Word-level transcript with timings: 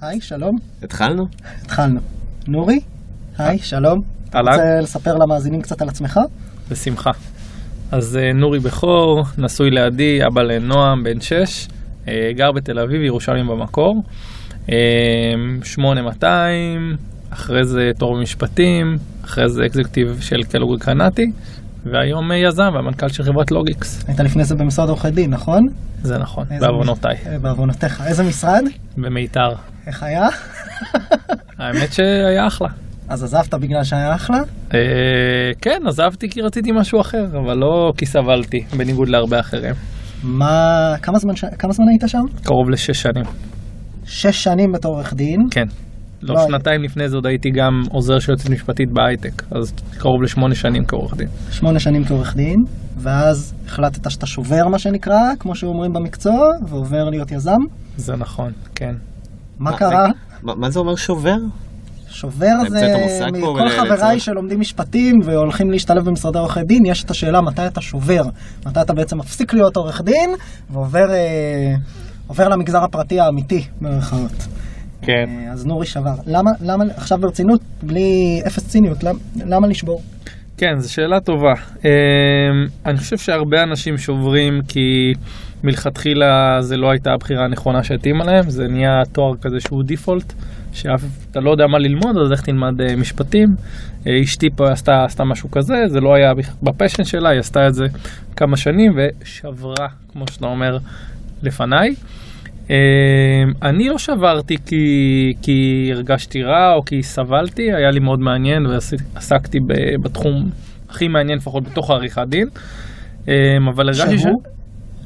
היי, 0.00 0.20
שלום. 0.20 0.56
התחלנו? 0.82 1.26
התחלנו. 1.62 2.00
נורי, 2.48 2.80
היי, 3.38 3.58
שלום. 3.58 4.02
אהלן. 4.34 4.52
רוצה 4.52 4.80
לספר 4.82 5.14
למאזינים 5.14 5.62
קצת 5.62 5.82
על 5.82 5.88
עצמך? 5.88 6.20
בשמחה. 6.70 7.10
אז 7.92 8.16
אה, 8.16 8.32
נורי 8.32 8.58
בכור, 8.58 9.24
נשוי 9.38 9.70
לידי, 9.70 10.26
אבא 10.26 10.42
לנועם, 10.42 11.04
בן 11.04 11.20
שש, 11.20 11.68
אה, 12.08 12.30
גר 12.36 12.52
בתל 12.52 12.78
אביב, 12.78 13.02
ירושלים 13.02 13.46
במקור. 13.46 14.02
אה, 14.68 14.76
8200, 15.64 16.96
אחרי 17.30 17.64
זה 17.64 17.90
תור 17.98 18.16
במשפטים, 18.16 18.96
אחרי 19.24 19.48
זה 19.48 19.66
אקזקטיב 19.66 20.18
של 20.20 20.42
קלוג 20.42 20.78
קנטי, 20.78 21.26
והיום 21.84 22.32
אה, 22.32 22.36
יזם 22.36 22.70
והמנכ"ל 22.74 23.08
של 23.08 23.22
חברת 23.22 23.50
לוגיקס. 23.50 24.04
היית 24.08 24.20
לפני 24.20 24.44
זה 24.44 24.54
במשרד 24.54 24.88
עורכי 24.88 25.10
דין, 25.10 25.30
נכון? 25.30 25.66
זה 26.02 26.18
נכון, 26.18 26.44
בעוונותיי, 26.60 27.16
אה, 27.26 27.38
בעוונותיך. 27.38 28.02
איזה 28.06 28.22
משרד? 28.22 28.62
במיתר. 28.96 29.52
איך 29.86 30.02
היה? 30.02 30.28
האמת 31.58 31.92
שהיה 31.92 32.46
אחלה. 32.46 32.68
אז 33.08 33.24
עזבת 33.24 33.54
בגלל 33.54 33.84
שהיה 33.84 34.14
אחלה? 34.14 34.38
אה, 34.74 34.80
כן, 35.60 35.78
עזבתי 35.88 36.30
כי 36.30 36.40
רציתי 36.40 36.70
משהו 36.72 37.00
אחר, 37.00 37.24
אבל 37.44 37.54
לא 37.54 37.92
כי 37.96 38.06
סבלתי, 38.06 38.58
בניגוד 38.76 39.08
להרבה 39.08 39.40
אחרים. 39.40 39.74
מה... 40.22 40.94
כמה 41.02 41.18
זמן, 41.18 41.36
ש... 41.36 41.44
כמה 41.58 41.72
זמן 41.72 41.88
היית 41.88 42.02
שם? 42.06 42.42
קרוב 42.44 42.70
לשש 42.70 43.02
שנים. 43.02 43.24
שש 44.04 44.44
שנים 44.44 44.72
בתור 44.72 44.94
עורך 44.94 45.14
דין. 45.14 45.40
כן. 45.50 45.66
לא, 46.22 46.34
לא, 46.34 46.40
שנתיים 46.46 46.82
לפני 46.82 47.08
זה 47.08 47.16
עוד 47.16 47.26
הייתי 47.26 47.50
גם 47.50 47.82
עוזר 47.90 48.18
של 48.18 48.32
יועצת 48.32 48.50
משפטית 48.50 48.88
בהייטק, 48.92 49.42
אז 49.50 49.72
קרוב 49.98 50.22
לשמונה 50.22 50.54
שנים 50.54 50.84
כעורך 50.84 51.16
דין. 51.16 51.28
שמונה 51.50 51.78
שנים 51.80 52.04
כעורך 52.04 52.36
דין, 52.36 52.56
ואז 52.98 53.54
החלטת 53.66 54.10
שאתה 54.10 54.26
שובר 54.26 54.68
מה 54.68 54.78
שנקרא, 54.78 55.20
כמו 55.38 55.54
שאומרים 55.54 55.92
במקצוע, 55.92 56.48
ועובר 56.68 57.04
להיות 57.10 57.32
יזם. 57.32 57.58
זה 57.96 58.16
נכון, 58.16 58.52
כן. 58.74 58.94
מה 59.58 59.76
קרה? 59.76 60.06
מה, 60.42 60.70
זה 60.70 60.78
אומר 60.78 60.96
שובר? 60.96 61.36
שובר 62.08 62.52
זה, 62.68 63.26
מכל 63.32 63.68
חבריי 63.68 64.20
שלומדים 64.20 64.60
משפטים 64.60 65.14
והולכים 65.24 65.70
להשתלב 65.70 66.04
במשרדי 66.04 66.38
עורכי 66.38 66.60
דין, 66.62 66.86
יש 66.86 67.04
את 67.04 67.10
השאלה 67.10 67.40
מתי 67.40 67.66
אתה 67.66 67.80
שובר. 67.80 68.22
מתי 68.66 68.80
אתה 68.80 68.92
בעצם 68.92 69.18
מפסיק 69.18 69.54
להיות 69.54 69.76
עורך 69.76 70.00
דין 70.00 70.30
ועובר 70.70 71.10
אה, 72.38 72.48
למגזר 72.48 72.84
הפרטי 72.84 73.20
האמיתי, 73.20 73.64
במירכאות. 73.80 74.46
כן. 75.02 75.24
אה, 75.28 75.52
אז 75.52 75.66
נורי 75.66 75.86
שבר. 75.86 76.14
למה, 76.26 76.50
למה, 76.60 76.84
עכשיו 76.96 77.18
ברצינות, 77.18 77.60
בלי 77.82 78.40
אפס 78.46 78.68
ציניות, 78.68 79.04
למה, 79.04 79.18
למה 79.36 79.66
לשבור? 79.66 80.02
כן, 80.58 80.78
זו 80.78 80.92
שאלה 80.92 81.20
טובה. 81.20 81.52
אמ, 81.84 81.90
אני 82.86 82.98
חושב 82.98 83.16
שהרבה 83.16 83.62
אנשים 83.62 83.98
שוברים 83.98 84.60
כי 84.68 85.12
מלכתחילה 85.66 86.56
זה 86.60 86.76
לא 86.76 86.90
הייתה 86.90 87.10
הבחירה 87.12 87.44
הנכונה 87.44 87.82
שהתאימה 87.82 88.24
להם, 88.24 88.50
זה 88.50 88.68
נהיה 88.68 89.02
תואר 89.12 89.36
כזה 89.40 89.60
שהוא 89.60 89.82
דיפולט, 89.82 90.32
שאתה 90.72 91.40
לא 91.40 91.50
יודע 91.50 91.66
מה 91.66 91.78
ללמוד, 91.78 92.16
אז 92.24 92.30
לך 92.30 92.40
תלמד 92.40 92.80
אה, 92.80 92.96
משפטים. 92.96 93.48
אה, 94.06 94.20
אשתי 94.22 94.46
פה 94.56 94.72
עשתה, 94.72 95.04
עשתה 95.04 95.24
משהו 95.24 95.50
כזה, 95.50 95.74
זה 95.86 96.00
לא 96.00 96.14
היה 96.14 96.32
בפשן 96.62 97.04
שלה, 97.04 97.28
היא 97.28 97.40
עשתה 97.40 97.66
את 97.68 97.74
זה 97.74 97.84
כמה 98.36 98.56
שנים 98.56 98.92
ושברה, 98.96 99.86
כמו 100.12 100.24
שאתה 100.28 100.46
אומר, 100.46 100.78
לפניי. 101.42 101.94
אמ, 102.70 102.74
אני 103.62 103.88
לא 103.88 103.98
שברתי 103.98 104.56
כי, 104.66 105.32
כי 105.42 105.90
הרגשתי 105.92 106.42
רע 106.42 106.74
או 106.74 106.84
כי 106.84 107.02
סבלתי, 107.02 107.62
היה 107.62 107.90
לי 107.90 108.00
מאוד 108.00 108.20
מעניין 108.20 108.66
ועסקתי 108.66 109.58
בתחום 110.02 110.50
הכי 110.88 111.08
מעניין 111.08 111.38
לפחות 111.38 111.64
בתוך 111.64 111.90
העריכת 111.90 112.26
דין. 112.28 112.48
אמ, 113.28 113.32
אבל 113.68 113.88
הרגשתי 113.88 114.18
ש... 114.18 114.26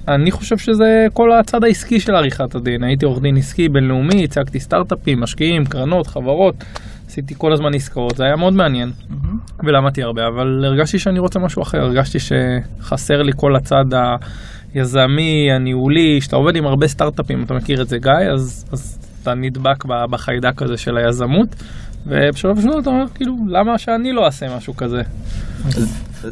אני 0.08 0.30
חושב 0.30 0.58
שזה 0.58 1.06
כל 1.12 1.32
הצד 1.32 1.64
העסקי 1.64 2.00
של 2.00 2.14
עריכת 2.14 2.54
הדין. 2.54 2.84
הייתי 2.84 3.04
עורך 3.04 3.22
דין 3.22 3.36
עסקי 3.36 3.68
בינלאומי, 3.68 4.24
הצגתי 4.24 4.60
סטארט-אפים, 4.60 5.20
משקיעים, 5.20 5.64
קרנות, 5.64 6.06
חברות, 6.06 6.54
עשיתי 7.06 7.34
כל 7.38 7.52
הזמן 7.52 7.74
עסקאות, 7.74 8.16
זה 8.16 8.24
היה 8.24 8.36
מאוד 8.36 8.52
מעניין. 8.52 8.90
ולמדתי 9.64 10.02
הרבה, 10.02 10.26
אבל 10.26 10.64
הרגשתי 10.64 10.98
שאני 10.98 11.18
רוצה 11.18 11.38
משהו 11.38 11.62
אחר, 11.62 11.78
הרגשתי 11.78 12.18
שחסר 12.18 13.22
לי 13.22 13.32
כל 13.36 13.56
הצד 13.56 13.84
היזמי, 14.74 15.48
הניהולי, 15.52 16.20
שאתה 16.20 16.36
עובד 16.36 16.56
עם 16.56 16.66
הרבה 16.66 16.88
סטארט-אפים, 16.88 17.42
אתה 17.42 17.54
מכיר 17.54 17.82
את 17.82 17.88
זה 17.88 17.98
גיא, 17.98 18.32
אז, 18.32 18.64
אז 18.72 18.98
אתה 19.22 19.34
נדבק 19.34 19.84
בחיידק 19.84 20.62
הזה 20.62 20.76
של 20.76 20.96
היזמות, 20.96 21.48
ובשלב 22.06 22.56
ראשון 22.56 22.80
אתה 22.82 22.90
אומר, 22.90 23.04
כאילו, 23.14 23.34
למה 23.48 23.78
שאני 23.78 24.12
לא 24.12 24.24
אעשה 24.24 24.56
משהו 24.56 24.76
כזה? 24.76 25.02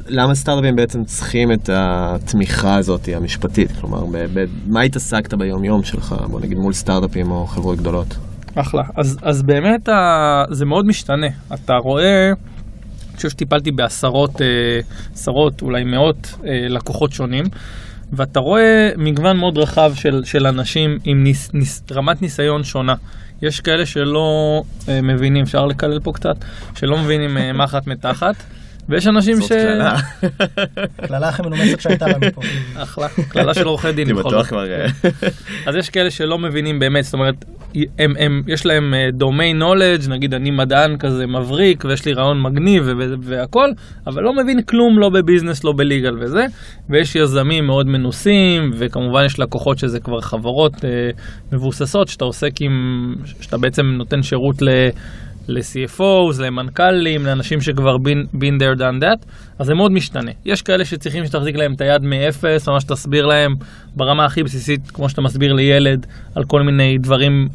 למה 0.08 0.34
סטארט-אפים 0.34 0.76
בעצם 0.76 1.04
צריכים 1.04 1.52
את 1.52 1.70
התמיכה 1.72 2.76
הזאת 2.76 3.08
המשפטית? 3.16 3.72
כלומר, 3.80 4.04
ב- 4.04 4.38
ב- 4.38 4.44
מה 4.66 4.80
התעסקת 4.80 5.34
ביום-יום 5.34 5.82
שלך, 5.82 6.14
בוא 6.30 6.40
נגיד 6.40 6.58
מול 6.58 6.72
סטארט-אפים 6.72 7.30
או 7.30 7.46
חברות 7.46 7.78
גדולות? 7.78 8.16
אחלה. 8.54 8.82
אז, 8.96 9.18
אז 9.22 9.42
באמת 9.42 9.88
ה... 9.88 10.42
זה 10.50 10.66
מאוד 10.66 10.86
משתנה. 10.86 11.26
אתה 11.54 11.74
רואה, 11.82 12.26
אני 12.28 13.16
חושב 13.16 13.28
שטיפלתי 13.28 13.70
בעשרות, 13.70 14.42
אה, 14.42 14.46
עשרות, 15.12 15.62
אולי 15.62 15.84
מאות 15.84 16.34
אה, 16.44 16.68
לקוחות 16.68 17.12
שונים, 17.12 17.44
ואתה 18.12 18.40
רואה 18.40 18.90
מגוון 18.96 19.36
מאוד 19.36 19.58
רחב 19.58 19.92
של, 19.94 20.20
של 20.24 20.46
אנשים 20.46 20.98
עם 21.04 21.22
ניס, 21.22 21.50
ניס, 21.54 21.82
רמת 21.92 22.22
ניסיון 22.22 22.64
שונה. 22.64 22.94
יש 23.43 23.60
כאלה 23.60 23.87
שלא 23.87 24.62
אה, 24.88 25.03
מבינים, 25.03 25.44
אפשר 25.44 25.66
לקלל 25.66 26.00
פה 26.00 26.12
קצת, 26.12 26.37
שלא 26.75 26.99
מבינים 26.99 27.38
אה, 27.38 27.53
מחט 27.53 27.87
מתחת, 27.87 28.34
ויש 28.88 29.06
אנשים 29.06 29.41
ש... 29.41 29.49
קללה. 29.49 29.97
קללה 31.06 31.28
הכי 31.28 31.43
מנומסת 31.43 31.81
שהייתה 31.81 32.06
לנו 32.09 32.32
פה. 32.34 32.41
אחלה, 32.76 33.09
קללה 33.28 33.54
של 33.54 33.66
עורכי 33.66 33.93
דין. 33.93 34.09
אני 34.09 34.19
בטוח. 34.19 34.47
כבר... 34.47 34.72
אה, 34.72 34.87
אז 35.66 35.76
יש 35.76 35.91
כאלה 35.91 36.10
שלא 36.10 36.38
מבינים 36.38 36.78
באמת, 36.78 37.04
זאת 37.04 37.15
אומרת, 37.15 37.44
הם, 37.98 38.15
הם, 38.19 38.43
יש 38.47 38.66
להם 38.66 38.94
דומיין 39.12 39.62
knowledge, 39.62 40.10
נגיד 40.10 40.34
אני 40.34 40.50
מדען 40.50 40.97
כזה 40.97 41.27
מבריק 41.27 41.84
ויש 41.84 42.04
לי 42.04 42.12
רעיון 42.12 42.43
מגניב 42.43 42.88
והכל, 43.22 43.69
אבל 44.06 44.22
לא 44.22 44.32
מבין 44.32 44.62
כלום 44.62 44.98
לא 44.98 45.09
בביזנס, 45.09 45.65
לא 45.65 45.72
בליגל 45.77 46.16
וזה, 46.21 46.47
ויש 46.91 47.16
יזמים 47.16 47.66
מאוד 47.66 47.87
מנוסים, 47.87 48.71
וכמובן 48.75 49.25
יש 49.25 49.38
לקוחות 49.38 49.78
שזה 49.78 50.00
כבר 50.00 50.21
חברות 50.21 50.84
אה, 50.84 51.10
מבוססות, 51.53 52.09
שאתה 52.09 52.25
עוסק 52.25 52.53
עם, 52.60 53.15
שאתה 53.41 53.59
בעצם 53.59 53.87
נותן 53.87 54.22
שירות 54.22 54.62
ל... 54.62 54.69
ל-CFOs, 55.48 56.41
למנכ"לים, 56.42 57.26
לאנשים 57.26 57.60
שכבר 57.60 57.97
been, 57.97 58.36
been 58.36 58.60
there 58.60 58.78
done 58.78 59.03
that, 59.03 59.26
אז 59.59 59.66
זה 59.66 59.75
מאוד 59.75 59.92
משתנה. 59.92 60.31
יש 60.44 60.62
כאלה 60.62 60.84
שצריכים 60.84 61.26
שתחזיק 61.26 61.56
להם 61.56 61.72
את 61.75 61.81
היד 61.81 62.03
מאפס, 62.03 62.69
ממש 62.69 62.84
תסביר 62.84 63.26
להם 63.26 63.54
ברמה 63.97 64.25
הכי 64.25 64.42
בסיסית, 64.42 64.91
כמו 64.91 65.09
שאתה 65.09 65.20
מסביר 65.20 65.53
לילד, 65.53 66.06
על 66.34 66.44
כל 66.44 66.62
מיני 66.62 66.98
דברים 66.98 67.48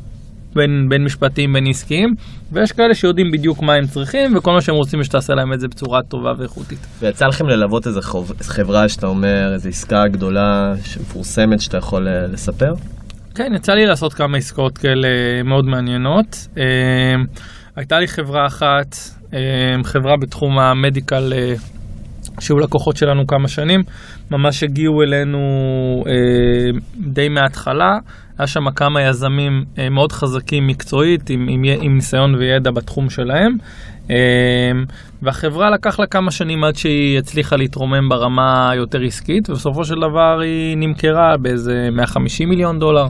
בין, 0.56 0.90
בין 0.90 1.04
משפטיים, 1.04 1.54
בין 1.54 1.68
עסקיים, 1.68 2.14
ויש 2.52 2.72
כאלה 2.72 2.96
שיודעים 2.96 3.31
בדיוק 3.31 3.62
מה 3.62 3.74
הם 3.74 3.88
צריכים, 3.88 4.38
וכל 4.38 4.52
מה 4.52 4.62
שהם 4.62 4.75
רוצים 4.75 5.00
זה 5.00 5.06
שתעשה 5.06 5.34
להם 5.34 5.54
את 5.54 5.60
זה 5.60 5.68
בצורה 5.68 6.02
טובה 6.04 6.34
ואיכותית. 6.38 6.80
ויצא 7.00 7.25
לכם 7.25 7.48
ללוות 7.48 7.88
איזה 7.88 8.02
חוב- 8.02 8.31
חברה 8.42 8.90
שאתה 8.90 9.08
אומר, 9.08 9.52
איזו 9.54 9.70
עסקה 9.70 10.08
גדולה 10.08 10.74
שמפורסמת 10.84 11.62
שאתה 11.62 11.78
יכול 11.78 12.08
אה, 12.08 12.28
לספר? 12.28 12.74
כן, 13.36 13.52
יצא 13.56 13.74
לי 13.74 13.86
לעשות 13.86 14.14
כמה 14.14 14.38
עסקאות 14.38 14.78
כאלה 14.78 15.08
מאוד 15.46 15.66
מעניינות. 15.66 16.48
הייתה 17.76 18.00
לי 18.00 18.08
חברה 18.08 18.48
אחת, 18.48 18.96
אה, 19.34 19.84
חברה 19.84 20.18
בתחום 20.18 20.60
המדיקל, 20.60 21.34
אה, 21.36 21.54
שהיו 22.40 22.60
לקוחות 22.60 22.98
שלנו 22.98 23.28
כמה 23.28 23.48
שנים, 23.48 23.84
ממש 24.32 24.64
הגיעו 24.64 25.04
אלינו 25.04 25.40
אה, 26.08 26.80
די 26.98 27.30
מההתחלה. 27.30 27.98
היה 28.38 28.48
שם 28.48 28.72
כמה 28.72 29.02
יזמים 29.02 29.66
אה, 29.78 29.90
מאוד 29.90 30.12
חזקים 30.12 30.68
מקצועית, 30.68 31.30
עם, 31.30 31.48
עם, 31.50 31.64
עם 31.82 31.96
ניסיון 31.96 32.36
וידע 32.36 32.72
בתחום 32.72 33.10
שלהם. 33.10 33.58
אה, 34.12 34.16
והחברה 35.22 35.70
לקח 35.70 36.00
לה 36.00 36.06
כמה 36.06 36.32
שנים 36.32 36.64
עד 36.64 36.76
שהיא 36.76 37.20
הצליחה 37.20 37.56
להתרומם 37.56 38.10
ברמה 38.10 38.70
היותר 38.72 39.02
עסקית, 39.02 39.50
ובסופו 39.50 39.86
של 39.86 39.96
דבר 39.96 40.40
היא 40.40 40.78
נמכרה 40.78 41.38
באיזה 41.38 41.90
150 41.92 42.50
מיליון 42.50 42.80
דולר, 42.80 43.08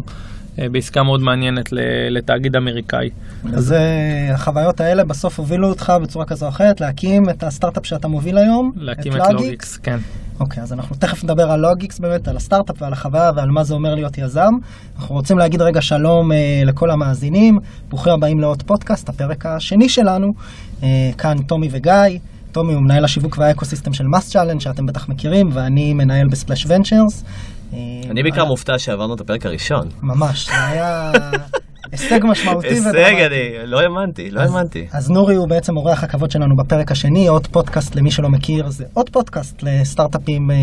בעסקה 0.58 1.04
מאוד 1.04 1.22
מעניינת 1.22 1.70
לתאגיד 2.10 2.56
אמריקאי. 2.56 3.10
אז 3.54 3.74
אה, 3.74 4.34
החוויות 4.34 4.82
האלה 4.82 5.04
בסוף 5.04 5.40
הובילו 5.40 5.70
אותך 5.70 5.94
בצורה 6.02 6.26
כזו 6.26 6.46
או 6.46 6.50
אחרת 6.50 6.82
להקים 6.82 7.30
את 7.30 7.44
הסטארט-אפ 7.44 7.86
שאתה 7.86 8.08
מוביל 8.08 8.38
היום, 8.38 8.72
להקים 8.76 9.16
את 9.16 9.22
לוגיקס, 9.32 9.78
כן. 9.78 9.98
אוקיי, 10.40 10.64
אז 10.64 10.74
אנחנו 10.74 10.96
תכף 10.96 11.24
נדבר 11.24 11.52
על 11.52 11.60
לוגיקס 11.60 12.00
באמת, 12.00 12.28
על 12.28 12.38
הסטארט-אפ 12.38 12.82
ועל 12.82 12.94
החוויה 12.94 13.32
ועל 13.36 13.50
מה 13.50 13.64
זה 13.64 13.74
אומר 13.74 13.96
להיות 13.96 14.18
יזם. 14.18 14.54
אנחנו 14.96 15.16
רוצים 15.16 15.38
להגיד 15.38 15.62
רגע 15.62 15.82
שלום 15.82 16.32
אה, 16.32 16.62
לכל 16.66 16.92
המאזינים, 16.92 17.60
ברוכים 17.90 18.14
הבאים 18.14 18.40
לעוד 18.40 18.64
פודקאסט, 18.64 19.10
הפרק 19.10 19.46
השני 19.46 19.90
שלנו. 19.90 20.34
אה, 20.84 21.10
כאן 21.18 21.38
טומי 21.48 21.70
וגיא. 21.72 22.20
טומי 22.52 22.74
הוא 22.74 22.82
מנהל 22.82 23.06
השיווק 23.06 23.38
והאקוסיסטם 23.38 23.94
של 23.94 24.08
מאס 24.08 24.30
צ'אלנג' 24.30 24.60
שאתם 24.60 24.86
בטח 24.86 25.10
מכירים, 25.10 25.50
ואני 25.54 25.94
מנהל 25.94 26.28
בספלאש 26.28 26.66
ונצ'רס. 26.68 27.24
אה, 27.74 28.12
אני 28.12 28.24
בעיקר 28.24 28.46
מופתע 28.46 28.80
שעברנו 28.80 29.16
את 29.16 29.22
הפרק 29.22 29.46
הראשון. 29.46 29.88
ממש, 30.02 30.46
זה 30.46 30.66
היה... 30.66 31.12
הישג 31.92 32.20
משמעותי. 32.24 32.68
הישג. 32.68 32.96
אני 32.96 33.72
לא 33.72 33.80
האמנתי, 33.80 34.32
לא 34.32 34.42
האמנתי. 34.42 34.88
אז 34.92 35.10
נורי 35.10 35.36
הוא 35.36 35.48
בעצם 35.50 35.78
אורח 35.78 36.04
הכבוד 36.04 36.32
שלנו 36.32 36.56
בפרק 36.56 36.92
השני, 36.92 37.28
עוד 37.28 37.48
פודקאסט 37.48 37.96
למי 37.96 38.12
שלא 38.12 38.30
מכיר, 38.30 38.70
זה 38.70 38.86
עוד 38.94 39.10
פודקאסט 39.10 39.64
לסטארט-אפים 39.64 40.52
אה, 40.52 40.56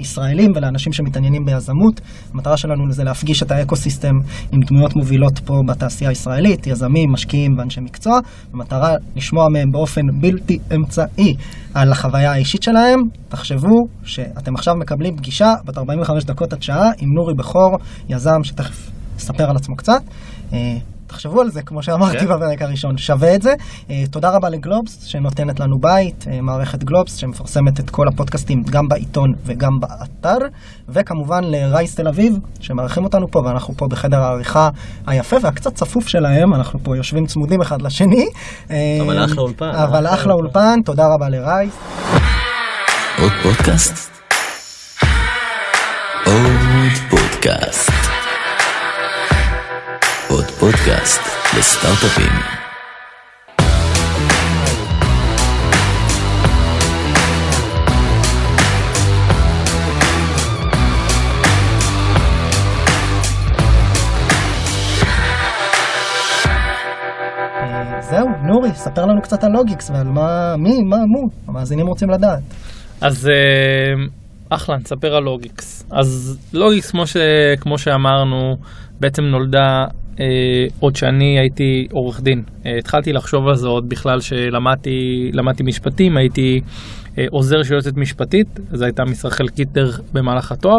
ישראלים 0.00 0.52
ולאנשים 0.56 0.92
שמתעניינים 0.92 1.44
ביזמות. 1.44 2.00
המטרה 2.34 2.56
שלנו 2.56 2.92
זה 2.92 3.04
להפגיש 3.04 3.42
את 3.42 3.50
האקו-סיסטם 3.50 4.14
עם 4.52 4.60
דמויות 4.66 4.96
מובילות 4.96 5.38
פה 5.38 5.54
בתעשייה 5.68 6.10
הישראלית, 6.10 6.66
יזמים, 6.66 7.12
משקיעים 7.12 7.58
ואנשי 7.58 7.80
מקצוע, 7.80 8.18
במטרה 8.52 8.94
לשמוע 9.16 9.48
מהם 9.52 9.70
באופן 9.72 10.02
בלתי 10.20 10.58
אמצעי 10.74 11.34
על 11.74 11.92
החוויה 11.92 12.32
האישית 12.32 12.62
שלהם. 12.62 13.00
תחשבו 13.28 13.76
שאתם 14.04 14.54
עכשיו 14.54 14.74
מקבלים 14.76 15.16
פגישה 15.16 15.54
בת 15.64 15.78
45 15.78 16.24
דקות 16.24 16.52
עד 16.52 16.62
שעה 16.62 16.90
עם 16.98 17.08
נורי 17.14 17.34
בכור, 17.34 17.78
יזם 18.08 18.44
שתכף 18.44 18.90
יספר 19.16 19.50
על 19.50 19.56
עצמו 19.56 19.76
קצת. 19.76 20.02
תחשבו 21.10 21.40
על 21.40 21.50
זה, 21.50 21.62
כמו 21.62 21.82
שאמרתי 21.82 22.18
כן. 22.18 22.26
בפרק 22.26 22.62
הראשון, 22.62 22.98
שווה 22.98 23.34
את 23.34 23.42
זה. 23.42 23.54
אה, 23.90 24.04
תודה 24.10 24.30
רבה 24.30 24.48
לגלובס, 24.48 25.04
שנותנת 25.04 25.60
לנו 25.60 25.78
בית, 25.78 26.24
אה, 26.30 26.40
מערכת 26.40 26.84
גלובס, 26.84 27.16
שמפרסמת 27.16 27.80
את 27.80 27.90
כל 27.90 28.08
הפודקאסטים 28.08 28.62
גם 28.70 28.88
בעיתון 28.88 29.32
וגם 29.44 29.80
באתר, 29.80 30.38
וכמובן 30.88 31.44
לרייס 31.44 31.94
תל 31.94 32.08
אביב, 32.08 32.38
שמארחים 32.60 33.04
אותנו 33.04 33.30
פה, 33.30 33.38
ואנחנו 33.38 33.74
פה 33.76 33.86
בחדר 33.88 34.22
העריכה 34.22 34.68
היפה 35.06 35.36
והקצת 35.42 35.74
צפוף 35.74 36.08
שלהם, 36.08 36.54
אנחנו 36.54 36.78
פה 36.82 36.96
יושבים 36.96 37.26
צמודים 37.26 37.60
אחד 37.60 37.82
לשני. 37.82 38.26
אה, 38.70 38.76
אבל 39.00 39.24
אחלה 39.24 39.42
אולפן, 39.42 39.70
אבל 39.70 40.06
אחלה 40.06 40.14
אחלה 40.14 40.34
אולפן, 40.34 40.80
תודה 40.84 41.04
רבה 41.14 41.28
לרייס. 41.28 41.78
עוד 43.18 43.32
פודקאסט? 43.42 44.10
עוד 46.26 46.92
פודקאסט. 47.10 47.99
עוד 50.30 50.44
פודקאסט 50.44 51.20
לסטארט-אפים. 51.58 52.32
זהו, 68.00 68.26
נורי, 68.42 68.70
ספר 68.74 69.06
לנו 69.06 69.22
קצת 69.22 69.44
על 69.44 69.50
לוגיקס 69.52 69.90
ועל 69.90 70.06
מה, 70.06 70.56
מי, 70.58 70.82
מה, 70.82 70.96
מו, 70.96 71.28
המאזינים 71.48 71.86
רוצים 71.86 72.10
לדעת. 72.10 72.40
אז 73.00 73.28
אה, 73.28 74.04
אחלה, 74.50 74.76
נספר 74.76 75.14
על 75.14 75.22
לוגיקס. 75.22 75.86
אז 75.92 76.38
לוגיקס, 76.52 76.90
כמו, 76.90 77.06
ש, 77.06 77.16
כמו 77.60 77.78
שאמרנו, 77.78 78.56
בעצם 79.00 79.22
נולדה 79.22 79.84
עוד 80.80 80.96
שאני 80.96 81.38
הייתי 81.38 81.86
עורך 81.92 82.20
דין. 82.20 82.42
אה, 82.66 82.78
התחלתי 82.78 83.12
לחשוב 83.12 83.48
על 83.48 83.54
זה 83.54 83.68
עוד 83.68 83.88
בכלל 83.88 84.20
שלמדתי 84.20 85.30
למדתי 85.32 85.62
משפטים, 85.62 86.16
הייתי 86.16 86.60
אה, 87.18 87.24
עוזר 87.30 87.62
של 87.62 87.72
יועצת 87.72 87.96
משפטית, 87.96 88.60
זו 88.72 88.84
הייתה 88.84 89.02
משרה 89.04 89.30
חלקית 89.30 89.72
דרך 89.72 90.00
במהלך 90.12 90.52
התואר, 90.52 90.78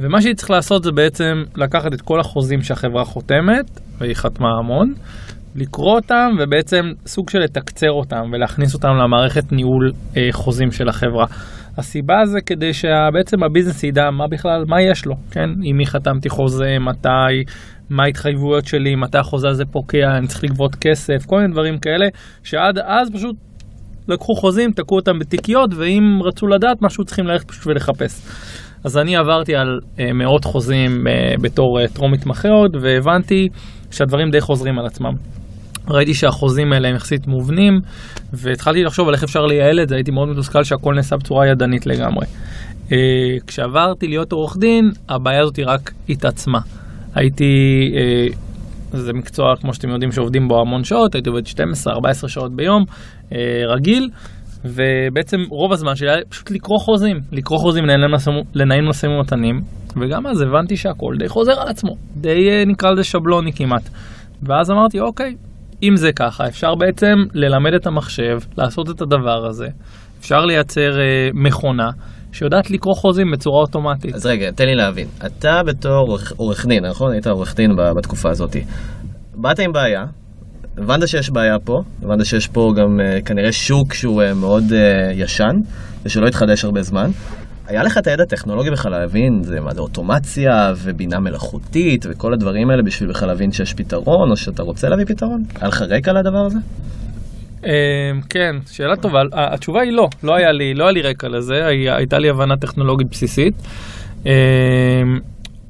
ומה 0.00 0.22
שהיא 0.22 0.34
צריך 0.34 0.50
לעשות 0.50 0.84
זה 0.84 0.90
בעצם 0.92 1.42
לקחת 1.56 1.94
את 1.94 2.00
כל 2.00 2.20
החוזים 2.20 2.62
שהחברה 2.62 3.04
חותמת, 3.04 3.80
והיא 3.98 4.14
חתמה 4.14 4.48
המון, 4.58 4.92
לקרוא 5.54 5.94
אותם 5.94 6.30
ובעצם 6.38 6.84
סוג 7.06 7.30
של 7.30 7.38
לתקצר 7.38 7.90
אותם 7.90 8.22
ולהכניס 8.32 8.74
אותם 8.74 8.88
למערכת 9.04 9.52
ניהול 9.52 9.92
אה, 10.16 10.28
חוזים 10.32 10.70
של 10.70 10.88
החברה. 10.88 11.26
הסיבה 11.78 12.24
זה 12.24 12.38
כדי 12.46 12.72
שבעצם 12.72 13.42
הביזנס 13.42 13.84
ידע 13.84 14.10
מה 14.10 14.24
בכלל, 14.30 14.64
מה 14.68 14.82
יש 14.82 15.06
לו, 15.06 15.14
כן? 15.30 15.50
עם 15.62 15.76
מי 15.76 15.86
חתמתי 15.86 16.28
חוזה, 16.28 16.76
מתי, 16.80 17.52
מה 17.92 18.04
ההתחייבויות 18.04 18.66
שלי, 18.66 18.94
מתי 18.94 19.18
החוזה 19.18 19.48
הזה 19.48 19.64
פוקע, 19.64 20.16
אני 20.18 20.26
צריך 20.26 20.44
לגבות 20.44 20.74
כסף, 20.74 21.26
כל 21.26 21.36
מיני 21.36 21.52
דברים 21.52 21.78
כאלה, 21.78 22.06
שעד 22.44 22.78
אז 22.78 23.10
פשוט 23.14 23.36
לקחו 24.08 24.34
חוזים, 24.34 24.70
תקעו 24.70 24.96
אותם 24.96 25.18
בתיקיות, 25.18 25.70
ואם 25.74 26.18
רצו 26.24 26.46
לדעת 26.46 26.82
משהו 26.82 27.04
צריכים 27.04 27.26
ללכת 27.26 27.48
פשוט 27.48 27.66
ולחפש. 27.66 28.22
אז 28.84 28.98
אני 28.98 29.16
עברתי 29.16 29.56
על 29.56 29.78
אה, 30.00 30.12
מאות 30.12 30.44
חוזים 30.44 31.06
אה, 31.06 31.34
בתור 31.42 31.80
אה, 31.80 31.88
טרום 31.88 32.12
מתמחה 32.12 32.48
עוד, 32.48 32.76
והבנתי 32.82 33.48
שהדברים 33.90 34.30
די 34.30 34.40
חוזרים 34.40 34.78
על 34.78 34.86
עצמם. 34.86 35.12
ראיתי 35.88 36.14
שהחוזים 36.14 36.72
האלה 36.72 36.88
הם 36.88 36.94
יחסית 36.94 37.26
מובנים, 37.26 37.80
והתחלתי 38.32 38.82
לחשוב 38.84 39.08
על 39.08 39.14
איך 39.14 39.22
אפשר 39.22 39.40
לייעל 39.40 39.80
את 39.82 39.88
זה, 39.88 39.94
הייתי 39.94 40.10
מאוד 40.10 40.28
מתוסכל 40.28 40.64
שהכל 40.64 40.94
נעשה 40.94 41.16
בצורה 41.16 41.46
ידנית 41.46 41.86
לגמרי. 41.86 42.26
אה, 42.92 42.96
כשעברתי 43.46 44.08
להיות 44.08 44.32
עורך 44.32 44.56
דין, 44.56 44.90
הבעיה 45.08 45.40
הזאת 45.40 45.58
רק 45.66 45.92
התעצמה. 46.08 46.58
הייתי, 47.14 47.92
אה, 47.96 48.26
זה 48.92 49.12
מקצוע, 49.12 49.56
כמו 49.56 49.74
שאתם 49.74 49.88
יודעים, 49.88 50.12
שעובדים 50.12 50.48
בו 50.48 50.60
המון 50.60 50.84
שעות, 50.84 51.14
הייתי 51.14 51.28
עובד 51.28 51.46
12-14 51.46 52.28
שעות 52.28 52.52
ביום, 52.52 52.84
אה, 53.32 53.62
רגיל, 53.66 54.08
ובעצם 54.64 55.40
רוב 55.48 55.72
הזמן 55.72 55.96
שלי 55.96 56.10
היה 56.10 56.18
פשוט 56.28 56.50
לקרוא 56.50 56.78
חוזים, 56.78 57.20
לקרוא 57.32 57.58
חוזים, 57.58 57.84
לנהל 58.54 58.88
משאים 58.88 59.12
ומתנים, 59.12 59.60
וגם 59.96 60.26
אז 60.26 60.40
הבנתי 60.40 60.76
שהכל 60.76 61.14
די 61.18 61.28
חוזר 61.28 61.60
על 61.60 61.68
עצמו, 61.68 61.96
די 62.16 62.50
אה, 62.50 62.64
נקרא 62.66 62.90
לזה 62.90 63.04
שבלוני 63.04 63.52
כמעט. 63.52 63.88
ואז 64.42 64.70
אמרתי, 64.70 65.00
אוקיי, 65.00 65.36
אם 65.82 65.96
זה 65.96 66.12
ככה, 66.12 66.46
אפשר 66.48 66.74
בעצם 66.74 67.16
ללמד 67.34 67.74
את 67.74 67.86
המחשב 67.86 68.38
לעשות 68.58 68.90
את 68.90 69.00
הדבר 69.00 69.46
הזה. 69.46 69.68
אפשר 70.20 70.44
לייצר 70.44 71.00
אה, 71.00 71.28
מכונה 71.34 71.90
שיודעת 72.32 72.70
לקרוא 72.70 72.94
חוזים 72.94 73.26
בצורה 73.32 73.60
אוטומטית. 73.60 74.14
אז 74.14 74.26
רגע, 74.26 74.50
תן 74.50 74.64
לי 74.64 74.74
להבין. 74.74 75.06
אתה 75.26 75.62
בתור 75.66 76.18
עורך- 76.36 76.66
דין, 76.66 76.84
נכון? 76.86 77.12
היית 77.12 77.26
עורך 77.26 77.56
דין 77.56 77.70
בתקופה 77.96 78.30
הזאת. 78.30 78.56
באת 79.34 79.58
עם 79.58 79.72
בעיה, 79.72 80.04
הבנת 80.78 81.08
שיש 81.08 81.30
בעיה 81.30 81.56
פה, 81.64 81.78
הבנת 82.02 82.24
שיש 82.26 82.46
פה 82.48 82.72
גם 82.76 83.00
uh, 83.00 83.24
כנראה 83.24 83.52
שוק 83.52 83.94
שהוא 83.94 84.22
uh, 84.22 84.34
מאוד 84.34 84.64
uh, 84.70 84.74
ישן, 85.14 85.54
ושלא 86.04 86.26
יתחדש 86.26 86.64
הרבה 86.64 86.82
זמן. 86.82 87.10
היה 87.66 87.82
לך 87.82 87.98
את 87.98 88.06
הידע 88.06 88.22
הטכנולוגי 88.22 88.70
בכלל 88.70 88.92
להבין, 88.92 89.42
זה 89.42 89.60
מה 89.60 89.74
זה 89.74 89.80
אוטומציה 89.80 90.72
ובינה 90.76 91.20
מלאכותית 91.20 92.06
וכל 92.10 92.32
הדברים 92.34 92.70
האלה 92.70 92.82
בשביל 92.86 93.08
בכלל 93.10 93.28
להבין 93.28 93.52
שיש 93.52 93.74
פתרון, 93.74 94.30
או 94.30 94.36
שאתה 94.36 94.62
רוצה 94.62 94.88
להביא 94.88 95.04
פתרון? 95.04 95.42
היה 95.60 95.68
לך 95.68 95.82
רקע 95.82 96.12
לדבר 96.12 96.46
הזה? 96.46 96.58
אה, 97.66 97.70
כן, 98.30 98.56
שאלה 98.70 98.96
טובה. 98.96 99.20
התשובה 99.32 99.80
היא 99.80 99.92
לא, 99.92 100.08
לא 100.24 100.34
היה 100.36 100.52
לי, 100.52 100.74
לא 100.74 100.84
היה 100.84 100.92
לי 100.92 101.02
רקע 101.02 101.28
לזה, 101.28 101.66
הי- 101.66 101.90
הייתה 101.90 102.18
לי 102.18 102.30
הבנה 102.30 102.56
טכנולוגית 102.56 103.06
בסיסית. 103.10 103.54
אה, 104.26 104.32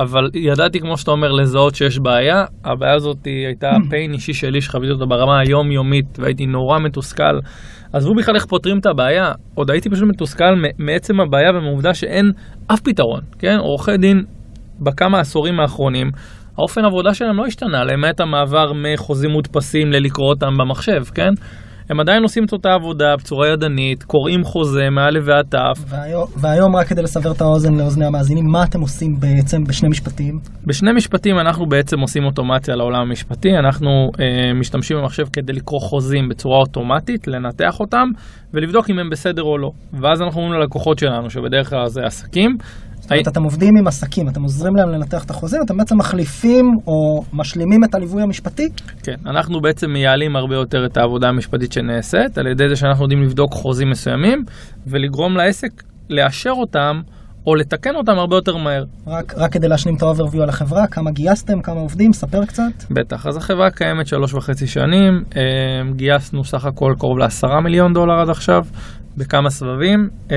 אבל 0.00 0.30
ידעתי, 0.34 0.80
כמו 0.80 0.96
שאתה 0.96 1.10
אומר, 1.10 1.32
לזהות 1.32 1.74
שיש 1.74 1.98
בעיה. 1.98 2.34
הבעיה 2.64 2.94
הזאת 2.94 3.16
הייתה 3.24 3.70
פיין 3.90 4.12
אישי 4.12 4.32
שלי 4.34 4.60
שחוויתי 4.60 4.92
אותה 4.92 5.04
ברמה 5.06 5.40
היומיומית, 5.40 6.18
והייתי 6.18 6.46
נורא 6.46 6.78
מתוסכל. 6.78 7.38
עזבו 7.92 8.14
בכלל 8.14 8.34
איך 8.34 8.46
פותרים 8.46 8.78
את 8.78 8.86
הבעיה, 8.86 9.24
עוד 9.54 9.70
הייתי 9.70 9.90
פשוט 9.90 10.08
מתוסכל 10.08 10.54
מעצם 10.78 11.20
הבעיה 11.20 11.50
ומהעובדה 11.50 11.94
שאין 11.94 12.26
אף 12.72 12.80
פתרון, 12.80 13.20
כן? 13.38 13.56
עורכי 13.58 13.96
דין 13.96 14.24
בכמה 14.80 15.20
עשורים 15.20 15.60
האחרונים, 15.60 16.10
האופן 16.58 16.84
העבודה 16.84 17.14
שלהם 17.14 17.36
לא 17.36 17.46
השתנה, 17.46 17.84
למעט 17.84 18.20
המעבר 18.20 18.72
מחוזים 18.72 19.30
מודפסים 19.30 19.92
ללקרוא 19.92 20.28
אותם 20.28 20.56
במחשב, 20.58 21.04
כן? 21.14 21.30
הם 21.92 22.00
עדיין 22.00 22.22
עושים 22.22 22.44
את 22.44 22.52
אותה 22.52 22.74
עבודה 22.74 23.16
בצורה 23.16 23.48
ידנית, 23.48 24.02
קוראים 24.02 24.44
חוזה 24.44 24.90
מא' 24.90 25.08
ועד 25.24 25.46
ת'. 25.54 25.54
והיום, 26.36 26.76
רק 26.76 26.86
כדי 26.86 27.02
לסבר 27.02 27.32
את 27.32 27.40
האוזן 27.40 27.74
לאוזני 27.74 28.06
המאזינים, 28.06 28.46
מה 28.46 28.64
אתם 28.64 28.80
עושים 28.80 29.20
בעצם 29.20 29.64
בשני 29.64 29.88
משפטים? 29.88 30.38
בשני 30.66 30.92
משפטים 30.92 31.38
אנחנו 31.38 31.66
בעצם 31.66 32.00
עושים 32.00 32.24
אוטומציה 32.24 32.76
לעולם 32.76 33.00
המשפטי, 33.00 33.58
אנחנו 33.58 34.10
אה, 34.20 34.54
משתמשים 34.54 34.96
במחשב 34.96 35.24
כדי 35.32 35.52
לקרוא 35.52 35.80
חוזים 35.80 36.28
בצורה 36.28 36.58
אוטומטית, 36.58 37.28
לנתח 37.28 37.80
אותם 37.80 38.08
ולבדוק 38.54 38.90
אם 38.90 38.98
הם 38.98 39.10
בסדר 39.10 39.42
או 39.42 39.58
לא. 39.58 39.70
ואז 40.00 40.22
אנחנו 40.22 40.40
אומרים 40.40 40.60
ללקוחות 40.60 40.98
שלנו, 40.98 41.30
שבדרך 41.30 41.70
כלל 41.70 41.88
זה 41.88 42.00
עסקים, 42.04 42.56
זאת 43.02 43.12
אומרת, 43.12 43.28
אתם 43.28 43.42
עובדים 43.42 43.76
עם 43.78 43.86
עסקים, 43.86 44.28
אתם 44.28 44.42
עוזרים 44.42 44.76
להם 44.76 44.88
לנתח 44.88 45.24
את 45.24 45.30
החוזים, 45.30 45.60
אתם 45.64 45.76
בעצם 45.76 45.98
מחליפים 45.98 46.66
או 46.86 47.24
משלימים 47.32 47.84
את 47.84 47.94
הליווי 47.94 48.22
המשפטי? 48.22 48.68
כן, 49.02 49.16
אנחנו 49.26 49.60
בעצם 49.60 49.90
מייעלים 49.90 50.36
הרבה 50.36 50.54
יותר 50.54 50.86
את 50.86 50.96
העבודה 50.96 51.28
המשפטית 51.28 51.72
שנעשית, 51.72 52.38
על 52.38 52.46
ידי 52.46 52.68
זה 52.68 52.76
שאנחנו 52.76 53.04
יודעים 53.04 53.22
לבדוק 53.22 53.52
חוזים 53.52 53.90
מסוימים, 53.90 54.44
ולגרום 54.86 55.36
לעסק 55.36 55.82
לאשר 56.10 56.50
אותם, 56.50 57.00
או 57.46 57.54
לתקן 57.54 57.94
אותם 57.94 58.12
הרבה 58.12 58.36
יותר 58.36 58.56
מהר. 58.56 58.84
רק, 59.06 59.34
רק 59.36 59.52
כדי 59.52 59.68
להשלים 59.68 59.96
את 59.96 60.02
האוברוויו 60.02 60.42
על 60.42 60.48
החברה, 60.48 60.86
כמה 60.86 61.10
גייסתם, 61.10 61.62
כמה 61.62 61.80
עובדים, 61.80 62.12
ספר 62.12 62.44
קצת. 62.44 62.72
בטח, 62.90 63.26
אז 63.26 63.36
החברה 63.36 63.70
קיימת 63.70 64.06
שלוש 64.06 64.34
וחצי 64.34 64.66
שנים, 64.66 65.24
אה, 65.36 65.42
גייסנו 65.96 66.44
סך 66.44 66.64
הכל 66.64 66.94
קרוב 66.98 67.18
לעשרה 67.18 67.60
מיליון 67.60 67.92
דולר 67.92 68.20
עד 68.20 68.30
עכשיו, 68.30 68.64
בכמה 69.16 69.50
סבבים, 69.50 70.08
אה, 70.30 70.36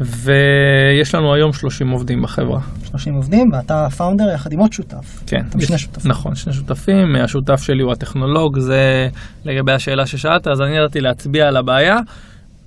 ויש 0.00 1.14
לנו 1.14 1.34
היום 1.34 1.52
30 1.52 1.90
עובדים 1.90 2.22
בחברה. 2.22 2.60
30 2.90 3.14
עובדים, 3.14 3.50
ואתה 3.52 3.86
פאונדר 3.96 4.24
יחד 4.34 4.52
עם 4.52 4.58
עוד 4.58 4.72
שותף. 4.72 5.22
כן, 5.26 5.40
אתם 5.48 5.60
שני 5.60 5.78
שותפים. 5.78 6.10
נכון, 6.10 6.34
שני 6.34 6.52
שותפים, 6.52 7.16
השותף 7.16 7.62
שלי 7.62 7.82
הוא 7.82 7.92
הטכנולוג, 7.92 8.58
זה 8.58 9.08
לגבי 9.44 9.72
השאלה 9.72 10.06
ששאלת, 10.06 10.46
אז 10.46 10.60
אני 10.60 10.76
ידעתי 10.76 11.00
להצביע 11.00 11.48
על 11.48 11.56
הבעיה. 11.56 11.96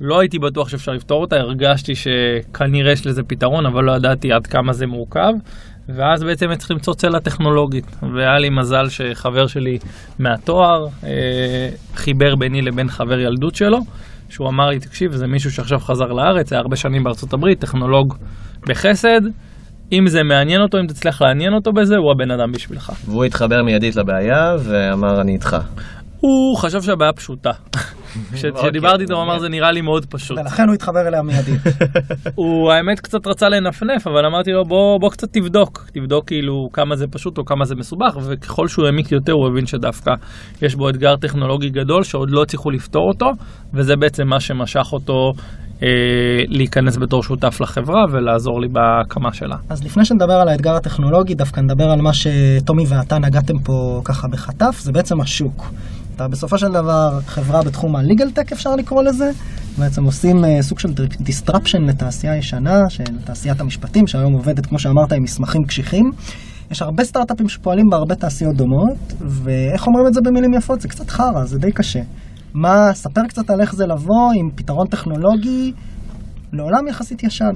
לא 0.01 0.19
הייתי 0.19 0.39
בטוח 0.39 0.69
שאפשר 0.69 0.91
לפתור 0.91 1.21
אותה, 1.21 1.36
הרגשתי 1.36 1.93
שכנראה 1.95 2.91
יש 2.91 3.07
לזה 3.07 3.24
פתרון, 3.24 3.65
אבל 3.65 3.83
לא 3.83 3.91
ידעתי 3.91 4.31
עד 4.31 4.48
כמה 4.48 4.74
זה 4.74 4.88
מורכב. 4.88 5.33
ואז 5.95 6.24
בעצם 6.24 6.55
צריך 6.55 6.71
למצוא 6.71 6.93
צלע 6.93 7.19
טכנולוגית, 7.19 7.86
והיה 8.13 8.39
לי 8.39 8.50
מזל 8.50 8.89
שחבר 8.89 9.48
שלי 9.48 9.77
מהתואר 10.19 10.88
אה, 11.03 11.69
חיבר 11.95 12.36
ביני 12.36 12.62
לבין 12.62 12.89
חבר 12.89 13.19
ילדות 13.19 13.55
שלו, 13.55 13.79
שהוא 14.29 14.50
אמר 14.50 14.69
לי, 14.69 14.79
תקשיב, 14.79 15.12
זה 15.12 15.27
מישהו 15.27 15.51
שעכשיו 15.51 15.79
חזר 15.79 16.05
לארץ, 16.05 16.53
היה 16.53 16.62
הרבה 16.62 16.75
שנים 16.75 17.03
בארצות 17.03 17.33
הברית, 17.33 17.59
טכנולוג 17.59 18.15
בחסד, 18.67 19.21
אם 19.91 20.07
זה 20.07 20.24
מעניין 20.24 20.62
אותו, 20.62 20.77
אם 20.79 20.88
תצליח 20.88 21.21
לעניין 21.21 21.53
אותו 21.53 21.71
בזה, 21.74 21.95
הוא 21.98 22.12
הבן 22.12 22.31
אדם 22.31 22.51
בשבילך. 22.51 22.91
והוא 23.05 23.25
התחבר 23.25 23.63
מיידית 23.63 23.95
לבעיה 23.95 24.55
ואמר 24.63 25.21
אני 25.21 25.33
איתך. 25.33 25.57
הוא 26.19 26.57
חשב 26.57 26.81
שהבעיה 26.81 27.13
פשוטה. 27.13 27.51
כש-. 28.33 28.45
כשדיברתי 28.45 29.03
איתו 29.03 29.13
הוא 29.13 29.23
אמר 29.23 29.39
זה 29.39 29.49
נראה 29.49 29.71
לי 29.71 29.81
מאוד 29.81 30.05
פשוט. 30.05 30.37
ולכן 30.37 30.67
הוא 30.67 30.73
התחבר 30.73 31.07
אליה 31.07 31.21
מיידית. 31.21 31.61
הוא 32.35 32.71
האמת 32.71 32.99
קצת 32.99 33.27
רצה 33.27 33.49
לנפנף, 33.49 34.07
אבל 34.07 34.25
אמרתי 34.25 34.51
לו 34.51 34.65
בוא, 34.65 34.99
בוא 34.99 35.09
קצת 35.09 35.27
תבדוק, 35.31 35.89
תבדוק 35.93 36.27
כאילו 36.27 36.69
כמה 36.73 36.95
זה 36.95 37.07
פשוט 37.07 37.37
או 37.37 37.45
כמה 37.45 37.65
זה 37.65 37.75
מסובך, 37.75 38.17
וככל 38.21 38.67
שהוא 38.67 38.85
העמיק 38.85 39.11
יותר 39.11 39.33
הוא 39.33 39.47
הבין 39.47 39.65
שדווקא 39.65 40.11
יש 40.61 40.75
בו 40.75 40.89
אתגר 40.89 41.15
טכנולוגי 41.15 41.69
גדול 41.69 42.03
שעוד 42.03 42.31
לא 42.31 42.41
הצליחו 42.41 42.71
לפתור 42.71 43.07
אותו, 43.07 43.31
וזה 43.73 43.95
בעצם 43.95 44.27
מה 44.27 44.39
שמשך 44.39 44.93
אותו 44.93 45.33
אה, 45.83 45.87
להיכנס 46.47 46.97
בתור 46.97 47.23
שותף 47.23 47.61
לחברה 47.61 48.05
ולעזור 48.11 48.61
לי 48.61 48.67
בהקמה 48.67 49.33
שלה. 49.33 49.55
אז 49.69 49.83
לפני 49.83 50.05
שנדבר 50.05 50.33
על 50.33 50.47
האתגר 50.47 50.75
הטכנולוגי, 50.75 51.35
דווקא 51.35 51.59
נדבר 51.59 51.89
על 51.91 52.01
מה 52.01 52.13
שטומי 52.13 52.83
ואתה 52.87 53.19
נגעתם 53.19 53.59
פה 53.59 54.01
ככה 54.05 54.27
בחטף, 54.27 54.79
זה 54.79 54.91
בעצם 54.91 55.21
השוק. 55.21 55.65
אתה 56.15 56.27
בסופו 56.27 56.57
של 56.57 56.67
דבר 56.67 57.19
חברה 57.25 57.61
בתחום 57.63 57.95
ה-legal 58.00 58.38
tech 58.38 58.53
אפשר 58.53 58.75
לקרוא 58.75 59.03
לזה, 59.03 59.32
בעצם 59.77 60.03
עושים 60.03 60.46
אה, 60.46 60.62
סוג 60.62 60.79
של 60.79 60.89
disruption 61.20 61.79
לתעשייה 61.88 62.38
ישנה, 62.38 62.89
של 62.89 63.03
תעשיית 63.25 63.62
המשפטים, 63.62 64.08
שהיום 64.08 64.34
עובדת, 64.34 64.65
כמו 64.65 64.79
שאמרת, 64.79 65.12
עם 65.12 65.24
מסמכים 65.24 65.62
קשיחים. 65.63 66.12
יש 66.72 66.82
הרבה 66.82 67.03
סטארט-אפים 67.03 67.50
שפועלים 67.50 67.86
בהרבה 67.91 68.15
תעשיות 68.15 68.56
דומות, 68.56 69.13
ואיך 69.22 69.88
אומרים 69.88 70.08
את 70.08 70.13
זה 70.13 70.22
במילים 70.22 70.53
יפות? 70.53 70.82
זה 70.82 70.88
קצת 70.88 71.10
חרא, 71.10 71.46
זה 71.46 71.60
די 71.60 71.72
קשה. 71.72 72.00
מה, 72.53 72.94
ספר 72.94 73.22
קצת 73.27 73.50
על 73.50 73.62
איך 73.62 73.75
זה 73.75 73.86
לבוא 73.86 74.32
עם 74.36 74.50
פתרון 74.56 74.88
טכנולוגי 74.88 75.72
לעולם 76.53 76.88
יחסית 76.88 77.24
ישן. 77.24 77.53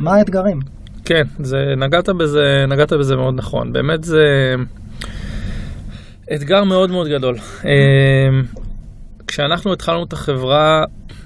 מה 0.00 0.14
האתגרים? 0.14 0.58
כן, 1.04 1.22
זה, 1.38 1.56
נגעת, 1.86 2.08
בזה, 2.20 2.40
נגעת 2.68 2.92
בזה 2.92 3.16
מאוד 3.16 3.34
נכון. 3.36 3.72
באמת 3.72 4.04
זה 4.04 4.22
אתגר 6.34 6.64
מאוד 6.64 6.90
מאוד 6.90 7.08
גדול. 7.08 7.34
אה, 9.30 9.34
כשאנחנו 9.34 9.72
התחלנו 9.72 10.04
את 10.04 10.12
החברה, 10.12 10.84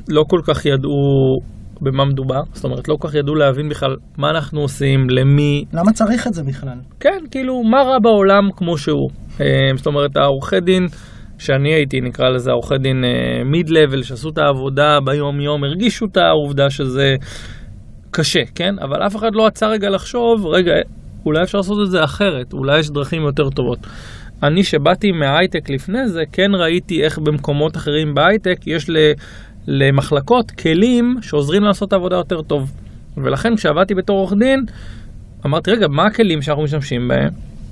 לא 0.08 0.24
כל 0.28 0.40
כך 0.46 0.66
ידעו 0.66 1.38
במה 1.80 2.04
מדובר, 2.04 2.40
זאת 2.52 2.64
אומרת, 2.64 2.88
לא 2.88 2.96
כל 2.98 3.08
כך 3.08 3.14
ידעו 3.14 3.34
להבין 3.34 3.68
בכלל 3.68 3.96
מה 4.18 4.30
אנחנו 4.30 4.60
עושים, 4.60 5.10
למי, 5.10 5.64
למה 5.72 5.92
צריך 5.92 6.26
את 6.26 6.34
זה 6.34 6.42
בכלל? 6.42 6.78
כן, 7.00 7.18
כאילו, 7.30 7.62
מה 7.62 7.82
רע 7.82 7.98
בעולם 8.02 8.48
כמו 8.56 8.78
שהוא. 8.78 9.10
אה, 9.40 9.46
זאת 9.76 9.86
אומרת, 9.86 10.16
העורכי 10.16 10.60
דין 10.60 10.86
שאני 11.38 11.74
הייתי, 11.74 12.00
נקרא 12.00 12.28
לזה 12.28 12.52
עורכי 12.52 12.78
דין 12.78 13.04
מיד 13.44 13.70
לבל, 13.70 14.02
שעשו 14.02 14.28
את 14.28 14.38
העבודה 14.38 14.98
ביום-יום, 15.04 15.64
הרגישו 15.64 16.06
את 16.06 16.16
העובדה 16.16 16.70
שזה 16.70 17.14
קשה, 18.10 18.40
כן? 18.54 18.74
אבל 18.78 19.06
אף 19.06 19.16
אחד 19.16 19.34
לא 19.34 19.46
עצר 19.46 19.70
רגע 19.70 19.90
לחשוב, 19.90 20.46
רגע, 20.46 20.72
אולי 21.26 21.42
אפשר 21.42 21.58
לעשות 21.58 21.78
את 21.86 21.90
זה 21.90 22.04
אחרת, 22.04 22.52
אולי 22.52 22.78
יש 22.78 22.90
דרכים 22.90 23.22
יותר 23.22 23.50
טובות. 23.50 23.78
אני 24.44 24.64
שבאתי 24.64 25.12
מההייטק 25.12 25.70
לפני 25.70 26.08
זה, 26.08 26.22
כן 26.32 26.50
ראיתי 26.54 27.04
איך 27.04 27.18
במקומות 27.18 27.76
אחרים 27.76 28.14
בהייטק 28.14 28.58
יש 28.66 28.90
ל... 28.90 28.96
למחלקות 29.66 30.50
כלים 30.50 31.16
שעוזרים 31.22 31.62
לעשות 31.62 31.88
את 31.88 31.92
העבודה 31.92 32.16
יותר 32.16 32.42
טוב. 32.42 32.72
ולכן 33.16 33.56
כשעבדתי 33.56 33.94
בתור 33.94 34.18
עורך 34.18 34.32
דין, 34.38 34.64
אמרתי, 35.46 35.70
רגע, 35.70 35.88
מה 35.88 36.06
הכלים 36.06 36.42
שאנחנו 36.42 36.62
משתמשים 36.62 37.08
בהם? 37.08 37.28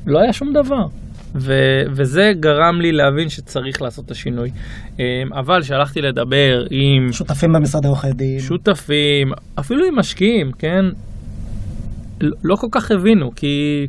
לא 0.06 0.18
היה 0.20 0.32
שום 0.32 0.52
דבר. 0.52 0.86
ו- 1.34 1.82
וזה 1.90 2.32
גרם 2.40 2.80
לי 2.80 2.92
להבין 2.92 3.28
שצריך 3.28 3.82
לעשות 3.82 4.04
את 4.04 4.10
השינוי. 4.10 4.50
אמ, 4.98 5.04
אבל 5.32 5.62
כשהלכתי 5.62 6.00
לדבר 6.00 6.64
עם 6.70 7.12
שותפים 7.12 7.52
במשרדי 7.52 7.88
עורכי 7.88 8.12
דין. 8.12 8.40
שותפים, 8.40 9.32
אפילו 9.60 9.86
עם 9.86 9.98
משקיעים, 9.98 10.52
כן? 10.58 10.84
לא- 12.20 12.36
לא 12.44 12.56
כל 12.56 12.66
כך 12.70 12.90
הבינו, 12.90 13.30
כי 13.36 13.86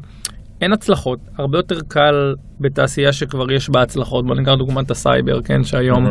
אין 0.64 0.74
הצלחות. 0.74 1.20
הרבה 1.38 1.58
יותר 1.58 1.80
קל 1.88 2.36
בתעשייה 2.60 3.14
שכבר 3.14 3.52
יש 3.52 3.70
בה 3.70 3.82
הצלחות. 3.82 4.26
בוא 4.26 4.36
ניקח 4.36 4.52
דוגמת 4.54 4.92
הסייבר, 4.92 5.42
כן? 5.42 5.64
שהיום 5.64 6.06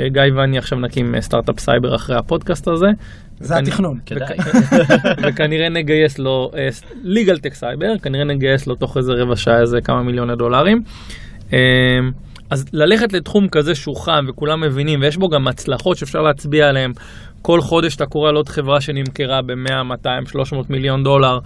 אה, 0.00 0.08
גיא 0.08 0.22
ואני 0.36 0.58
עכשיו 0.58 0.78
נקים 0.80 1.14
אה, 1.14 1.20
סטארט-אפ 1.20 1.60
סייבר 1.60 1.94
אחרי 1.94 2.16
הפודקאסט 2.16 2.68
הזה. 2.68 2.86
זה 3.40 3.54
וכנ- 3.54 3.58
התכנון. 3.58 3.98
כדאי. 4.06 4.36
וכנראה 5.22 5.68
נגייס 5.68 6.18
לו 6.18 6.50
legal 7.04 7.36
tech 7.38 7.60
cyber, 7.60 8.02
כנראה 8.02 8.24
נגייס 8.24 8.66
לו 8.66 8.74
תוך 8.74 8.96
איזה 8.96 9.12
רבע 9.12 9.36
שעה 9.36 9.60
איזה 9.60 9.80
כמה 9.80 10.02
מיליוני 10.02 10.36
דולרים. 10.36 10.82
אמ, 11.52 11.58
אז 12.50 12.64
ללכת 12.72 13.12
לתחום 13.12 13.48
כזה 13.48 13.74
שהוא 13.74 13.96
חם 13.96 14.24
וכולם 14.28 14.60
מבינים 14.60 15.00
ויש 15.02 15.16
בו 15.16 15.28
גם 15.28 15.48
הצלחות 15.48 15.96
שאפשר 15.96 16.22
להצביע 16.22 16.68
עליהן. 16.68 16.92
כל 17.42 17.60
חודש 17.60 17.96
אתה 17.96 18.06
קורא 18.06 18.28
על 18.28 18.36
עוד 18.36 18.48
חברה 18.48 18.80
שנמכרה 18.80 19.42
ב-100, 19.42 19.82
200, 19.84 20.26
300 20.26 20.70
מיליון 20.70 21.04
דולר. 21.04 21.38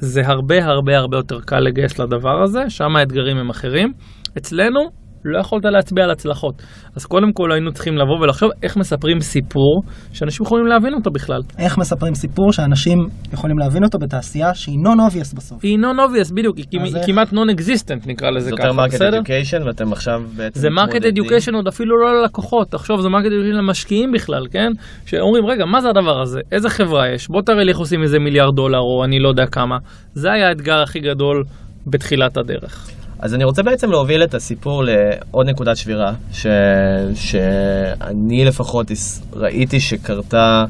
זה 0.00 0.26
הרבה 0.26 0.64
הרבה 0.64 0.98
הרבה 0.98 1.16
יותר 1.16 1.40
קל 1.40 1.60
לגייס 1.60 1.98
לדבר 1.98 2.42
הזה, 2.42 2.70
שם 2.70 2.96
האתגרים 2.96 3.36
הם 3.36 3.50
אחרים. 3.50 3.92
אצלנו 4.38 5.05
לא 5.24 5.38
יכולת 5.40 5.64
להצביע 5.64 6.04
על 6.04 6.10
הצלחות. 6.10 6.62
אז 6.96 7.04
קודם 7.04 7.32
כל 7.32 7.52
היינו 7.52 7.72
צריכים 7.72 7.94
לבוא 7.96 8.18
ולחשוב 8.20 8.50
איך 8.62 8.76
מספרים 8.76 9.20
סיפור 9.20 9.82
שאנשים 10.12 10.46
יכולים 10.46 10.66
להבין 10.66 10.94
אותו 10.94 11.10
בכלל. 11.10 11.40
איך 11.58 11.78
מספרים 11.78 12.14
סיפור 12.14 12.52
שאנשים 12.52 12.98
יכולים 13.32 13.58
להבין 13.58 13.84
אותו 13.84 13.98
בתעשייה 13.98 14.54
שהיא 14.54 14.78
non-obvious 14.78 15.36
בסוף. 15.36 15.58
היא 15.62 15.78
non-obvious 15.78 16.34
בדיוק, 16.34 16.56
היא 16.56 16.80
איך? 16.96 17.06
כמעט 17.06 17.32
non-existent 17.32 18.06
נקרא 18.06 18.30
לזה 18.30 18.44
זה 18.44 18.50
יותר 18.50 18.62
ככה, 18.62 18.72
market 18.72 18.94
בסדר? 18.94 19.08
education 19.08 19.62
ואתם 19.66 19.92
עכשיו 19.92 20.22
בעצם 20.36 20.60
זה 20.60 20.70
market 20.70 20.88
מתמודדים. 20.88 21.10
education 21.10 21.54
עוד 21.54 21.68
אפילו 21.68 21.96
לא 22.00 22.22
ללקוחות, 22.22 22.70
תחשוב 22.70 23.00
זה 23.00 23.08
market 23.08 23.26
education 23.26 23.58
למשקיעים 23.58 24.12
בכלל, 24.12 24.46
כן? 24.50 24.68
שאומרים 25.06 25.46
רגע 25.46 25.64
מה 25.64 25.80
זה 25.80 25.88
הדבר 25.88 26.20
הזה, 26.22 26.40
איזה 26.52 26.68
חברה 26.70 27.08
יש, 27.14 27.28
בוא 27.28 27.42
תראה 27.42 27.64
לי 27.64 27.70
איך 27.70 27.78
עושים 27.78 28.02
איזה 28.02 28.18
מיליארד 28.18 28.54
דולר 28.54 28.80
או 28.80 29.04
אני 29.04 29.18
לא 29.18 29.28
יודע 29.28 29.46
כמה, 29.46 29.78
זה 30.14 30.32
היה 30.32 30.48
האתגר 30.48 30.82
הכי 30.82 31.00
גדול 31.00 31.44
בתחילת 31.86 32.36
הדרך. 32.36 32.90
אז 33.18 33.34
אני 33.34 33.44
רוצה 33.44 33.62
בעצם 33.62 33.90
להוביל 33.90 34.24
את 34.24 34.34
הסיפור 34.34 34.84
לעוד 34.84 35.48
נקודת 35.48 35.76
שבירה, 35.76 36.12
ש... 36.32 36.46
שאני 37.14 38.44
לפחות 38.44 38.90
ראיתי 39.32 39.80
שקרתה 39.80 40.64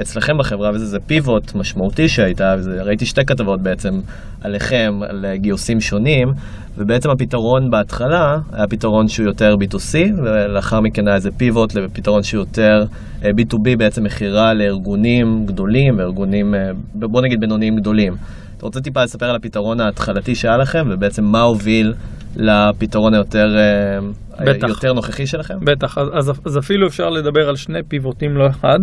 אצלכם 0.00 0.38
בחברה, 0.38 0.70
וזה 0.74 0.86
זה 0.86 0.98
פיבוט 1.00 1.54
משמעותי 1.54 2.08
שהייתה, 2.08 2.54
וזה, 2.58 2.82
ראיתי 2.82 3.06
שתי 3.06 3.24
כתבות 3.24 3.62
בעצם 3.62 4.00
עליכם, 4.40 5.00
על 5.08 5.26
גיוסים 5.34 5.80
שונים, 5.80 6.32
ובעצם 6.76 7.10
הפתרון 7.10 7.70
בהתחלה 7.70 8.38
היה 8.52 8.66
פתרון 8.66 9.08
שהוא 9.08 9.26
יותר 9.26 9.54
B2C, 9.54 9.94
ולאחר 10.24 10.80
מכן 10.80 11.08
היה 11.08 11.16
איזה 11.16 11.30
פיבוט 11.30 11.74
לפתרון 11.74 12.22
שהוא 12.22 12.40
יותר 12.40 12.84
אה, 13.24 13.30
B2B, 13.30 13.76
בעצם 13.78 14.04
מכירה 14.04 14.54
לארגונים 14.54 15.46
גדולים 15.46 15.98
וארגונים, 15.98 16.54
אה, 16.54 16.70
בוא 16.94 17.22
נגיד 17.22 17.40
בינוניים 17.40 17.76
גדולים. 17.76 18.16
אתה 18.58 18.66
רוצה 18.66 18.80
טיפה 18.80 19.04
לספר 19.04 19.26
על 19.26 19.36
הפתרון 19.36 19.80
ההתחלתי 19.80 20.34
שהיה 20.34 20.56
לכם, 20.56 20.88
ובעצם 20.90 21.24
מה 21.24 21.40
הוביל 21.40 21.94
לפתרון 22.36 23.14
היותר 23.14 23.56
אה, 23.58 23.98
בטח. 24.44 24.68
יותר 24.68 24.92
נוכחי 24.92 25.26
שלכם? 25.26 25.54
בטח, 25.60 25.98
אז, 25.98 26.08
אז, 26.12 26.32
אז 26.44 26.58
אפילו 26.58 26.86
אפשר 26.86 27.10
לדבר 27.10 27.48
על 27.48 27.56
שני 27.56 27.82
פיבוטים 27.82 28.36
לא 28.36 28.46
אחד. 28.48 28.78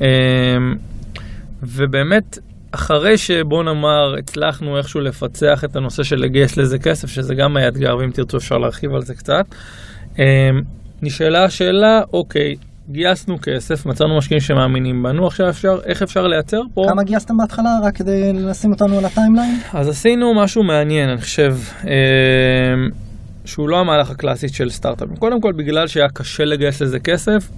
אמ, 0.00 0.06
ובאמת, 1.62 2.38
אחרי 2.72 3.18
שבוא 3.18 3.64
נאמר 3.64 4.14
הצלחנו 4.18 4.78
איכשהו 4.78 5.00
לפצח 5.00 5.64
את 5.64 5.76
הנושא 5.76 6.02
של 6.02 6.16
לגייס 6.16 6.56
לזה 6.56 6.78
כסף, 6.78 7.08
שזה 7.08 7.34
גם 7.34 7.56
היה 7.56 7.68
אתגר, 7.68 7.96
ואם 7.96 8.10
תרצו 8.10 8.36
אפשר 8.36 8.58
להרחיב 8.58 8.94
על 8.94 9.02
זה 9.02 9.14
קצת, 9.14 9.44
אמ, 10.18 10.24
נשאלה 11.02 11.44
השאלה, 11.44 12.00
אוקיי, 12.12 12.54
גייסנו 12.92 13.36
כסף, 13.42 13.86
מצאנו 13.86 14.16
משקיעים 14.18 14.40
שמאמינים 14.40 15.02
בנו, 15.02 15.26
עכשיו 15.26 15.48
אפשר, 15.48 15.78
איך 15.86 16.02
אפשר 16.02 16.20
לייצר 16.20 16.60
פה? 16.74 16.82
כמה 16.88 17.02
גייסתם 17.02 17.34
בהתחלה, 17.36 17.70
רק 17.82 17.96
כדי 17.96 18.32
לשים 18.32 18.70
אותנו 18.70 18.98
על 18.98 19.04
הטיימליין? 19.04 19.56
אז 19.74 19.88
עשינו 19.88 20.34
משהו 20.42 20.62
מעניין, 20.62 21.08
אני 21.08 21.20
חושב, 21.20 21.56
אמ, 21.84 21.90
שהוא 23.44 23.68
לא 23.68 23.80
המהלך 23.80 24.10
הקלאסי 24.10 24.48
של 24.48 24.68
סטארט-אפים. 24.68 25.16
קודם 25.16 25.40
כל, 25.40 25.52
בגלל 25.58 25.86
שהיה 25.86 26.08
קשה 26.14 26.44
לגייס 26.44 26.82
לזה 26.82 26.98
כסף, 27.00 27.50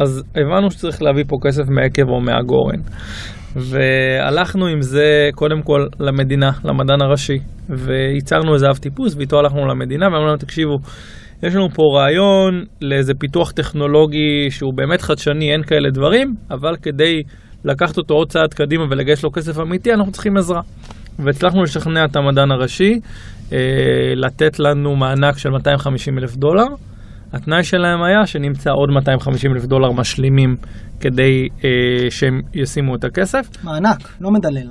אז 0.00 0.22
הבנו 0.36 0.70
שצריך 0.70 1.02
להביא 1.02 1.24
פה 1.28 1.36
כסף 1.46 1.62
מהעקב 1.68 2.08
או 2.08 2.20
מהגורן. 2.20 2.80
והלכנו 3.56 4.66
עם 4.66 4.82
זה 4.82 5.30
קודם 5.34 5.62
כל 5.62 5.86
למדינה, 6.00 6.50
למדען 6.64 7.02
הראשי, 7.02 7.38
וייצרנו 7.68 8.54
איזה 8.54 8.66
אב 8.70 8.76
טיפוס, 8.76 9.14
ואיתו 9.16 9.38
הלכנו 9.38 9.66
למדינה, 9.66 10.06
ואמרנו 10.06 10.26
להם, 10.26 10.36
תקשיבו, 10.36 10.76
יש 11.42 11.54
לנו 11.54 11.68
פה 11.70 11.82
רעיון 11.94 12.64
לאיזה 12.80 13.12
פיתוח 13.18 13.52
טכנולוגי 13.52 14.50
שהוא 14.50 14.72
באמת 14.76 15.02
חדשני, 15.02 15.52
אין 15.52 15.62
כאלה 15.62 15.90
דברים, 15.90 16.34
אבל 16.50 16.76
כדי 16.82 17.22
לקחת 17.64 17.98
אותו 17.98 18.14
עוד 18.14 18.28
צעד 18.28 18.54
קדימה 18.54 18.84
ולגייס 18.90 19.24
לו 19.24 19.30
כסף 19.32 19.60
אמיתי, 19.60 19.92
אנחנו 19.92 20.12
צריכים 20.12 20.36
עזרה. 20.36 20.60
והצלחנו 21.18 21.62
לשכנע 21.62 22.04
את 22.04 22.16
המדען 22.16 22.50
הראשי 22.50 23.00
אה, 23.52 23.58
לתת 24.16 24.58
לנו 24.58 24.96
מענק 24.96 25.38
של 25.38 25.50
250 25.50 26.18
אלף 26.18 26.36
דולר. 26.36 26.66
התנאי 27.32 27.62
שלהם 27.62 28.02
היה 28.02 28.26
שנמצא 28.26 28.70
עוד 28.70 28.90
250 28.90 29.52
אלף 29.52 29.64
דולר 29.64 29.92
משלימים 29.92 30.56
כדי 31.00 31.48
אה, 31.64 32.10
שהם 32.10 32.40
ישימו 32.54 32.94
את 32.94 33.04
הכסף. 33.04 33.64
מענק, 33.64 34.08
לא 34.20 34.30
מדלל. 34.30 34.70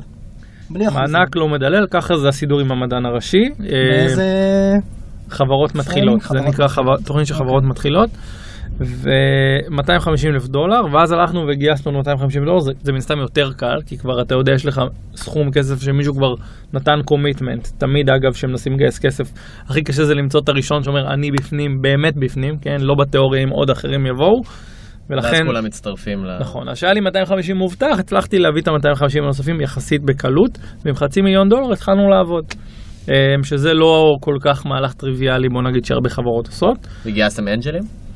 בלי 0.69 0.87
אחוזים. 0.87 1.03
מענק 1.13 1.35
לא 1.35 1.49
מדלל, 1.49 1.87
ככה 1.91 2.17
זה 2.17 2.27
הסידור 2.27 2.59
עם 2.59 2.71
המדען 2.71 3.05
הראשי. 3.05 3.43
אה, 3.43 3.67
באיזה... 3.91 4.23
חברות 5.29 5.75
מתחילות, 5.75 6.21
זה 6.21 6.27
חברות 6.27 6.45
נקרא 6.47 6.67
חבר-. 6.67 6.97
תוכנית 7.05 7.27
של 7.27 7.33
אוקיי. 7.33 7.47
חברות 7.47 7.63
מתחילות. 7.63 8.09
ו-250 8.79 10.27
אלף 10.27 10.47
דולר, 10.47 10.81
ואז 10.93 11.11
הלכנו 11.11 11.41
וגייסנו 11.47 11.91
250 11.91 12.45
דולר, 12.45 12.59
זה, 12.59 12.71
זה 12.81 12.91
מן 12.91 12.97
הסתם 12.97 13.17
יותר 13.19 13.53
קל, 13.57 13.77
כי 13.85 13.97
כבר 13.97 14.21
אתה 14.21 14.35
יודע, 14.35 14.53
יש 14.53 14.65
לך 14.65 14.81
סכום 15.15 15.51
כסף 15.51 15.81
שמישהו 15.81 16.13
כבר 16.13 16.33
נתן 16.73 16.99
קומיטמנט. 17.05 17.67
תמיד, 17.77 18.09
אגב, 18.09 18.33
כשמנסים 18.33 18.73
לגייס 18.73 18.99
כסף, 18.99 19.31
הכי 19.67 19.83
קשה 19.83 20.03
זה 20.03 20.15
למצוא 20.15 20.41
את 20.43 20.49
הראשון 20.49 20.83
שאומר, 20.83 21.13
אני 21.13 21.31
בפנים, 21.31 21.81
באמת 21.81 22.13
בפנים, 22.17 22.57
כן? 22.61 22.77
לא 22.79 22.95
בתיאוריה 22.99 23.43
אם 23.43 23.49
עוד 23.49 23.69
אחרים 23.69 24.05
יבואו. 24.05 24.41
ואז 25.09 25.25
ולכן, 25.25 25.45
כולם 25.45 25.65
מצטרפים 25.65 26.25
ל... 26.25 26.39
נכון, 26.39 26.69
אז 26.69 26.77
שהיה 26.77 26.93
לי 26.93 26.99
250 26.99 27.57
מובטח, 27.57 27.99
הצלחתי 27.99 28.39
להביא 28.39 28.61
את 28.61 28.67
ה-250 28.67 29.19
הנוספים 29.23 29.61
יחסית 29.61 30.01
בקלות, 30.03 30.57
ועם 30.85 30.95
חצי 30.95 31.21
מיליון 31.21 31.49
דולר 31.49 31.71
התחלנו 31.73 32.09
לעבוד. 32.09 32.45
אמ, 33.09 33.43
שזה 33.43 33.73
לא 33.73 34.15
כל 34.21 34.35
כך 34.41 34.65
מהלך 34.65 34.93
טריוויאלי, 34.93 35.49
בוא 35.49 35.61
נגיד 35.61 35.85
שהרבה 35.85 36.09
חברות 36.09 36.47
עושות. 36.47 36.87
וגייסתם 37.05 37.47
אנג'לים? 37.47 38.06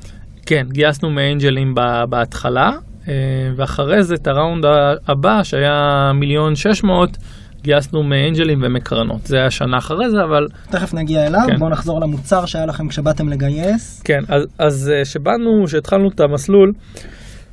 כן, 0.52 0.68
גייסנו 0.72 1.10
מאנג'לים 1.10 1.76
בהתחלה, 2.10 2.72
אה, 3.08 3.14
ואחרי 3.56 4.04
זה 4.04 4.16
את 4.16 4.28
הראונד 4.28 4.66
הבא, 5.08 5.44
שהיה 5.44 6.12
מיליון 6.14 6.56
שש 6.56 6.84
מאות, 6.84 7.18
גייסנו 7.62 8.04
מאנג'לים 8.04 8.60
ומקרנות. 8.64 9.26
זה 9.26 9.38
היה 9.38 9.52
שנה 9.52 9.78
אחרי 9.78 10.10
זה, 10.10 10.24
אבל 10.24 10.48
תכף 10.70 10.94
נגיע 10.94 11.28
אליו, 11.28 11.42
כן. 11.48 11.60
בואו 11.60 11.70
נחזור 11.70 12.02
למוצר 12.02 12.46
שהיה 12.46 12.66
לכם 12.66 12.88
כשבאתם 12.88 13.30
לגייס. 13.30 14.02
כן, 14.02 14.20
אז, 14.28 14.48
אז 14.60 14.92
אה, 14.94 15.06
שבאנו, 15.06 15.68
שהתחלנו 15.68 16.10
את 16.10 16.20
המסלול, 16.20 16.74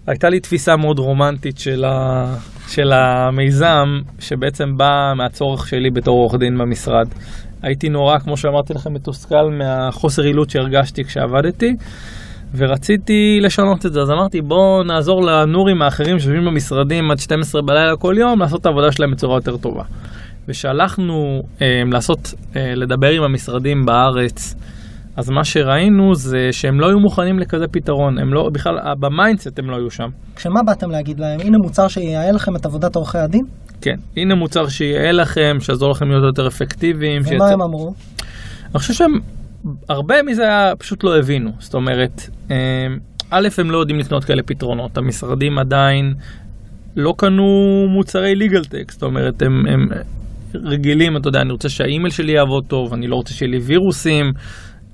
הייתה 0.07 0.29
לי 0.29 0.41
תפיסה 0.41 0.77
מאוד 0.77 0.99
רומנטית 0.99 1.59
של, 1.59 1.85
ה, 1.85 2.27
של 2.69 2.93
המיזם, 2.93 4.01
שבעצם 4.19 4.77
באה 4.77 5.15
מהצורך 5.15 5.69
שלי 5.69 5.91
בתור 5.91 6.19
עורך 6.19 6.35
דין 6.35 6.59
במשרד. 6.59 7.09
הייתי 7.63 7.89
נורא, 7.89 8.19
כמו 8.19 8.37
שאמרתי 8.37 8.75
לכם, 8.75 8.95
מתוסכל 8.95 9.51
מהחוסר 9.51 10.23
יעילות 10.23 10.51
שהרגשתי 10.51 11.05
כשעבדתי, 11.05 11.77
ורציתי 12.57 13.39
לשנות 13.43 13.87
את 13.87 13.93
זה. 13.93 14.01
אז 14.01 14.11
אמרתי, 14.11 14.41
בואו 14.41 14.83
נעזור 14.83 15.23
לנורים 15.23 15.83
האחרים 15.83 16.19
שיושבים 16.19 16.45
במשרדים 16.45 17.11
עד 17.11 17.19
12 17.19 17.63
בלילה 17.63 17.97
כל 17.97 18.15
יום, 18.19 18.41
לעשות 18.41 18.61
את 18.61 18.67
העבודה 18.67 18.93
שלהם 18.93 19.11
בצורה 19.13 19.37
יותר 19.37 19.57
טובה. 19.57 19.83
ושהלכנו 20.49 21.15
אה, 21.63 21.67
לעשות, 21.93 22.35
אה, 22.57 22.75
לדבר 22.75 23.11
עם 23.11 23.23
המשרדים 23.23 23.85
בארץ, 23.87 24.55
אז 25.17 25.31
מה 25.31 25.45
שראינו 25.45 26.15
זה 26.15 26.49
שהם 26.53 26.81
לא 26.81 26.87
היו 26.89 26.99
מוכנים 26.99 27.39
לכזה 27.39 27.65
פתרון, 27.73 28.19
הם 28.19 28.35
לא, 28.35 28.49
בכלל, 28.53 28.75
ב 29.01 29.08
mindset 29.08 29.59
הם 29.59 29.71
לא 29.71 29.77
היו 29.77 29.91
שם. 29.91 30.09
כשמה 30.37 30.61
באתם 30.67 30.91
להגיד 30.91 31.21
להם? 31.21 31.41
הנה 31.41 31.57
מוצר 31.63 31.89
שייעל 31.89 32.35
לכם 32.35 32.57
את 32.57 32.67
עבודת 32.67 32.97
עורכי 32.97 33.19
הדין? 33.19 33.45
כן, 33.81 33.95
הנה 34.17 34.35
מוצר 34.35 34.69
שיהיה 34.69 35.13
לכם, 35.13 35.57
שיעזור 35.61 35.91
לכם 35.91 36.09
להיות 36.09 36.25
יותר 36.25 36.49
אפקטיביים. 36.49 37.23
ומה 37.23 37.29
שיצא- 37.29 37.53
הם 37.53 37.63
אמרו? 37.63 37.91
אני 38.65 38.79
חושב 38.79 38.95
שהם, 38.95 39.13
הרבה 39.89 40.23
מזה 40.23 40.49
פשוט 40.79 41.05
לא 41.05 41.19
הבינו. 41.19 41.51
זאת 41.59 41.75
אומרת, 41.75 42.31
אמ, 42.51 42.55
א', 43.31 43.49
הם 43.59 43.71
לא 43.71 43.79
יודעים 43.79 43.99
לקנות 43.99 44.25
כאלה 44.25 44.43
פתרונות. 44.43 44.99
המשרדים 44.99 45.59
עדיין 45.59 46.15
לא 46.97 47.15
קנו 47.17 47.87
מוצרי 47.89 48.35
legal 48.35 48.65
tech, 48.65 48.93
זאת 48.93 49.03
אומרת, 49.03 49.43
הם, 49.43 49.67
הם 49.67 49.89
רגילים, 50.55 51.17
אתה 51.17 51.29
יודע, 51.29 51.41
אני 51.41 51.53
רוצה 51.53 51.69
שהאימייל 51.69 52.13
שלי 52.13 52.33
יעבוד 52.33 52.65
טוב, 52.65 52.93
אני 52.93 53.07
לא 53.07 53.17
רוצה 53.17 53.35
שיהיה 53.35 53.51
לי 53.51 53.59
וירוסים. 53.59 54.33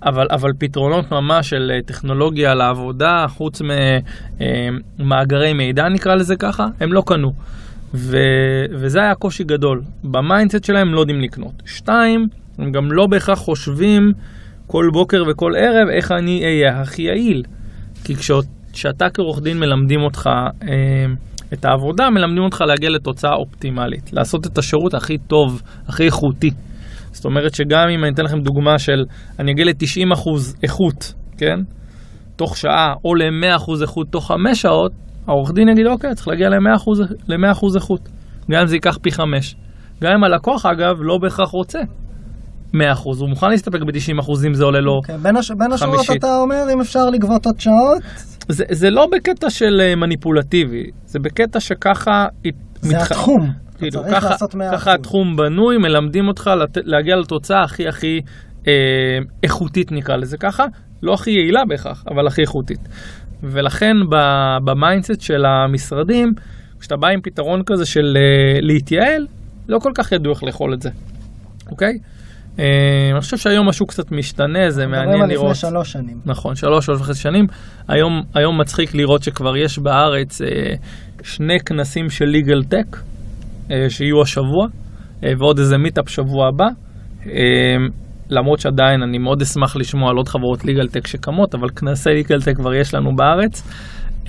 אבל, 0.05 0.27
אבל 0.31 0.51
פתרונות 0.59 1.13
ממש 1.13 1.51
של 1.51 1.73
אה, 1.75 1.83
טכנולוגיה 1.83 2.55
לעבודה, 2.55 3.27
חוץ 3.29 3.63
ממאגרי 4.99 5.53
מידע 5.53 5.89
נקרא 5.89 6.15
לזה 6.15 6.37
ככה, 6.37 6.67
הם 6.81 6.93
לא 6.93 7.03
קנו. 7.07 7.33
ו, 7.95 8.19
וזה 8.71 9.01
היה 9.01 9.15
קושי 9.15 9.45
גדול. 9.45 9.83
ב 10.05 10.12
mindset 10.12 10.65
שלהם 10.65 10.89
הם 10.89 10.95
לא 10.95 11.01
יודעים 11.01 11.21
לקנות. 11.21 11.63
שתיים, 11.67 12.29
הם 12.59 12.73
גם 12.73 12.93
לא 12.93 13.07
בהכרח 13.07 13.39
חושבים 13.39 14.13
כל 14.67 14.85
בוקר 14.93 15.23
וכל 15.31 15.53
ערב 15.59 15.89
איך 15.97 16.13
אני 16.13 16.45
אהיה 16.45 16.81
הכי 16.81 17.03
יעיל. 17.03 17.43
כי 18.05 18.15
כשאת- 18.15 18.73
כשאתה 18.73 19.11
כעורך 19.15 19.43
דין 19.43 19.59
מלמדים 19.59 20.01
אותך 20.01 20.27
אה, 20.63 20.69
את 21.53 21.65
העבודה, 21.65 22.11
מלמדים 22.11 22.43
אותך 22.43 22.61
להגיע 22.61 22.91
לתוצאה 22.91 23.35
אופטימלית. 23.35 24.13
לעשות 24.13 24.47
את 24.47 24.59
השירות 24.59 24.95
הכי 24.95 25.19
טוב, 25.19 25.63
הכי 25.89 26.05
איכותי. 26.05 26.51
זאת 27.13 27.25
אומרת 27.25 27.55
שגם 27.55 27.89
אם 27.95 28.05
אני 28.05 28.13
אתן 28.15 28.25
לכם 28.25 28.39
דוגמה 28.41 28.79
של 28.79 29.05
אני 29.39 29.53
אגיע 29.53 29.65
ל-90% 29.65 30.29
איכות, 30.63 31.15
כן? 31.39 31.59
תוך 32.37 32.57
שעה, 32.57 32.95
או 33.05 33.15
ל-100% 33.15 33.83
איכות 33.83 34.07
תוך 34.11 34.29
5 34.29 34.63
שעות, 34.63 34.93
העורך 35.27 35.53
דין 35.55 35.69
יגיד, 35.69 35.87
אוקיי, 35.87 36.15
צריך 36.15 36.29
להגיע 36.29 36.49
ל-100%, 36.49 36.91
ל-100% 37.29 37.77
איכות. 37.77 38.09
גם 38.51 38.61
אם 38.61 38.67
זה 38.67 38.77
ייקח 38.77 38.99
פי 39.03 39.11
5. 39.11 39.55
גם 40.03 40.13
אם 40.13 40.25
הלקוח, 40.25 40.67
אגב, 40.67 40.97
לא 41.01 41.19
בהכרח 41.19 41.49
רוצה 41.51 41.79
100%, 42.75 42.77
הוא 43.05 43.29
מוכן 43.29 43.51
להסתפק 43.51 43.81
ב-90% 43.83 44.31
אם 44.47 44.55
זה 44.55 44.65
עולה 44.65 44.81
לו. 44.81 44.93
אוקיי, 44.93 45.19
בין 45.19 45.37
הש- 45.37 45.51
בין 45.51 45.73
השורות. 45.73 46.07
אתה 46.19 46.39
אומר, 46.39 46.65
אם 46.73 46.81
אפשר 46.81 47.11
לגבות 47.11 47.47
עוד 47.47 47.61
שעות, 47.61 48.03
זה, 48.49 48.65
זה 48.71 48.91
לא 48.91 49.09
בקטע 49.13 49.51
של 49.51 49.81
אה, 49.85 49.95
מניפולטיבי, 49.97 50.85
זה 51.07 51.19
בקטע 51.19 51.61
שככה... 51.61 52.27
זה 52.81 52.97
מתח- 52.97 53.11
התחום. 53.13 53.51
כאילו, 53.79 53.91
צריך 54.03 54.15
ככה, 54.15 54.31
לעשות 54.31 54.55
100%. 54.55 54.59
ככה 54.73 54.95
התחום 54.95 55.37
בנוי, 55.37 55.79
מלמדים 55.79 56.29
אותך 56.29 56.51
לת... 56.61 56.79
להגיע 56.85 57.17
לתוצאה 57.17 57.63
הכי 57.65 57.89
הכי 57.89 58.21
אה, 58.67 58.73
איכותית 59.43 59.93
נקרא 59.93 60.17
לזה 60.17 60.37
ככה, 60.39 60.65
לא 61.03 61.15
הכי 61.15 61.31
יעילה 61.31 61.61
בהכרח, 61.69 62.05
אבל 62.11 62.27
הכי 62.27 62.43
איכותית. 62.43 62.79
ולכן. 63.43 63.97
ב 64.65 64.72
mindset 64.72 65.21
של 65.21 65.45
המשרדים, 65.47 66.33
כשאתה 66.81 66.97
בא 66.97 67.09
עם 67.09 67.21
פתרון 67.23 67.63
כזה 67.67 67.87
של 67.87 68.17
אה, 68.17 68.61
להתייעל, 68.61 69.27
לא 69.69 69.79
כל 69.79 69.93
כך 69.95 70.13
ידעו 70.13 70.33
איך 70.33 70.43
לאכול 70.45 70.75
את 70.75 70.83
זה, 70.83 70.91
אוקיי? 71.71 71.89
אה, 71.93 71.99
אני 72.59 73.21
חושב 73.21 73.37
שהיום 73.37 73.69
השוק 73.69 73.91
קצת 73.91 74.13
משתנה, 74.13 74.71
זה 74.71 74.87
מדברים 74.87 75.07
מעניין 75.07 75.23
על 75.23 75.29
לראות. 75.29 75.51
לפני 75.51 75.71
שלוש 75.71 75.93
שנים. 75.93 76.21
נכון, 76.27 76.55
שלוש, 76.55 76.87
שלוש 76.87 77.01
וחצי 77.01 77.21
שנים. 77.21 77.47
היום, 77.89 78.23
היום 78.35 78.61
מצחיק 78.61 78.95
לראות 78.95 79.23
שכבר 79.23 79.57
יש 79.57 79.79
בארץ 79.79 80.43
אה, 80.43 80.75
שני 81.23 81.61
כנסים 81.61 82.09
של 82.11 82.25
legal 82.25 82.75
tech 82.75 82.97
אה, 83.71 83.91
שיהיו 83.91 84.23
השבוע, 84.23 84.67
אה, 85.25 85.33
ועוד 85.39 85.59
איזה 85.59 85.79
מיטאפ 85.79 86.09
שבוע 86.09 86.49
הבא. 86.49 86.67
אה, 87.27 87.77
למרות 88.31 88.59
שעדיין 88.59 89.03
אני 89.03 89.19
מאוד 89.19 89.43
אשמח 89.43 89.77
לשמוע 89.77 90.11
על 90.11 90.17
עוד 90.17 90.29
חברות 90.29 90.61
legal 90.61 90.89
tech 90.89 91.09
שקמות, 91.09 91.55
אבל 91.55 91.69
כנסי 91.77 92.11
legal 92.11 92.43
tech 92.43 92.55
כבר 92.55 92.75
יש 92.75 92.95
לנו 92.95 93.11
בארץ. 93.17 93.63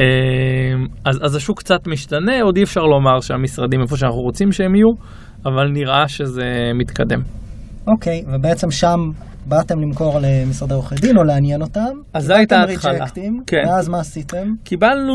אה, 0.01 0.05
אז, 1.05 1.19
אז 1.23 1.35
השוק 1.35 1.59
קצת 1.59 1.87
משתנה, 1.87 2.41
עוד 2.41 2.57
אי 2.57 2.63
אפשר 2.63 2.81
לומר 2.81 3.19
שהמשרדים 3.21 3.81
איפה 3.81 3.97
שאנחנו 3.97 4.19
רוצים 4.19 4.51
שהם 4.51 4.75
יהיו, 4.75 4.89
אבל 5.45 5.67
נראה 5.73 6.07
שזה 6.07 6.71
מתקדם. 6.75 7.44
אוקיי, 7.87 8.23
ובעצם 8.33 8.71
שם 8.71 8.97
באתם 9.47 9.79
למכור 9.79 10.19
למשרדי 10.21 10.73
עורכי 10.73 10.95
דין 10.95 11.17
או 11.17 11.23
לעניין 11.23 11.61
אותם. 11.61 11.81
אז 12.13 12.25
זו 12.25 12.33
הייתה 12.33 12.55
קיבלתם 12.55 12.71
ההתחלה. 12.71 12.91
ריג'קטים, 12.91 13.39
כן. 13.47 13.63
ואז 13.67 13.89
מה 13.89 13.99
עשיתם? 13.99 14.47
קיבלנו, 14.63 15.13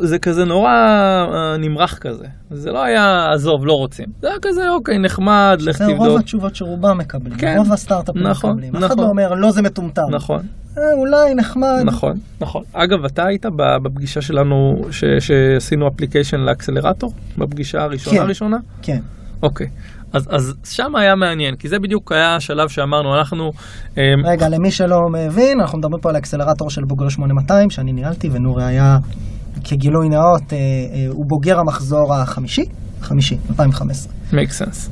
זה 0.00 0.18
כזה 0.18 0.44
נורא 0.44 0.70
אה, 0.70 1.56
נמרח 1.58 1.98
כזה. 1.98 2.26
זה 2.50 2.70
לא 2.70 2.84
היה, 2.84 3.32
עזוב, 3.34 3.66
לא 3.66 3.72
רוצים. 3.72 4.06
זה 4.20 4.28
היה 4.28 4.36
כזה, 4.42 4.70
אוקיי, 4.70 4.98
נחמד, 4.98 5.56
לך 5.60 5.76
זה 5.78 5.84
רוב 5.86 5.96
תבדוק. 5.98 6.20
התשובות 6.20 6.56
שרובם 6.56 6.98
מקבלים, 6.98 7.38
כן. 7.38 7.54
רוב 7.58 7.72
הסטארט-אפים 7.72 8.22
נכון, 8.22 8.50
מקבלים. 8.50 8.76
אף 8.76 8.82
אחד 8.84 8.92
נכון. 8.92 9.04
לא 9.04 9.10
אומר, 9.10 9.34
לא 9.34 9.50
זה 9.50 9.62
מטומטם. 9.62 10.02
נכון, 10.14 10.40
אה, 10.78 10.82
אולי 10.98 11.34
נחמד. 11.34 11.82
נכון, 11.84 12.12
נכון. 12.40 12.62
אגב, 12.72 13.04
אתה 13.04 13.22
היית 13.26 13.46
בפגישה 13.84 14.20
שלנו, 14.20 14.54
ש- 14.90 15.04
שעשינו 15.20 15.88
אפליקיישן 15.88 16.36
לאקסלרטור? 16.40 17.12
בפגישה 17.38 17.78
הראשונה 17.78 18.16
כן. 18.16 18.22
הראשונה? 18.22 18.56
כן. 18.82 18.98
אוקיי. 19.42 19.66
אז, 20.14 20.28
אז 20.30 20.54
שם 20.64 20.96
היה 20.96 21.14
מעניין, 21.14 21.56
כי 21.56 21.68
זה 21.68 21.78
בדיוק 21.78 22.12
היה 22.12 22.36
השלב 22.36 22.68
שאמרנו, 22.68 23.18
אנחנו... 23.18 23.50
אה, 23.98 24.02
רגע, 24.24 24.48
למי 24.48 24.70
שלא 24.70 24.98
מבין, 25.12 25.60
אנחנו 25.60 25.78
מדברים 25.78 26.00
פה 26.00 26.08
על 26.08 26.14
האקסלרטור 26.14 26.70
של 26.70 26.82
בוגר 26.88 27.08
8200, 27.08 27.70
שאני 27.70 27.92
ניהלתי, 27.92 28.28
ונורי 28.32 28.64
היה, 28.64 28.96
כגילוי 29.64 30.08
נאות, 30.08 30.52
אה, 30.52 30.56
אה, 30.58 31.06
הוא 31.08 31.24
בוגר 31.28 31.58
המחזור 31.58 32.14
החמישי, 32.14 32.64
חמישי, 33.00 33.36
2015. 33.50 34.12
make 34.30 34.62
sense. 34.62 34.90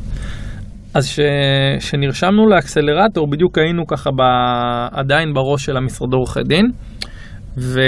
אז 0.94 1.18
כשנרשמנו 1.78 2.48
לאקסלרטור, 2.48 3.30
בדיוק 3.30 3.58
היינו 3.58 3.86
ככה 3.86 4.10
ב... 4.10 4.22
עדיין 4.92 5.34
בראש 5.34 5.64
של 5.64 5.76
המשרד 5.76 6.12
עורכי 6.12 6.40
דין. 6.48 6.66
ו... 7.58 7.80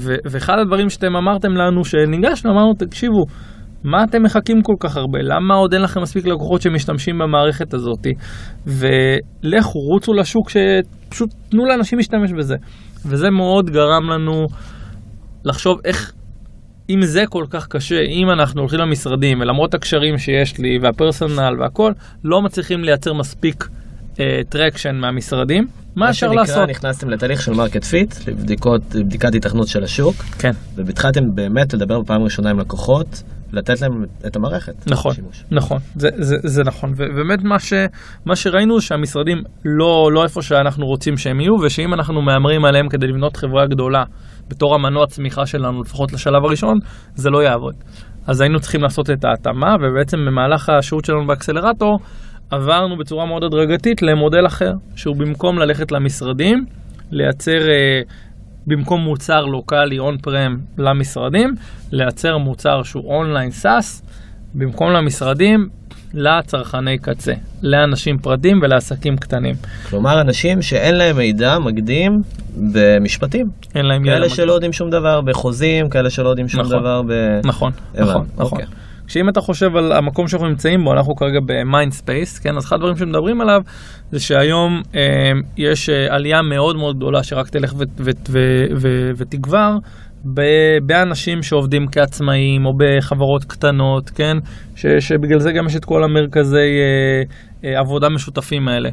ו... 0.00 0.14
ואחד 0.30 0.54
הדברים 0.62 0.88
שאתם 0.88 1.16
אמרתם 1.16 1.52
לנו, 1.52 1.84
שניגשנו, 1.84 2.52
אמרנו, 2.52 2.74
תקשיבו, 2.74 3.24
מה 3.84 4.04
אתם 4.04 4.22
מחכים 4.22 4.62
כל 4.62 4.74
כך 4.80 4.96
הרבה? 4.96 5.18
למה 5.22 5.54
עוד 5.54 5.74
אין 5.74 5.82
לכם 5.82 6.02
מספיק 6.02 6.26
לקוחות 6.26 6.62
שמשתמשים 6.62 7.18
במערכת 7.18 7.74
הזאת? 7.74 8.06
ולכו, 8.66 9.78
רוצו 9.78 10.12
לשוק, 10.12 10.50
שפשוט 10.50 11.30
תנו 11.48 11.66
לאנשים 11.66 11.98
להשתמש 11.98 12.32
בזה. 12.32 12.56
וזה 13.06 13.30
מאוד 13.30 13.70
גרם 13.70 14.10
לנו 14.10 14.46
לחשוב 15.44 15.78
איך, 15.84 16.12
אם 16.90 17.02
זה 17.02 17.24
כל 17.28 17.44
כך 17.50 17.66
קשה, 17.66 18.00
אם 18.00 18.30
אנחנו 18.30 18.60
הולכים 18.60 18.78
למשרדים, 18.78 19.40
ולמרות 19.40 19.74
הקשרים 19.74 20.18
שיש 20.18 20.58
לי, 20.58 20.78
וה 20.82 20.98
personal 20.98 21.60
והכל, 21.60 21.92
לא 22.24 22.42
מצליחים 22.42 22.84
לייצר 22.84 23.12
מספיק 23.14 23.68
traction 24.48 24.94
מהמשרדים, 24.94 25.66
מה 25.96 26.10
אפשר 26.10 26.26
לעשות? 26.28 26.54
שנקרא, 26.56 26.66
נכנסתם 26.66 27.10
לתהליך 27.10 27.42
של 27.42 27.52
market 27.52 27.84
fit, 27.84 28.14
לבדיקת 28.94 29.34
היתכנות 29.34 29.68
של 29.68 29.84
השוק, 29.84 30.14
כן, 30.38 30.50
והתחלתם 30.76 31.20
באמת 31.34 31.74
לדבר 31.74 32.00
בפעם 32.00 32.20
הראשונה 32.20 32.50
עם 32.50 32.60
לקוחות, 32.60 33.22
לתת 33.52 33.80
להם 33.80 34.04
את 34.26 34.36
המערכת. 34.36 34.74
נכון, 34.90 35.12
לשימוש. 35.12 35.44
נכון, 35.50 35.78
זה, 35.94 36.08
זה, 36.16 36.36
זה 36.42 36.62
נכון, 36.64 36.92
ובאמת 36.96 37.44
מה, 37.44 37.58
ש, 37.58 37.72
מה 38.24 38.36
שראינו 38.36 38.80
שהמשרדים 38.80 39.42
לא, 39.64 40.08
לא 40.12 40.24
איפה 40.24 40.42
שאנחנו 40.42 40.86
רוצים 40.86 41.16
שהם 41.16 41.40
יהיו, 41.40 41.54
ושאם 41.62 41.94
אנחנו 41.94 42.22
מהמרים 42.22 42.64
עליהם 42.64 42.88
כדי 42.88 43.06
לבנות 43.06 43.36
חברה 43.36 43.66
גדולה 43.66 44.04
בתור 44.48 44.74
המנוע 44.74 45.06
צמיחה 45.06 45.46
שלנו, 45.46 45.82
לפחות 45.82 46.12
לשלב 46.12 46.44
הראשון, 46.44 46.78
זה 47.14 47.30
לא 47.30 47.42
יעבוד. 47.42 47.74
אז 48.26 48.40
היינו 48.40 48.60
צריכים 48.60 48.82
לעשות 48.82 49.10
את 49.10 49.24
ההתאמה, 49.24 49.74
ובעצם 49.80 50.16
במהלך 50.26 50.68
השהות 50.68 51.04
שלנו 51.04 51.26
באקסלרטור, 51.26 51.98
עברנו 52.50 52.96
בצורה 52.96 53.26
מאוד 53.26 53.44
הדרגתית 53.44 54.02
למודל 54.02 54.46
אחר, 54.46 54.72
שהוא 54.96 55.16
במקום 55.16 55.58
ללכת 55.58 55.92
למשרדים, 55.92 56.64
לייצר, 57.10 57.68
אה, 57.68 58.00
במקום 58.66 59.00
מוצר 59.00 59.40
לוקאלי 59.40 59.98
on-prem 59.98 60.56
למשרדים, 60.78 61.54
לייצר 61.92 62.38
מוצר 62.38 62.82
שהוא 62.82 63.14
online 63.14 63.50
SaaS, 63.50 64.02
במקום 64.54 64.90
למשרדים, 64.90 65.68
לצרכני 66.14 66.98
קצה, 66.98 67.32
לאנשים 67.62 68.18
פרטיים 68.18 68.58
ולעסקים 68.62 69.16
קטנים. 69.16 69.54
כלומר, 69.90 70.20
אנשים 70.20 70.62
שאין 70.62 70.94
להם 70.94 71.16
מידע 71.16 71.58
מקדים 71.58 72.12
במשפטים. 72.72 73.46
אין 73.74 73.86
להם 73.86 74.04
ידע 74.04 74.12
כאלה 74.12 74.26
מקדים. 74.26 74.36
שלא 74.36 74.52
יודעים 74.52 74.72
שום 74.72 74.90
דבר 74.90 75.20
בחוזים, 75.20 75.88
כאלה 75.88 76.10
שלא 76.10 76.28
יודעים 76.28 76.48
שום 76.48 76.60
נכון. 76.60 76.78
דבר 76.78 77.02
ב... 77.02 77.12
נכון, 77.44 77.72
הבנתי, 77.94 78.10
נכון, 78.10 78.26
נכון. 78.36 78.58
אוקיי. 78.58 78.66
כשאם 79.06 79.28
אתה 79.28 79.40
חושב 79.40 79.76
על 79.76 79.92
המקום 79.92 80.28
שאנחנו 80.28 80.48
נמצאים 80.48 80.84
בו, 80.84 80.92
אנחנו 80.92 81.16
כרגע 81.16 81.38
במיינד 81.46 81.92
ספייס, 81.92 82.38
כן? 82.38 82.56
אז 82.56 82.64
אחד 82.64 82.76
הדברים 82.76 82.96
שמדברים 82.96 83.40
עליו 83.40 83.60
זה 84.10 84.20
שהיום 84.20 84.82
אה, 84.94 85.32
יש 85.56 85.88
עלייה 85.88 86.42
מאוד 86.42 86.76
מאוד 86.76 86.96
גדולה 86.96 87.22
שרק 87.22 87.48
תלך 87.48 87.74
ותגבר 89.16 89.78
באנשים 90.82 91.42
שעובדים 91.42 91.86
כעצמאים 91.92 92.66
או 92.66 92.72
בחברות 92.76 93.44
קטנות, 93.44 94.10
כן? 94.10 94.36
ש- 94.76 94.86
שבגלל 94.86 95.40
זה 95.40 95.52
גם 95.52 95.66
יש 95.66 95.76
את 95.76 95.84
כל 95.84 96.04
המרכזי 96.04 96.56
אה, 96.56 97.22
אה, 97.64 97.78
עבודה 97.78 98.08
משותפים 98.08 98.68
האלה. 98.68 98.90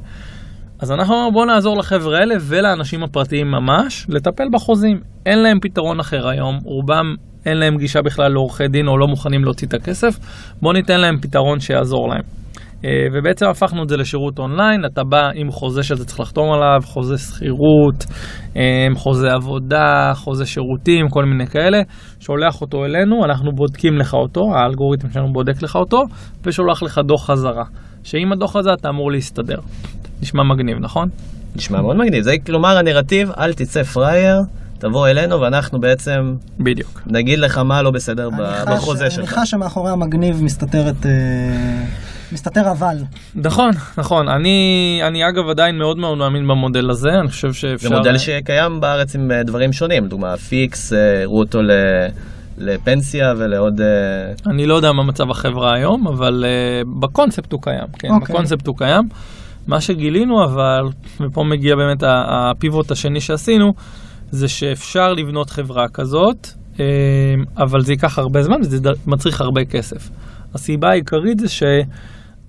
אז 0.80 0.92
אנחנו 0.92 1.16
אמרנו 1.16 1.32
בואו 1.32 1.46
נעזור 1.46 1.78
לחבר'ה 1.78 2.20
האלה 2.20 2.36
ולאנשים 2.42 3.04
הפרטיים 3.04 3.52
ממש 3.52 4.06
לטפל 4.10 4.48
בחוזים. 4.52 5.00
אין 5.26 5.40
להם 5.40 5.60
פתרון 5.60 6.00
אחר 6.00 6.28
היום, 6.28 6.60
רובם 6.64 7.16
אין 7.46 7.58
להם 7.58 7.78
גישה 7.78 8.02
בכלל 8.02 8.32
לעורכי 8.32 8.68
דין 8.68 8.88
או 8.88 8.98
לא 8.98 9.08
מוכנים 9.08 9.44
להוציא 9.44 9.68
את 9.68 9.74
הכסף, 9.74 10.20
בואו 10.62 10.74
ניתן 10.74 11.00
להם 11.00 11.18
פתרון 11.22 11.60
שיעזור 11.60 12.10
להם. 12.10 12.43
אה, 12.86 12.90
ובעצם 13.14 13.46
הפכנו 13.50 13.84
את 13.84 13.90
זה 13.90 13.98
לשירות 13.98 14.40
אונליין, 14.40 14.86
אתה 14.86 15.04
בא 15.04 15.30
עם 15.36 15.52
חוזה 15.52 15.84
שאתה 15.84 16.06
צריך 16.06 16.20
לחתום 16.20 16.52
עליו, 16.52 16.80
חוזה 16.84 17.18
שכירות, 17.18 18.06
אה, 18.58 18.88
חוזה 18.96 19.28
עבודה, 19.32 20.12
חוזה 20.16 20.46
שירותים, 20.46 21.10
כל 21.10 21.26
מיני 21.26 21.48
כאלה, 21.48 21.82
שולח 22.20 22.62
אותו 22.62 22.86
אלינו, 22.86 23.26
אנחנו 23.26 23.52
בודקים 23.56 23.98
לך 23.98 24.14
אותו, 24.14 24.42
האלגוריתם 24.56 25.10
שלנו 25.12 25.34
בודק 25.34 25.62
לך 25.62 25.76
אותו, 25.76 26.04
ושולח 26.46 26.84
לך 26.84 27.00
דוח 27.08 27.26
חזרה. 27.26 27.64
שעם 28.04 28.32
הדוח 28.32 28.56
הזה 28.56 28.70
אתה 28.74 28.90
אמור 28.90 29.12
להסתדר. 29.12 29.58
נשמע 30.22 30.44
מגניב, 30.44 30.78
נכון? 30.82 31.08
נשמע 31.56 31.82
מאוד 31.82 31.96
מגניב. 31.96 32.24
זה 32.24 32.36
כלומר 32.46 32.78
הנרטיב, 32.78 33.32
אל 33.38 33.54
תצא 33.54 33.84
פראייר, 33.84 34.38
תבוא 34.80 35.08
אלינו 35.08 35.42
ואנחנו 35.42 35.80
בעצם 35.80 36.20
בדיוק. 36.60 37.02
נגיד 37.08 37.40
לך 37.40 37.58
מה 37.58 37.82
לא 37.82 37.92
בסדר 37.92 38.28
אני 38.28 38.76
בחוזה 38.76 39.04
אני 39.04 39.12
שלך. 39.12 39.30
חש 39.30 39.52
שמאחורי 39.52 39.92
המגניב 39.92 40.44
מסתתרת... 40.44 41.06
מסתתר 42.34 42.72
אבל. 42.72 42.98
נכון, 43.36 43.72
נכון. 43.98 44.30
אני, 44.30 45.00
אני 45.08 45.30
אגב 45.30 45.50
עדיין 45.50 45.78
מאוד 45.78 45.98
מאוד 45.98 46.18
מאמין 46.18 46.48
במודל 46.48 46.90
הזה, 46.90 47.10
אני 47.22 47.28
חושב 47.28 47.54
שאפשר... 47.54 47.90
זה 47.90 47.96
מודל 47.96 48.18
שקיים 48.18 48.80
בארץ 48.80 49.16
עם 49.16 49.32
אה, 49.32 49.44
דברים 49.44 49.74
שונים, 49.74 50.08
דוגמת 50.08 50.38
פיקס, 50.38 50.94
אה, 50.94 51.22
הראו 51.22 51.40
אותו 51.40 51.62
ל- 51.62 52.08
לפנסיה 52.58 53.34
ולעוד... 53.38 53.82
אה, 53.82 54.52
אני 54.52 54.66
לא 54.66 54.76
יודע 54.76 54.92
מה 54.92 55.04
מצב 55.04 55.32
החברה 55.32 55.76
היום, 55.76 56.08
אבל 56.08 56.46
uh, 56.46 56.88
בקונספט 57.00 57.52
הוא 57.52 57.62
קיים, 57.62 57.88
כן, 58.00 58.08
okay. 58.08 58.12
אוקיי. 58.12 58.34
בקונספט 58.34 58.68
הוא 58.68 58.78
קיים. 58.78 59.04
מה 59.68 59.82
שגילינו 59.82 60.46
אבל, 60.46 60.84
ופה 61.22 61.44
מגיע 61.44 61.76
באמת 61.76 62.04
הפיבוט 62.08 62.92
השני 62.92 63.22
שעשינו, 63.22 63.74
זה 64.32 64.48
שאפשר 64.48 65.14
לבנות 65.14 65.50
חברה 65.50 65.88
כזאת, 65.88 66.48
אבל 67.58 67.82
זה 67.82 67.94
ייקח 67.94 68.20
הרבה 68.20 68.44
זמן 68.44 68.62
וזה 68.62 68.90
מצריך 69.08 69.42
הרבה 69.42 69.66
כסף. 69.66 70.10
הסיבה 70.54 70.90
העיקרית 70.90 71.40
זה 71.40 71.50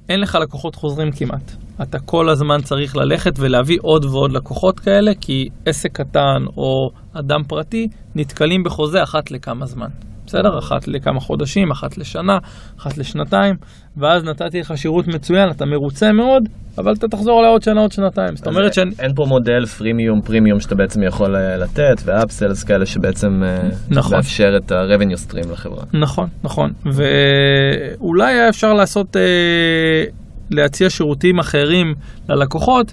שאין 0.06 0.20
לך 0.20 0.34
לקוחות 0.34 0.74
חוזרים 0.74 1.10
כמעט. 1.12 1.52
אתה 1.82 1.98
כל 1.98 2.28
הזמן 2.28 2.62
צריך 2.62 2.96
ללכת 2.96 3.32
ולהביא 3.38 3.78
עוד 3.82 4.04
ועוד 4.04 4.32
לקוחות 4.32 4.80
כאלה, 4.80 5.12
כי 5.20 5.48
עסק 5.66 5.92
קטן 5.92 6.44
או 6.56 6.90
אדם 7.12 7.40
פרטי 7.48 7.88
נתקלים 8.14 8.62
בחוזה 8.64 9.02
אחת 9.02 9.30
לכמה 9.30 9.66
זמן. 9.66 9.88
בסדר? 10.34 10.58
אחת 10.58 10.88
לכמה 10.88 11.20
חודשים, 11.20 11.70
אחת 11.70 11.98
לשנה, 11.98 12.38
אחת 12.78 12.98
לשנתיים, 12.98 13.54
ואז 13.96 14.24
נתתי 14.24 14.60
לך 14.60 14.78
שירות 14.78 15.08
מצוין, 15.08 15.50
אתה 15.50 15.66
מרוצה 15.66 16.12
מאוד, 16.12 16.42
אבל 16.78 16.92
אתה 16.92 17.08
תחזור 17.08 17.38
עליי 17.38 17.50
עוד 17.50 17.62
שנה, 17.62 17.80
עוד 17.80 17.92
שנתיים. 17.92 18.36
זאת 18.36 18.46
אומרת 18.46 18.74
שאני... 18.74 18.90
אין 18.98 19.14
פה 19.14 19.24
מודל 19.28 19.66
פרימיום 19.66 20.20
פרימיום 20.20 20.60
שאתה 20.60 20.74
בעצם 20.74 21.02
יכול 21.02 21.36
אה, 21.36 21.56
לתת, 21.56 22.02
ואפסלס 22.04 22.64
כאלה 22.64 22.86
שבעצם 22.86 23.42
אה, 23.44 23.68
נכון. 23.90 24.16
מאפשר 24.16 24.56
את 24.56 24.72
ה-revenue 24.72 25.30
stream 25.30 25.52
לחברה. 25.52 25.84
נכון, 25.94 26.28
נכון. 26.44 26.70
ואולי 26.84 28.32
היה 28.32 28.48
אפשר 28.48 28.72
לעשות, 28.72 29.16
אה, 29.16 30.04
להציע 30.50 30.90
שירותים 30.90 31.38
אחרים 31.38 31.94
ללקוחות, 32.28 32.92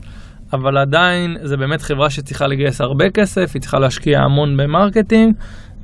אבל 0.54 0.77
עדיין 0.77 1.38
זה 1.41 1.58
באמת 1.58 1.82
חברה 1.82 2.10
שצריכה 2.10 2.47
לגייס 2.47 2.82
הרבה 2.82 3.10
כסף, 3.10 3.51
היא 3.54 3.62
צריכה 3.62 3.80
להשקיע 3.80 4.19
המון 4.19 4.58
ב 4.58 4.64
marketing, 4.64 5.34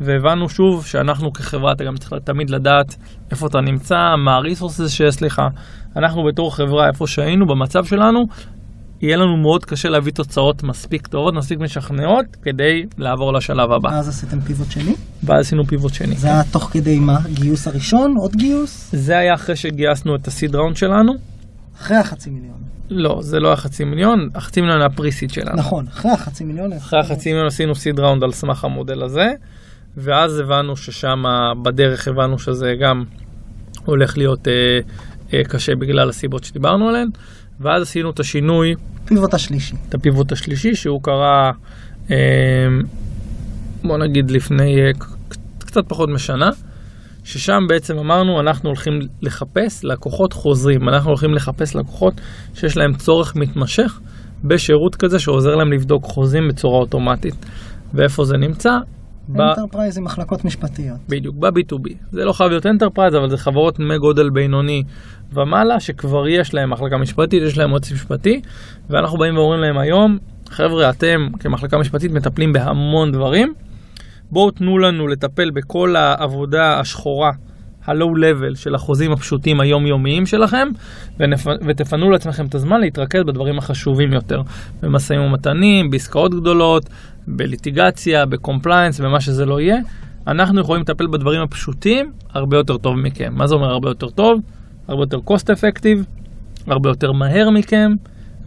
והבנו 0.02 0.50
שוב 0.50 0.86
שאנחנו 0.86 1.34
כחברה, 1.34 1.72
אתה 1.72 1.84
גם 1.84 1.98
צריך 1.98 2.14
תמיד 2.24 2.50
לדעת 2.50 2.96
איפה 3.32 3.48
אתה 3.48 3.62
נמצא, 3.62 3.96
מה 4.26 4.36
ה 4.36 4.41
resources 4.41 4.92
שיש 4.92 5.24
לך. 5.24 5.42
אנחנו 5.96 6.22
בתור 6.32 6.56
חברה, 6.56 6.88
איפה 6.88 7.08
שהיינו, 7.08 7.46
במצב 7.48 7.84
שלנו, 7.84 8.20
יהיה 9.02 9.18
לנו 9.18 9.38
מאוד 9.38 9.66
קשה 9.66 9.90
להביא 9.90 10.12
תוצאות 10.12 10.64
מספיק 10.64 11.08
טובות, 11.08 11.34
מספיק 11.34 11.60
משכנעות, 11.60 12.26
כדי 12.42 12.84
לעבור 12.98 13.34
לשלב 13.34 13.72
הבא. 13.72 13.90
אז 13.90 14.10
עשיתם 14.10 14.40
פיבוט 14.40 14.72
שני? 14.72 14.96
ואז 15.24 15.46
עשינו 15.46 15.64
פיבוט 15.66 15.94
שני. 15.94 16.16
זה 16.16 16.28
היה 16.28 16.44
תוך 16.52 16.70
כדי 16.74 17.00
מה? 17.00 17.18
גיוס 17.34 17.68
הראשון? 17.68 18.14
עוד 18.22 18.36
גיוס? 18.36 18.90
זה 18.94 19.18
היה 19.18 19.34
אחרי 19.34 19.56
שגייסנו 19.56 20.16
את 20.16 20.28
הסיד 20.28 20.56
ראונד 20.56 20.76
שלנו. 20.76 21.14
אחרי 21.78 21.98
החצי 21.98 22.30
מיליון. 22.30 22.58
לא, 22.90 23.18
זה 23.22 23.40
לא 23.40 23.48
היה 23.48 23.58
חצי 23.58 23.84
מיליון, 23.84 24.30
החצי 24.36 24.62
מיליון 24.62 24.80
היה 24.80 24.90
פריסיד 24.90 25.30
שלנו. 25.30 25.58
נכון, 25.58 25.86
אחרי 25.88 26.12
החצי 26.12 26.44
מיליון. 26.44 26.74
אחרי 26.74 27.00
החצי 27.00 27.30
מיליון 27.30 27.48
עשינו 27.48 27.76
סיד 27.76 28.00
ראונד 28.00 28.24
על 28.24 28.32
סמך 28.32 28.66
המודל 28.66 29.04
הזה, 29.04 29.26
ואז 29.98 30.40
הבנו 30.40 30.76
ששם 30.76 31.24
בדרך 31.66 32.08
הבנו 32.08 32.40
שזה 32.40 32.74
גם 32.82 33.04
הולך 33.86 34.18
להיות 34.18 34.48
אה, 34.48 34.54
אה, 35.34 35.44
קשה 35.44 35.72
בגלל 35.82 36.10
הסיבות 36.10 36.44
שדיברנו 36.44 36.90
עליהן, 36.90 37.08
ואז 37.60 37.82
עשינו 37.82 38.10
את 38.10 38.20
השינוי, 38.20 38.74
פיבוט 39.06 39.34
השלישי. 39.34 39.76
את 39.90 39.94
הפיבוט 39.94 40.32
השלישי, 40.32 40.76
שהוא 40.76 41.00
קרה, 41.04 41.52
אה, 42.12 42.18
בוא 43.84 43.98
נגיד 43.98 44.32
לפני 44.32 44.82
אה, 44.82 44.92
קצת 45.60 45.82
פחות 45.88 46.10
משנה. 46.10 46.50
ששם 47.24 47.60
בעצם 47.70 47.98
אמרנו 47.98 48.40
אנחנו 48.40 48.70
הולכים 48.70 48.94
לחפש 49.22 49.84
לקוחות 49.84 50.34
חוזרים, 50.34 50.90
אנחנו 50.90 51.10
הולכים 51.10 51.34
לחפש 51.34 51.76
לקוחות 51.76 52.14
שיש 52.54 52.78
להם 52.78 52.94
צורך 52.94 53.36
מתמשך 53.36 54.00
בשירות 54.44 54.96
כזה 54.96 55.20
שעוזר 55.20 55.56
להם 55.56 55.74
לבדוק 55.74 56.04
חוזים 56.06 56.44
בצורה 56.50 56.80
אוטומטית. 56.80 57.46
ואיפה 57.94 58.24
זה 58.24 58.38
נמצא? 58.38 58.70
ב- 59.30 59.42
enterprise 59.42 59.98
עם 59.98 60.04
מחלקות 60.04 60.46
משפטיות. 60.46 60.98
בדיוק, 61.10 61.36
ב-B2B. 61.36 61.94
זה 62.12 62.26
לא 62.26 62.34
חייב 62.34 62.50
להיות 62.50 62.66
enterprise, 62.66 63.16
אבל 63.16 63.30
זה 63.30 63.38
חברות 63.38 63.80
מגודל 63.80 64.30
בינוני 64.30 64.84
ומעלה, 65.34 65.80
שכבר 65.80 66.28
יש 66.28 66.54
להם 66.54 66.70
מחלקה 66.70 66.98
משפטית, 66.98 67.44
יש 67.44 67.58
להם 67.58 67.70
יועץ 67.70 67.92
משפטי, 67.92 68.42
ואנחנו 68.90 69.18
באים 69.18 69.38
ואומרים 69.38 69.62
להם 69.62 69.78
היום, 69.78 70.18
חבר'ה, 70.50 70.90
אתם 70.90 71.28
כמחלקה 71.40 71.78
משפטית 71.78 72.12
מטפלים 72.12 72.54
בהמון 72.54 73.12
דברים, 73.12 73.54
בואו 74.32 74.52
תנו 74.52 74.78
לנו 74.78 75.08
לטפל 75.08 75.50
בכל 75.50 75.96
העבודה 75.96 76.80
השחורה, 76.80 77.12
ה-low 77.12 77.32
level 77.88 78.56
של 78.56 78.76
החוזים 78.76 79.12
הפשוטים 79.12 79.60
היומיומיים 79.60 80.26
שלכם, 80.26 80.68
ונפ- 81.20 81.66
ותפנו 81.68 82.12
לעצמכם 82.12 82.46
את 82.46 82.56
הזמן 82.56 82.82
להתרכז 82.82 83.24
בדברים 83.24 83.58
החשובים 83.58 84.14
יותר, 84.14 84.42
במשאים 84.82 85.22
ומתנים, 85.22 85.90
בעסקאות 85.90 86.34
גדולות, 86.34 86.90
בליטיגציה, 87.28 88.26
ב 88.26 88.32
compliance, 88.32 89.00
במה 89.00 89.22
שזה 89.22 89.46
לא 89.46 89.62
יהיה. 89.62 89.78
אנחנו 90.28 90.62
יכולים 90.62 90.82
לטפל 90.82 91.08
בדברים 91.08 91.42
הפשוטים 91.42 92.12
הרבה 92.30 92.58
יותר 92.58 92.78
טוב 92.78 92.96
מכם. 92.96 93.34
מה 93.36 93.48
זה 93.48 93.56
אומר 93.56 93.70
הרבה 93.70 93.90
יותר 93.90 94.10
טוב? 94.10 94.42
הרבה 94.88 95.04
יותר 95.04 95.18
cost 95.18 95.44
effective, 95.44 96.04
הרבה 96.68 96.90
יותר 96.90 97.12
מהר 97.12 97.50
מכם, 97.50 97.92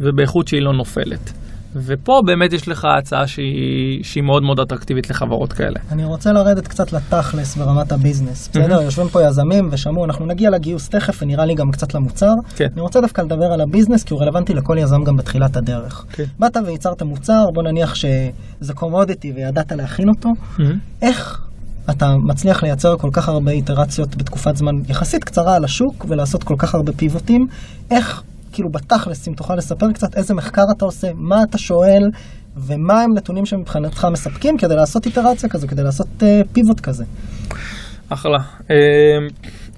ובאיכות 0.01 0.49
שהיא 0.49 0.63
לא 0.63 0.73
נופלת. 0.73 1.33
ופה 1.75 2.23
באמת 2.27 2.53
יש 2.53 2.69
לך 2.69 2.87
הצעה 2.99 3.27
שהיא, 3.27 4.05
שהיא 4.05 4.23
מאוד 4.23 4.43
מאוד 4.43 4.61
אטרקטיבית 4.61 5.11
לחברות 5.11 5.53
כאלה. 5.53 5.81
אני 5.93 6.05
רוצה 6.05 6.33
לרדת 6.33 6.69
קצת 6.69 6.93
לתכלס 6.93 7.57
ברמת 7.57 7.93
ה 7.93 7.98
business, 7.98 8.49
בסדר? 8.49 8.83
יושבים 8.83 9.09
פה 9.09 9.23
יזמים 9.23 9.69
ושמעו, 9.73 10.05
אנחנו 10.05 10.27
נגיע 10.27 10.51
לגיוס 10.51 10.89
תכף 10.89 11.23
ונראה 11.23 11.45
לי 11.45 11.55
גם 11.55 11.71
קצת 11.71 11.95
למוצר. 11.95 12.35
כן. 12.57 12.69
אני 12.73 12.81
רוצה 12.81 13.01
דווקא 13.01 13.21
לדבר 13.21 13.45
על 13.45 13.61
ה 13.61 13.66
business 13.66 14.05
כי 14.05 14.15
הוא 14.15 14.23
רלוונטי 14.23 14.55
לכל 14.55 14.77
יזם 14.81 15.05
גם 15.05 15.17
בתחילת 15.17 15.57
הדרך. 15.57 16.05
כן. 16.13 16.25
באת 16.39 16.57
וייצרת 16.67 17.03
מוצר, 17.03 17.45
בוא 17.55 17.63
נניח 17.63 17.95
שזה 17.95 18.75
commodity 18.75 19.33
וידעת 19.33 19.73
להכין 19.73 20.09
אותו. 20.09 20.29
איך 21.03 21.41
אתה 21.91 22.17
מצליח 22.17 22.63
לייצר 22.63 22.97
כל 22.97 23.11
כך 23.13 23.29
הרבה 23.29 23.51
איטרציות 23.51 24.17
בתקופת 24.17 24.57
זמן 24.57 24.75
יחסית 24.89 25.25
קצרה 25.25 25.57
על 25.57 25.65
השוק 25.65 26.07
ולעשות 26.09 26.45
כל 26.45 26.55
כך 26.59 26.75
הרבה 26.75 26.93
פיבוטים. 26.93 27.47
איך, 27.91 28.23
כאילו 28.61 28.71
בתכלס, 28.71 29.29
אם 29.29 29.33
תוכל 29.35 29.55
לספר 29.55 29.93
קצת 29.93 30.17
איזה 30.17 30.35
מחקר 30.35 30.63
אתה 30.77 30.85
עושה, 30.85 31.09
מה 31.15 31.43
אתה 31.43 31.59
שואל 31.59 32.03
ומה 32.57 33.03
הם 33.03 33.11
נתונים 33.17 33.47
שמבחינתך 33.47 34.07
מספקים 34.13 34.59
כדי 34.59 34.75
לעשות 34.77 35.07
איטרציה 35.07 35.49
כזו, 35.49 35.69
כדי 35.69 35.83
לעשות 35.83 36.07
uh, 36.19 36.25
פיבוט 36.53 36.81
כזה. 36.81 37.05
אחלה. 38.09 38.39
אה, 38.71 38.77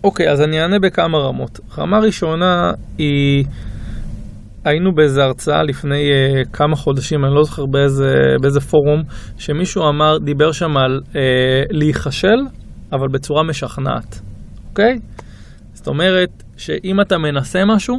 אוקיי, 0.04 0.30
אז 0.30 0.40
אני 0.40 0.62
אענה 0.62 0.76
בכמה 0.78 1.18
רמות. 1.18 1.60
רמה 1.78 1.98
ראשונה 1.98 2.72
היא... 2.98 3.44
היינו 4.64 4.94
באיזה 4.94 5.24
הרצאה 5.24 5.62
לפני 5.62 6.10
uh, 6.10 6.48
כמה 6.52 6.76
חודשים, 6.76 7.24
אני 7.24 7.34
לא 7.34 7.42
זוכר 7.42 7.66
באיזה, 7.66 8.14
באיזה 8.40 8.60
פורום, 8.60 9.02
שמישהו 9.38 9.88
אמר, 9.88 10.18
דיבר 10.18 10.52
שם 10.52 10.76
על 10.76 11.00
uh, 11.12 11.16
להיכשל, 11.70 12.38
אבל 12.92 13.06
בצורה 13.12 13.42
משכנעת, 13.42 14.20
אוקיי? 14.70 14.98
זאת 15.72 15.86
אומרת, 15.86 16.42
שאם 16.56 17.00
אתה 17.00 17.18
מנסה 17.18 17.64
משהו, 17.64 17.96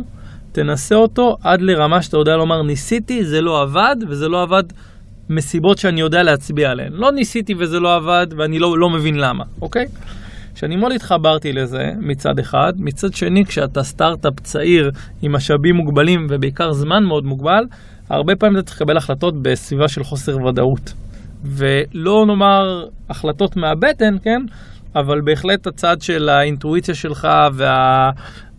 תנסה 0.53 0.95
אותו 0.95 1.37
עד 1.43 1.61
לרמה 1.61 2.01
שאתה 2.01 2.17
יודע 2.17 2.37
לומר, 2.37 2.61
ניסיתי, 2.61 3.25
זה 3.25 3.41
לא 3.41 3.61
עבד, 3.61 3.95
וזה 4.07 4.27
לא 4.29 4.41
עבד 4.41 4.63
מסיבות 5.29 5.77
שאני 5.77 6.01
יודע 6.01 6.23
להצביע 6.23 6.71
עליהן. 6.71 6.93
לא 6.93 7.11
ניסיתי 7.11 7.53
וזה 7.57 7.79
לא 7.79 7.95
עבד, 7.95 8.27
ואני 8.37 8.59
לא, 8.59 8.77
לא 8.77 8.89
מבין 8.89 9.15
למה, 9.15 9.43
אוקיי? 9.61 9.85
שאני 10.55 10.75
מאוד 10.75 10.91
התחברתי 10.91 11.53
לזה 11.53 11.91
מצד 11.99 12.39
אחד, 12.39 12.73
מצד 12.77 13.13
שני 13.13 13.45
כשאתה 13.45 13.83
סטארט-אפ 13.83 14.39
צעיר 14.39 14.91
עם 15.21 15.31
משאבים 15.31 15.75
מוגבלים 15.75 16.27
ובעיקר 16.29 16.73
זמן 16.73 17.03
מאוד 17.03 17.25
מוגבל, 17.25 17.63
הרבה 18.09 18.35
פעמים 18.35 18.59
אתה 18.59 18.65
צריך 18.65 18.81
לקבל 18.81 18.97
החלטות 18.97 19.41
בסביבה 19.41 19.87
של 19.87 20.03
חוסר 20.03 20.45
ודאות. 20.45 20.93
ולא 21.43 22.25
נאמר 22.27 22.85
החלטות 23.09 23.55
מהבטן, 23.55 24.15
כן? 24.23 24.41
אבל 24.95 25.21
בהחלט 25.21 25.67
הצד 25.67 26.01
של 26.01 26.29
האינטואיציה 26.29 26.95
שלך 26.95 27.27
וה... 27.53 28.11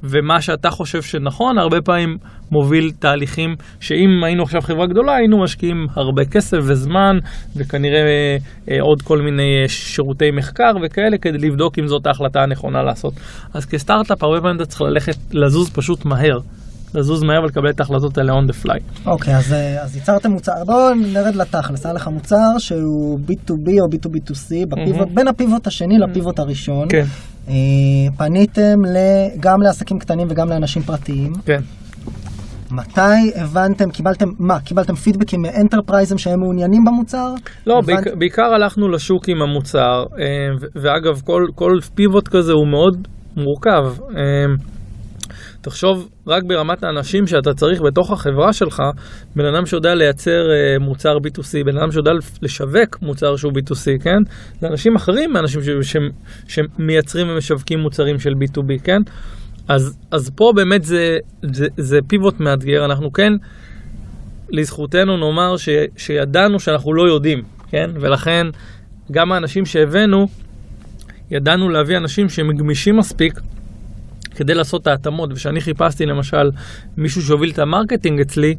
ומה 0.05 0.41
שאתה 0.41 0.71
חושב 0.71 1.03
שנכון, 1.03 1.59
הרבה 1.59 1.81
פעמים 1.81 2.17
מוביל 2.53 2.91
תהליכים 2.99 3.55
שאם 3.81 4.25
היינו 4.25 4.43
עכשיו 4.43 4.61
חברה 4.61 4.87
גדולה, 4.87 5.15
היינו 5.17 5.43
משקיעים 5.43 5.87
הרבה 5.97 6.25
כסף 6.25 6.59
וזמן, 6.63 7.17
וכנראה 7.57 8.01
אה, 8.71 8.77
עוד 8.81 9.03
כל 9.03 9.19
מיני 9.19 9.63
אה, 9.63 9.69
שירותי 9.69 10.31
מחקר 10.31 10.73
וכאלה, 10.83 11.19
כדי 11.19 11.39
לבדוק 11.39 11.79
אם 11.79 11.87
זאת 11.87 12.07
ההחלטה 12.07 12.41
הנכונה 12.41 12.83
לעשות. 12.83 13.13
אז 13.55 13.67
כסטארט-אפ, 13.67 14.23
הרבה 14.23 14.41
פעמים 14.41 14.57
אתה 14.57 14.67
צריך 14.67 14.81
ללכת, 14.83 15.17
לזוז 15.33 15.71
פשוט 15.71 16.05
מהר. 16.05 16.39
לזוז 16.95 17.23
מהר 17.23 17.43
ולקבל 17.43 17.71
את 17.71 17.81
ההחלטות 17.81 18.19
האלה 18.19 18.33
on 18.33 18.51
the 18.51 18.67
fly. 18.67 19.07
אוקיי, 19.07 19.37
אז, 19.37 19.53
אה, 19.53 19.83
אז 19.83 19.97
ייצרתם 19.97 20.31
מוצר, 20.31 20.53
בואו 20.67 20.95
נרד 20.95 21.35
לתכלס, 21.35 21.87
היה 21.87 21.95
לך 21.95 22.09
מוצר 22.09 22.59
שהוא 22.59 23.19
B2B 23.29 23.71
או 23.81 23.87
B2B2C, 23.95 24.67
בפיבוט, 24.69 25.09
בין 25.15 25.29
הפיבוט 25.29 25.67
השני 25.67 25.99
לפיבוט 25.99 26.39
הראשון. 26.39 26.87
כן. 26.89 26.99
אה, 26.99 27.34
פניתם 28.17 28.83
גם 29.41 29.63
לעסקים 29.63 29.99
קטנים 29.99 30.27
וגם 30.31 30.49
לאנשים 30.49 30.83
פרטיים. 30.83 31.33
כן. 31.47 31.61
מתי 32.71 33.33
הבנתם, 33.35 33.91
קיבלתם, 33.91 34.29
מה, 34.39 34.61
קיבלתם 34.61 34.95
פידבקים 34.95 35.43
מאנטרפרייזם 35.43 36.19
שהם 36.19 36.41
מעוניינים 36.41 36.85
במוצר? 36.85 37.35
לא, 37.67 37.79
הבנ... 37.79 37.87
בעיקר, 37.87 38.15
בעיקר 38.19 38.55
הלכנו 38.55 38.89
לשוק 38.89 39.29
עם 39.29 39.43
המוצר, 39.43 40.05
אה, 40.19 40.25
ואגב, 40.75 41.21
כל, 41.25 41.47
כל 41.55 41.79
פיבוט 41.95 42.29
כזה 42.29 42.53
הוא 42.53 42.67
מאוד 42.67 43.09
מורכב. 43.37 43.93
תחשוב 45.65 46.09
רק 46.27 46.43
ברמת 46.43 46.83
האנשים 46.83 47.27
שאתה 47.27 47.55
צריך 47.55 47.81
בתוך 47.81 48.11
החברה 48.11 48.53
שלך, 48.53 48.83
בן 49.37 49.45
אדם 49.45 49.67
שיודע 49.67 49.95
לייצר 49.95 50.31
uh, 50.31 50.83
מוצר 50.83 51.17
B2C, 51.17 51.65
בן 51.65 51.79
אדם 51.79 51.93
שיודע 51.93 52.11
לשווק 52.43 52.99
מוצר 53.03 53.37
שהוא 53.37 53.53
B2C, 53.53 54.03
כן? 54.03 54.19
זה 54.61 54.67
אנשים 54.67 54.97
אחרים 54.97 55.33
מאנשים 55.33 55.61
ש, 55.63 55.69
ש, 55.83 55.97
שמייצרים 56.49 57.29
ומשווקים 57.29 57.79
מוצרים 57.79 58.19
של 58.19 58.33
B2B, 58.33 58.85
כן? 58.85 59.03
אז, 59.69 59.99
אז 60.11 60.31
פה 60.35 60.53
באמת 60.57 60.85
זה, 60.85 61.19
זה, 61.43 61.67
זה 61.77 61.99
פיבוט 62.07 62.41
מאתגר, 62.41 62.85
אנחנו 62.85 63.13
כן, 63.13 63.33
לזכותנו 64.51 65.17
נאמר 65.17 65.57
ש, 65.57 65.69
שידענו 65.97 66.61
שאנחנו 66.61 66.95
לא 66.95 67.09
יודעים, 67.09 67.43
כן? 67.71 67.91
ולכן 67.95 68.47
גם 69.13 69.33
האנשים 69.33 69.67
שהבאנו, 69.67 70.27
ידענו 71.31 71.69
להביא 71.69 71.97
אנשים 71.97 72.29
שהם 72.29 72.57
גמישים 72.57 72.97
מספיק. 72.97 73.41
כדי 74.35 74.55
לעשות 74.55 74.83
את 74.83 74.87
ההתאמות, 74.87 75.31
וכשאני 75.33 75.61
חיפשתי 75.61 76.07
למשל 76.07 76.51
מישהו 76.97 77.23
שיוביל 77.23 77.51
את 77.51 77.59
ה 77.59 77.65
marketing 77.65 78.21
אצלי, 78.21 78.55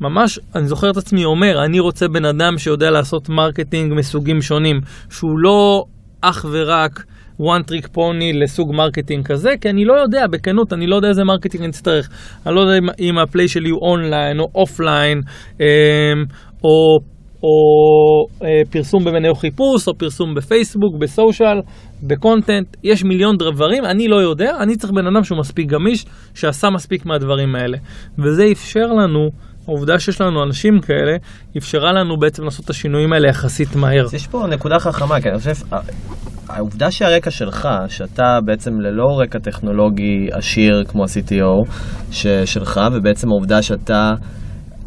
ממש, 0.00 0.38
אני 0.54 0.66
זוכר 0.66 0.90
את 0.90 0.96
עצמי 0.96 1.24
אומר, 1.24 1.64
אני 1.64 1.80
רוצה 1.80 2.08
בן 2.08 2.24
אדם 2.24 2.58
שיודע 2.58 2.90
לעשות 2.90 3.28
marketing 3.28 3.94
מסוגים 3.94 4.42
שונים, 4.42 4.80
שהוא 5.10 5.38
לא 5.38 5.84
אך 6.20 6.46
ורק 6.50 7.04
one 7.40 7.70
trick 7.70 7.86
pony 7.96 8.34
לסוג 8.34 8.74
marketing 8.74 9.26
כזה, 9.26 9.50
כי 9.60 9.70
אני 9.70 9.84
לא 9.84 9.92
יודע, 9.92 10.26
בכנות, 10.26 10.72
אני 10.72 10.86
לא 10.86 10.96
יודע 10.96 11.08
איזה 11.08 11.24
marketing 11.24 11.62
אני 11.62 11.70
אצטרך. 11.70 12.08
אני 12.46 12.54
לא 12.54 12.60
יודע 12.60 12.92
אם 13.00 13.18
ה 13.18 13.24
play 13.24 13.48
שלי 13.48 13.70
הוא 13.70 13.80
אונליין 13.82 14.40
או 14.40 14.50
offline, 14.54 15.20
אמ, 15.60 15.64
או 16.64 16.98
או 17.42 17.48
אה, 18.42 18.62
פרסום 18.70 19.04
במנהל 19.04 19.34
חיפוש, 19.34 19.88
או 19.88 19.94
פרסום 19.98 20.34
בפייסבוק, 20.34 20.98
בסושיאל, 21.00 21.60
בקונטנט, 22.02 22.76
יש 22.84 23.04
מיליון 23.04 23.36
דברים, 23.36 23.84
אני 23.84 24.08
לא 24.08 24.16
יודע, 24.16 24.56
אני 24.60 24.76
צריך 24.76 24.92
בן 24.92 25.06
אדם 25.06 25.24
שהוא 25.24 25.38
מספיק 25.38 25.68
גמיש, 25.68 26.06
שעשה 26.34 26.70
מספיק 26.70 27.06
מהדברים 27.06 27.54
האלה. 27.54 27.78
וזה 28.18 28.44
אפשר 28.52 28.86
לנו, 28.86 29.28
העובדה 29.68 29.98
שיש 29.98 30.20
לנו 30.20 30.44
אנשים 30.44 30.80
כאלה, 30.80 31.16
אפשרה 31.58 31.92
לנו 31.92 32.16
בעצם 32.18 32.44
לעשות 32.44 32.64
את 32.64 32.70
השינויים 32.70 33.12
האלה 33.12 33.28
יחסית 33.28 33.76
מהר. 33.76 34.06
יש 34.12 34.26
פה 34.26 34.46
נקודה 34.46 34.78
חכמה, 34.78 35.20
כי 35.20 35.28
אני 35.28 35.38
חושב, 35.38 35.66
העובדה 36.48 36.90
שהרקע 36.90 37.30
שלך, 37.30 37.68
שאתה 37.88 38.38
בעצם 38.44 38.80
ללא 38.80 39.20
רקע 39.20 39.38
טכנולוגי 39.38 40.28
עשיר 40.32 40.84
כמו 40.88 41.02
ה-CTO 41.02 41.72
שלך, 42.44 42.80
ובעצם 42.92 43.28
העובדה 43.28 43.62
שאתה 43.62 44.12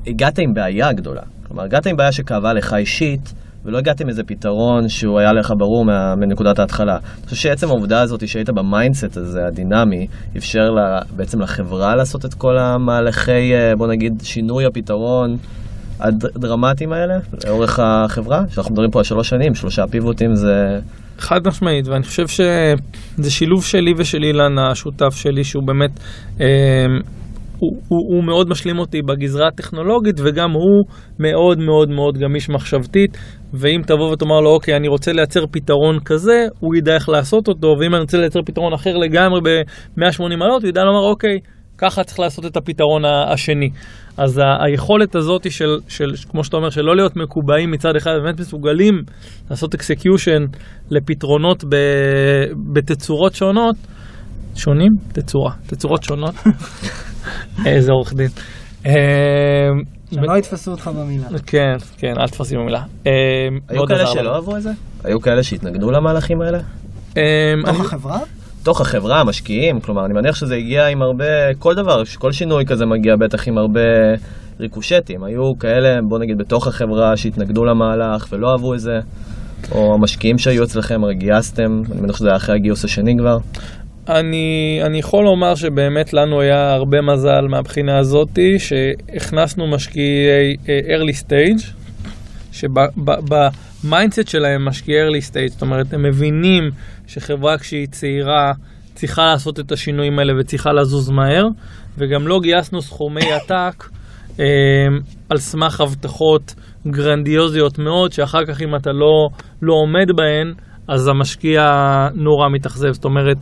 הגעת 0.07 0.39
עם 0.39 0.53
בעיה 0.53 0.93
גדולה. 0.93 1.21
כלומר, 1.49 1.63
הגעת 1.63 1.87
עם 1.87 1.97
בעיה 1.97 2.11
שכאבה 2.11 2.53
לך 2.53 2.73
אישית, 2.73 3.33
ולא 3.65 3.77
הגעת 3.77 4.01
עם 4.01 4.09
איזה 4.09 4.23
פתרון 4.23 4.89
שהוא 4.89 5.19
היה 5.19 5.33
לך 5.33 5.53
ברור 5.57 5.85
מה, 5.85 6.15
מנקודת 6.15 6.59
ההתחלה. 6.59 6.97
אני 6.97 7.25
חושב 7.25 7.35
שעצם 7.35 7.67
העובדה 7.67 8.01
הזאת 8.01 8.27
שהיית 8.27 8.49
ב 8.49 8.58
mindset 8.58 9.17
הזה, 9.17 9.45
הדינמי, 9.47 10.07
אפשרה, 10.37 10.99
בעצם 11.15 11.41
לחברה 11.41 11.95
לעשות 11.95 12.25
את 12.25 12.33
כל 12.33 12.57
המהלכי, 12.57 13.53
אה, 13.53 13.75
בוא 13.75 13.87
נגיד, 13.87 14.21
שינוי 14.23 14.65
הפתרון 14.65 15.37
הדרמטיים 15.99 16.93
האלה, 16.93 17.17
לאורך 17.47 17.79
החברה, 17.79 18.43
שאנחנו 18.49 18.71
מדברים 18.71 18.91
פה 18.91 18.99
על 18.99 19.03
שלוש 19.03 19.29
שנים, 19.29 19.55
שלושה 19.55 19.87
פיבוטים 19.87 20.35
זה... 20.35 20.79
חד 21.17 21.47
משמעית, 21.47 21.87
ואני 21.87 22.03
חושב 22.03 22.27
שזה 22.27 23.31
שילוב 23.31 23.65
שלי 23.65 23.93
ושל 23.97 24.23
אילן, 24.23 24.57
השותף 24.57 25.15
שלי, 25.15 25.43
שהוא 25.43 25.63
באמת... 25.63 25.91
אה, 26.41 26.45
הוא, 27.59 27.71
הוא, 27.87 28.15
הוא 28.15 28.23
מאוד 28.23 28.49
משלים 28.49 28.79
אותי 28.79 29.01
בגזרה 29.01 29.47
הטכנולוגית 29.47 30.19
וגם 30.19 30.51
הוא 30.51 30.83
מאוד 31.19 31.59
מאוד 31.59 31.89
מאוד 31.89 32.17
גמיש 32.17 32.49
מחשבתית 32.49 33.17
ואם 33.53 33.81
תבוא 33.87 34.11
ותאמר 34.11 34.39
לו 34.39 34.49
אוקיי 34.49 34.75
אני 34.75 34.87
רוצה 34.87 35.13
לייצר 35.13 35.45
פתרון 35.51 35.99
כזה 36.05 36.47
הוא 36.59 36.75
ידע 36.75 36.93
איך 36.93 37.09
לעשות 37.09 37.47
אותו 37.47 37.67
ואם 37.79 37.93
אני 37.93 38.01
רוצה 38.01 38.17
לייצר 38.17 38.39
פתרון 38.45 38.73
אחר 38.73 38.97
לגמרי 38.97 39.41
ב-180 39.41 40.35
מעלות 40.37 40.61
הוא 40.61 40.69
ידע 40.69 40.83
לומר 40.83 41.09
אוקיי 41.09 41.39
ככה 41.79 42.03
צריך 42.03 42.19
לעשות 42.19 42.45
את 42.45 42.57
הפתרון 42.57 43.01
השני. 43.05 43.69
אז 44.17 44.41
היכולת 44.59 45.15
הזאת 45.15 45.51
של, 45.51 45.77
של, 45.87 46.11
כמו 46.29 46.43
שאתה 46.43 46.57
אומר, 46.57 46.69
של 46.69 46.81
לא 46.81 46.95
להיות 46.95 47.15
מקובעים 47.15 47.71
מצד 47.71 47.95
אחד, 47.95 48.11
באמת 48.23 48.39
מסוגלים 48.39 49.01
לעשות 49.49 49.73
execution 49.73 50.43
לפתרונות 50.89 51.63
ב- 51.63 52.73
בתצורות 52.73 53.35
שונות, 53.35 53.75
שונים? 54.55 54.91
תצורה, 55.13 55.51
תצורות 55.67 56.03
שונות. 56.03 56.35
איזה 57.65 57.91
עורך 57.91 58.13
דין. 58.13 58.29
אה, 58.85 58.93
שלא 60.11 60.37
יתפסו 60.37 60.71
אותך 60.71 60.87
במילה. 60.87 61.27
כן, 61.45 61.75
כן, 61.97 62.13
אל 62.19 62.27
תתפסי 62.27 62.55
במילה. 62.57 62.81
אה, 63.07 63.11
היו 63.69 63.85
כאלה 63.85 64.07
שלא 64.07 64.35
אהבו 64.35 64.57
את 64.57 64.61
זה? 64.61 64.71
היו 65.03 65.21
כאלה 65.21 65.43
שהתנגדו 65.43 65.91
למהלכים 65.91 66.41
האלה? 66.41 66.59
אה, 67.17 67.53
תוך 67.65 67.79
החברה? 67.79 68.19
תוך 68.63 68.81
החברה, 68.81 69.23
משקיעים, 69.23 69.79
כלומר, 69.79 70.05
אני 70.05 70.13
מניח 70.13 70.35
שזה 70.35 70.55
הגיע 70.55 70.87
עם 70.87 71.01
הרבה, 71.01 71.53
כל 71.59 71.75
דבר, 71.75 72.03
כל 72.17 72.31
שינוי 72.31 72.65
כזה 72.65 72.85
מגיע 72.85 73.15
בטח 73.15 73.47
עם 73.47 73.57
הרבה 73.57 73.81
ריקושטים. 74.59 75.23
היו 75.23 75.59
כאלה, 75.59 75.99
בוא 76.09 76.19
נגיד, 76.19 76.37
בתוך 76.37 76.67
החברה 76.67 77.17
שהתנגדו 77.17 77.65
למהלך 77.65 78.27
ולא 78.31 78.51
אהבו 78.51 78.73
את 78.73 78.79
זה, 78.79 78.99
או 79.71 79.93
המשקיעים 79.93 80.37
שהיו 80.37 80.63
אצלכם, 80.63 81.03
הרי 81.03 81.15
גייסתם, 81.15 81.81
אני 81.91 82.01
מניח 82.01 82.17
שזה 82.17 82.27
היה 82.27 82.37
אחרי 82.37 82.55
הגיוס 82.55 82.85
השני 82.85 83.15
כבר. 83.19 83.37
אני, 84.09 84.79
אני 84.83 84.99
יכול 84.99 85.23
לומר 85.23 85.55
שבאמת 85.55 86.13
לנו 86.13 86.41
היה 86.41 86.73
הרבה 86.73 87.01
מזל 87.01 87.47
מהבחינה 87.49 87.97
הזאתי, 87.97 88.59
שהכנסנו 88.59 89.67
משקיעי 89.67 90.55
early 90.65 91.25
stage, 91.25 91.65
שב 92.51 93.04
mindset 93.04 94.27
שלהם 94.27 94.65
משקיעי 94.65 95.07
early 95.07 95.31
stage, 95.31 95.51
זאת 95.51 95.61
אומרת, 95.61 95.93
הם 95.93 96.03
מבינים 96.03 96.71
שחברה 97.07 97.57
כשהיא 97.57 97.87
צעירה 97.87 98.53
צריכה 98.93 99.25
לעשות 99.25 99.59
את 99.59 99.71
השינויים 99.71 100.19
האלה 100.19 100.33
וצריכה 100.39 100.73
לזוז 100.73 101.09
מהר, 101.09 101.47
וגם 101.97 102.27
לא 102.27 102.39
גייסנו 102.39 102.81
סכומי 102.81 103.31
עתק 103.31 103.89
אה, 104.39 104.45
על 105.29 105.37
סמך 105.37 105.81
הבטחות 105.81 106.55
גרנדיוזיות 106.87 107.79
מאוד, 107.79 108.11
שאחר 108.11 108.45
כך 108.45 108.61
אם 108.61 108.75
אתה 108.75 108.91
לא, 108.91 109.29
לא 109.61 109.73
עומד 109.73 110.11
בהן, 110.15 110.53
אז 110.87 111.07
המשקיע 111.07 111.63
נורא 112.13 112.49
מתאכזב. 112.49 112.91
זאת 112.91 113.05
אומרת, 113.05 113.37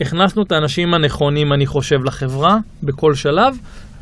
הכנסנו 0.00 0.42
את 0.42 0.52
האנשים 0.52 0.94
הנכונים, 0.94 1.52
אני 1.52 1.66
חושב, 1.66 1.96
לחברה 2.04 2.56
בכל 2.82 3.14
שלב, 3.14 3.58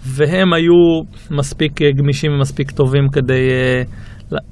והם 0.07 0.53
היו 0.53 1.03
מספיק 1.31 1.83
אה, 1.83 1.87
גמישים 1.99 2.33
ומספיק 2.33 2.71
טובים 2.71 3.09
כדי 3.13 3.49
אה, 3.51 3.83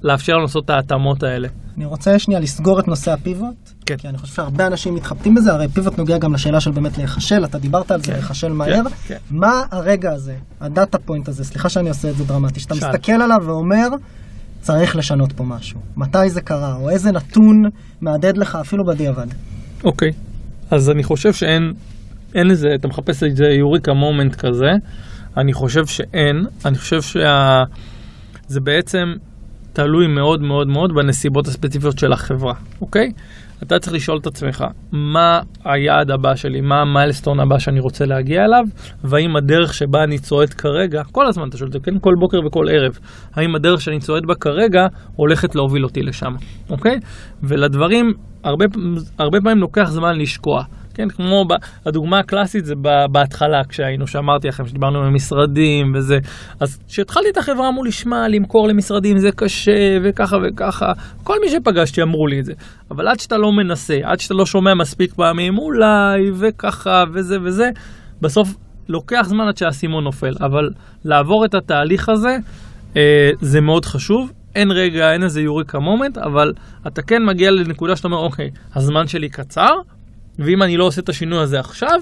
לאפשר 0.02 0.32
לנו 0.32 0.42
לעשות 0.42 0.64
את 0.64 0.70
ההתאמות 0.70 1.22
האלה. 1.22 1.48
אני 1.76 1.85
רוצה 1.85 2.18
שנייה 2.18 2.40
לסגור 2.40 2.80
את 2.80 2.88
נושא 2.88 3.12
הפיבוט. 3.12 3.70
כן. 3.87 3.96
כי 3.96 4.08
אני 4.08 4.18
חושב 4.18 4.35
שהרבה 4.35 4.66
אנשים 4.66 4.94
מתחבטים 4.94 5.35
בזה, 5.35 5.52
הרי 5.52 5.68
פיבוט 5.68 5.98
נוגע 5.98 6.18
גם 6.18 6.35
לשאלה 6.35 6.61
של 6.61 6.70
באמת 6.70 6.98
להיחשל, 6.98 7.44
אתה 7.44 7.58
דיברת 7.58 7.90
על 7.90 8.00
זה, 8.00 8.06
כן, 8.06 8.12
להיחשל 8.12 8.52
מהר. 8.52 8.82
כן. 9.06 9.16
מה 9.30 9.62
הרגע 9.70 10.12
הזה, 10.12 10.35
ה 10.61 10.68
data 10.68 10.98
point 10.98 11.29
הזה, 11.28 11.44
סליחה 11.44 11.68
שאני 11.68 11.88
עושה 11.88 12.11
את 12.11 12.16
זה 12.16 12.24
דרמטי, 12.24 12.61
שאתה 12.61 12.74
שואל. 12.75 12.88
מסתכל 12.88 13.12
עליו 13.12 13.38
ואומר, 13.46 13.88
צריך 14.61 14.96
לשנות 14.96 15.32
פה 15.32 15.44
משהו. 15.44 15.80
מתי 15.96 16.30
זה 16.30 16.40
קרה, 16.40 16.76
או 16.76 16.90
איזה 16.90 17.12
נתון 17.12 17.62
מהדהד 18.00 18.37
לך 18.37 18.58
אפילו 18.61 18.85
בדיעבד. 18.85 19.26
אוקיי, 19.85 20.11
אז 20.72 20.90
אני 20.90 21.02
חושב 21.02 21.32
שאין, 21.32 21.72
אין 22.35 22.46
לזה, 22.46 22.74
אתה 22.74 22.88
מחפש 22.88 23.22
איזה 23.22 23.44
eureka 23.44 23.92
moment 23.92 24.35
כזה, 24.35 24.70
אני 25.37 25.52
חושב 25.52 25.87
שאין, 25.87 26.44
אני 26.64 26.78
חושב 26.78 27.02
שזה 27.02 28.61
בעצם 28.61 29.14
תלוי 29.72 30.06
מאוד 30.06 30.42
מאוד 30.42 30.68
מאוד 30.68 30.90
בנסיבות 30.94 31.46
הספציפיות 31.46 31.98
של 31.98 32.12
החברה, 32.12 32.54
אוקיי? 32.80 33.12
אתה 33.62 33.78
צריך 33.78 33.92
לשאול 33.94 34.18
את 34.18 34.26
עצמך, 34.26 34.64
מה 34.92 35.40
היעד 35.64 36.11
הבא 36.11 36.35
שלי, 36.35 36.61
מה 36.61 36.80
ה 36.81 36.87
milestone 36.87 37.40
הבא 37.40 37.58
שאני 37.58 37.80
רוצה 37.80 38.04
להגיע 38.06 38.44
אליו, 38.44 38.64
והאם 39.04 39.37
הדרך 39.37 39.74
שבה 39.74 40.04
אני 40.04 40.18
צועד 40.18 40.54
כרגע, 40.54 41.02
כל 41.12 41.26
הזמן 41.26 41.48
אתה 41.48 41.56
שואל 41.56 41.68
את 41.68 41.72
זה, 41.72 41.78
כן? 41.82 41.98
כל 42.00 42.14
בוקר 42.20 42.38
וכל 42.46 42.64
ערב, 42.70 42.98
האם 43.35 43.54
הדרך 43.54 43.80
שאני 43.80 43.98
צועד 43.98 44.22
בה 44.26 44.35
כרגע 44.35 44.87
הולכת 45.16 45.54
להוביל 45.54 45.85
אותי 45.85 46.02
לשם, 46.02 46.32
אוקיי? 46.70 46.96
ולדברים, 47.42 48.12
הרבה, 48.44 48.64
הרבה 49.18 49.38
פעמים 49.40 49.58
לוקח 49.58 49.85
זמן 49.85 50.18
לשקוע. 50.18 50.64
כן, 50.94 51.09
כמו 51.09 51.44
ב, 51.48 51.52
הדוגמה 51.87 52.18
הקלאסית 52.18 52.64
זה 52.64 52.74
ב- 52.83 53.07
בהתחלה, 53.11 53.64
כשהיינו, 53.68 54.07
שאמרתי 54.07 54.48
לכם, 54.48 54.66
שדיברנו 54.66 54.98
עם 54.98 55.05
המשרדים 55.05 55.92
וזה, 55.94 56.18
אז 56.61 56.78
כשהתחלתי 56.88 57.31
את 57.31 57.38
החברה 57.38 57.68
אמרו 57.68 57.85
לי, 57.85 57.92
שמע, 57.92 58.28
למכור 58.28 58.68
למשרדים 58.68 59.18
זה 59.18 59.33
קשה 59.33 59.98
וככה 60.02 60.37
וככה, 60.42 60.92
כל 61.22 61.37
מי 61.44 61.50
שפגשתי 61.50 62.02
אמרו 62.02 62.26
לי 62.26 62.40
את 62.40 62.44
זה, 62.44 62.52
אבל 62.90 63.09
עד 63.09 63.20
שאתה 63.20 63.37
לא 63.37 63.52
מנסה, 63.52 63.98
עד 64.02 64.20
שאתה 64.20 64.35
לא 64.35 64.46
שומע 64.46 64.74
מספיק 64.74 65.14
פעמים, 65.14 65.59
אולי 65.59 66.31
וככה 66.35 67.05
וזה 67.12 67.38
וזה, 67.42 67.70
בסוף 68.20 68.55
לוקח 68.88 69.22
זמן 69.28 69.48
עד 69.48 69.57
שהאסימון 69.57 70.05
נופל, 70.05 70.35
אבל 70.40 70.70
לעבור 71.05 71.44
את 71.44 71.55
התהליך 71.55 72.09
הזה, 72.09 72.37
אה, 72.96 73.31
זה 73.40 73.61
מאוד 73.61 73.85
חשוב. 73.85 74.33
אין 74.55 74.70
רגע, 74.70 75.12
אין 75.12 75.22
איזה 75.22 75.40
יוריקה 75.40 75.78
מומנט, 75.78 76.18
אבל 76.18 76.52
אתה 76.87 77.02
כן 77.02 77.24
מגיע 77.24 77.50
לנקודה 77.50 77.96
שאתה 77.96 78.09
אומר, 78.09 78.18
אוקיי, 78.18 78.50
הזמן 78.74 79.07
שלי 79.07 79.28
קצר, 79.28 79.74
ואם 80.38 80.62
אני 80.62 80.77
לא 80.77 80.85
עושה 80.85 81.01
את 81.01 81.09
השינוי 81.09 81.38
הזה 81.38 81.61
עכשיו, 81.61 82.01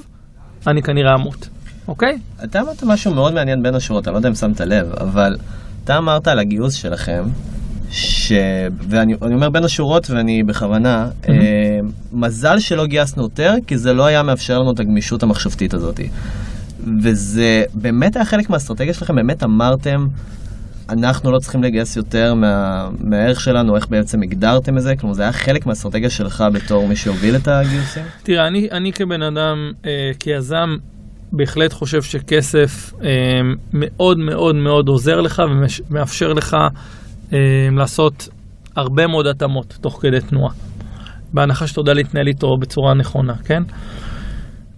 אני 0.66 0.82
כנראה 0.82 1.14
אמות, 1.14 1.48
אוקיי? 1.88 2.18
אתה 2.44 2.60
אמרת 2.60 2.82
משהו 2.82 3.14
מאוד 3.14 3.34
מעניין 3.34 3.62
בין 3.62 3.74
השורות, 3.74 4.08
אני 4.08 4.12
לא 4.12 4.18
יודע 4.18 4.28
אם 4.28 4.34
שמת 4.34 4.60
לב, 4.60 4.92
אבל 5.00 5.36
אתה 5.84 5.98
אמרת 5.98 6.28
על 6.28 6.38
הגיוס 6.38 6.74
שלכם, 6.74 7.24
ש... 7.90 8.32
ואני 8.88 9.14
אני 9.22 9.34
אומר 9.34 9.50
בין 9.50 9.64
השורות 9.64 10.10
ואני 10.10 10.42
בכוונה, 10.42 11.08
אה, 11.28 11.34
מזל 12.12 12.58
שלא 12.58 12.86
גייסנו 12.86 13.22
יותר, 13.22 13.54
כי 13.66 13.78
זה 13.78 13.92
לא 13.92 14.06
היה 14.06 14.22
מאפשר 14.22 14.58
לנו 14.58 14.72
את 14.72 14.80
הגמישות 14.80 15.22
המחשבתית 15.22 15.74
הזאת. 15.74 16.00
וזה 17.02 17.62
באמת 17.74 18.16
היה 18.16 18.24
חלק 18.24 18.50
מהאסטרטגיה 18.50 18.94
שלכם, 18.94 19.16
באמת 19.16 19.42
אמרתם, 19.42 20.06
אנחנו 20.92 21.32
לא 21.32 21.38
צריכים 21.38 21.62
לגייס 21.62 21.96
יותר 21.96 22.34
מה, 22.34 22.88
מהערך 23.00 23.40
שלנו, 23.40 23.76
איך 23.76 23.88
בעצם 23.88 24.22
הגדרתם 24.22 24.76
את 24.76 24.82
זה? 24.82 24.96
כלומר, 24.96 25.14
זה 25.14 25.22
היה 25.22 25.32
חלק 25.32 25.66
מהאסטרטגיה 25.66 26.10
שלך 26.10 26.44
בתור 26.54 26.88
מי 26.88 26.96
שהוביל 26.96 27.36
את 27.36 27.48
הגיוסים? 27.48 28.04
תראה, 28.22 28.46
אני, 28.46 28.68
אני 28.70 28.92
כבן 28.92 29.22
אדם, 29.22 29.72
אה, 29.86 30.10
כיזם, 30.20 30.76
בהחלט 31.32 31.72
חושב 31.72 32.02
שכסף 32.02 32.92
אה, 33.04 33.10
מאוד 33.72 34.18
מאוד 34.18 34.54
מאוד 34.54 34.88
עוזר 34.88 35.20
לך 35.20 35.42
ומאפשר 35.50 36.32
לך 36.32 36.56
אה, 37.32 37.38
לעשות 37.76 38.28
הרבה 38.76 39.06
מאוד 39.06 39.26
התאמות 39.26 39.78
תוך 39.80 39.98
כדי 40.02 40.20
תנועה. 40.20 40.52
בהנחה 41.32 41.66
שאתה 41.66 41.80
יודע 41.80 41.94
להתנהל 41.94 42.26
איתו 42.26 42.48
בצורה 42.60 42.94
נכונה, 42.94 43.34
כן? 43.34 43.62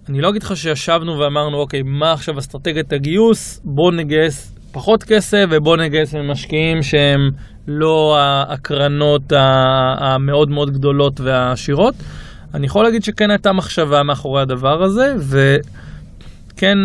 אני 0.09 0.21
לא 0.21 0.29
אגיד 0.29 0.43
לך 0.43 0.57
שישבנו 0.57 1.19
ואמרנו, 1.19 1.57
אוקיי, 1.57 1.81
מה 1.85 2.11
עכשיו 2.11 2.39
אסטרטגיית 2.39 2.93
הגיוס? 2.93 3.61
בוא 3.65 3.91
נגייס 3.91 4.53
פחות 4.73 5.03
כסף 5.03 5.45
ובוא 5.49 5.77
נגייס 5.77 6.15
משקיעים 6.15 6.83
שהם 6.83 7.31
לא 7.67 8.17
הקרנות 8.47 9.33
המאוד 9.97 10.49
מאוד 10.49 10.73
גדולות 10.73 11.19
והעשירות. 11.19 11.95
אני 12.53 12.65
יכול 12.65 12.83
להגיד 12.83 13.03
שכן 13.03 13.29
הייתה 13.29 13.53
מחשבה 13.53 14.03
מאחורי 14.03 14.41
הדבר 14.41 14.83
הזה, 14.83 15.15
וכן, 16.53 16.77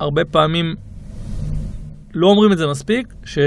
הרבה 0.00 0.24
פעמים 0.24 0.74
לא 2.14 2.26
אומרים 2.26 2.52
את 2.52 2.58
זה 2.58 2.66
מספיק, 2.66 3.14
ש, 3.24 3.38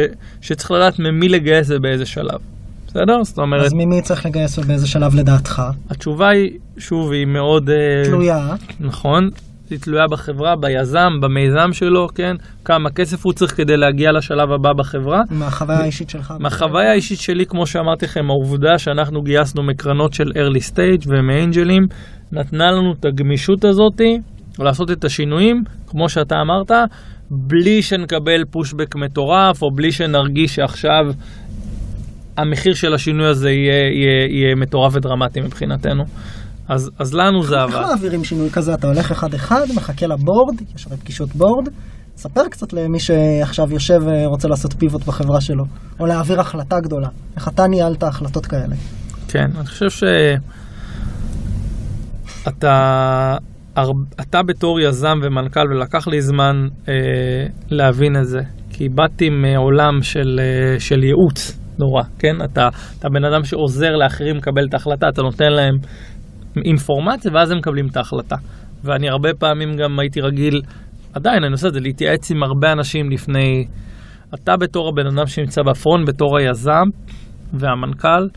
שצריך 0.42 0.72
לדעת 0.72 1.00
ממי 1.00 1.30
לגייס 1.30 1.68
ובאיזה 1.70 2.06
שלב. 2.06 2.40
בסדר? 2.88 3.24
זאת 3.24 3.38
אומרת... 3.38 3.66
אז 3.66 3.74
ממי 3.74 4.02
צריך 4.02 4.26
לגייס 4.26 4.60
ובאיזה 4.60 4.88
שלב 4.88 5.16
לדעתך? 5.16 5.62
התשובה 5.90 6.30
היא, 6.30 6.52
שוב, 6.78 7.12
היא 7.12 7.26
מאוד... 7.26 7.70
אה, 7.70 8.04
תלויה. 8.06 8.56
נכון. 8.80 9.30
היא 9.70 9.80
תלויה 9.80 10.08
בחברה, 10.08 10.56
ביזם, 10.56 11.20
במיזם 11.22 11.74
שלו, 11.74 12.08
כן? 12.16 12.36
כמה 12.66 12.90
כסף 12.90 13.26
הוא 13.26 13.34
צריך 13.34 13.58
כדי 13.58 13.78
להגיע 13.78 14.12
לשלב 14.12 14.52
הבא 14.52 14.74
בחברה. 14.74 15.22
מהחוויה 15.30 15.80
האישית 15.80 16.10
שלך. 16.10 16.34
מהחוויה 16.40 16.92
האישית 16.92 17.20
שלי, 17.20 17.46
כמו 17.46 17.68
שאמרתי 17.68 18.06
לכם, 18.06 18.30
העובדה 18.30 18.78
שאנחנו 18.78 19.22
גייסנו 19.22 19.64
מקרנות 19.64 20.14
של 20.14 20.32
early 20.32 20.72
stage 20.72 21.06
ומאנג'לים, 21.08 21.88
נתנה 22.32 22.72
לנו 22.72 22.94
את 23.00 23.06
הגמישות 23.06 23.66
הזאתי 23.66 24.20
לעשות 24.60 24.92
את 24.92 25.06
השינויים, 25.06 25.64
כמו 25.88 26.10
שאתה 26.10 26.42
אמרת, 26.42 26.72
בלי 27.32 27.82
שנקבל 27.82 28.46
פושבק 28.52 28.96
מטורף, 28.96 29.62
או 29.62 29.72
בלי 29.72 29.92
שנרגיש 29.92 30.56
שעכשיו 30.56 31.06
המחיר 32.38 32.74
של 32.74 32.94
השינוי 32.94 33.28
הזה 33.28 33.52
יהיה, 33.52 33.90
יהיה, 33.92 34.28
יהיה 34.30 34.56
מטורף 34.56 34.96
ודרמטי 34.96 35.42
מבחינתנו. 35.42 36.06
אז, 36.68 36.92
אז 37.00 37.14
לנו 37.14 37.44
זה 37.44 37.56
עבד. 37.62 37.74
איך 37.74 37.88
מעבירים 37.90 38.24
שינוי 38.24 38.50
כזה? 38.50 38.74
אתה 38.74 38.88
הולך 38.88 39.12
אחד-אחד, 39.12 39.66
מחכה 39.76 40.08
לבורד, 40.08 40.62
יש 40.76 40.88
הרי 40.88 40.98
פגישות 40.98 41.36
בורד. 41.36 41.68
ספר 42.16 42.48
קצת 42.50 42.74
למי 42.74 43.00
שעכשיו 43.00 43.72
יושב 43.72 44.00
ורוצה 44.06 44.48
לעשות 44.48 44.74
פיבוט 44.74 45.06
בחברה 45.06 45.42
שלו, 45.42 45.64
או 46.00 46.06
להעביר 46.06 46.40
החלטה 46.40 46.80
גדולה. 46.80 47.08
איך 47.36 47.48
אתה 47.48 47.68
ניהלת 47.68 48.04
החלטות 48.04 48.46
כאלה? 48.46 48.76
כן, 49.28 49.46
אני 49.58 49.66
חושב 49.66 49.90
שאתה 52.44 53.38
אתה 54.22 54.44
בתור 54.44 54.80
יזם 54.80 55.20
ומנכ"ל, 55.24 55.68
ולקח 55.72 56.08
לי 56.08 56.22
זמן 56.22 56.68
אה, 56.90 56.94
להבין 57.70 58.18
את 58.18 58.26
זה, 58.26 58.40
כי 58.70 58.90
באתי 58.90 59.30
מעולם 59.30 60.02
של, 60.02 60.40
אה, 60.40 60.80
של 60.80 61.04
ייעוץ 61.04 61.60
נורא, 61.80 62.04
כן? 62.20 62.36
אתה, 62.44 62.68
אתה 63.00 63.10
בן 63.10 63.26
אדם 63.26 63.44
שעוזר 63.44 63.92
לאחרים 63.92 64.36
לקבל 64.36 64.66
את 64.70 64.74
ההחלטה, 64.74 65.10
אתה 65.10 65.22
נותן 65.22 65.52
להם 65.52 65.74
אינפורמציה 66.66 67.32
ואז 67.34 67.52
הם 67.52 67.58
מקבלים 67.58 67.88
את 67.88 67.98
ההחלטה. 67.98 68.36
ואני 68.84 69.10
הרבה 69.10 69.30
פעמים 69.40 69.76
גם 69.76 70.00
הייתי 70.00 70.22
רגיל, 70.22 70.62
עדיין 71.14 71.44
אני 71.44 71.52
עושה 71.52 71.68
את 71.68 71.74
זה, 71.74 71.80
להתייעץ 71.80 72.32
עם 72.32 72.44
הרבה 72.44 72.72
אנשים 72.72 73.12
לפני... 73.12 73.66
אתה 74.36 74.58
בתור 74.58 74.90
הבן 74.90 75.08
אדם 75.08 75.28
שנמצא 75.28 75.62
בפרונט, 75.62 76.10
בתור 76.10 76.38
היזם 76.38 76.86
והמנכ"ל, 77.54 78.28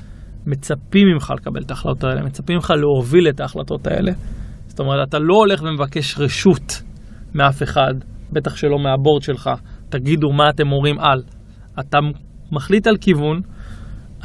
מצפים 0.46 1.08
ממך 1.14 1.32
לקבל 1.36 1.62
את 1.62 1.70
ההחלטות 1.70 2.04
האלה, 2.04 2.22
מצפים 2.22 2.56
ממך 2.56 2.70
להוביל 2.70 3.28
את 3.28 3.40
ההחלטות 3.40 3.86
האלה. 3.86 4.12
זאת 4.66 4.80
אומרת, 4.80 5.08
אתה 5.08 5.18
לא 5.18 5.34
הולך 5.34 5.62
ומבקש 5.62 6.18
רשות 6.18 6.82
מאף 7.34 7.62
אחד, 7.62 7.94
בטח 8.32 8.56
שלא 8.56 8.78
מהבורד 8.78 9.22
שלך, 9.22 9.50
תגידו 9.88 10.32
מה 10.32 10.50
אתם 10.50 10.72
אומרים 10.72 10.98
על. 10.98 11.22
אתה 11.80 11.98
מחליט 12.52 12.86
על 12.86 12.96
כיוון, 12.96 13.40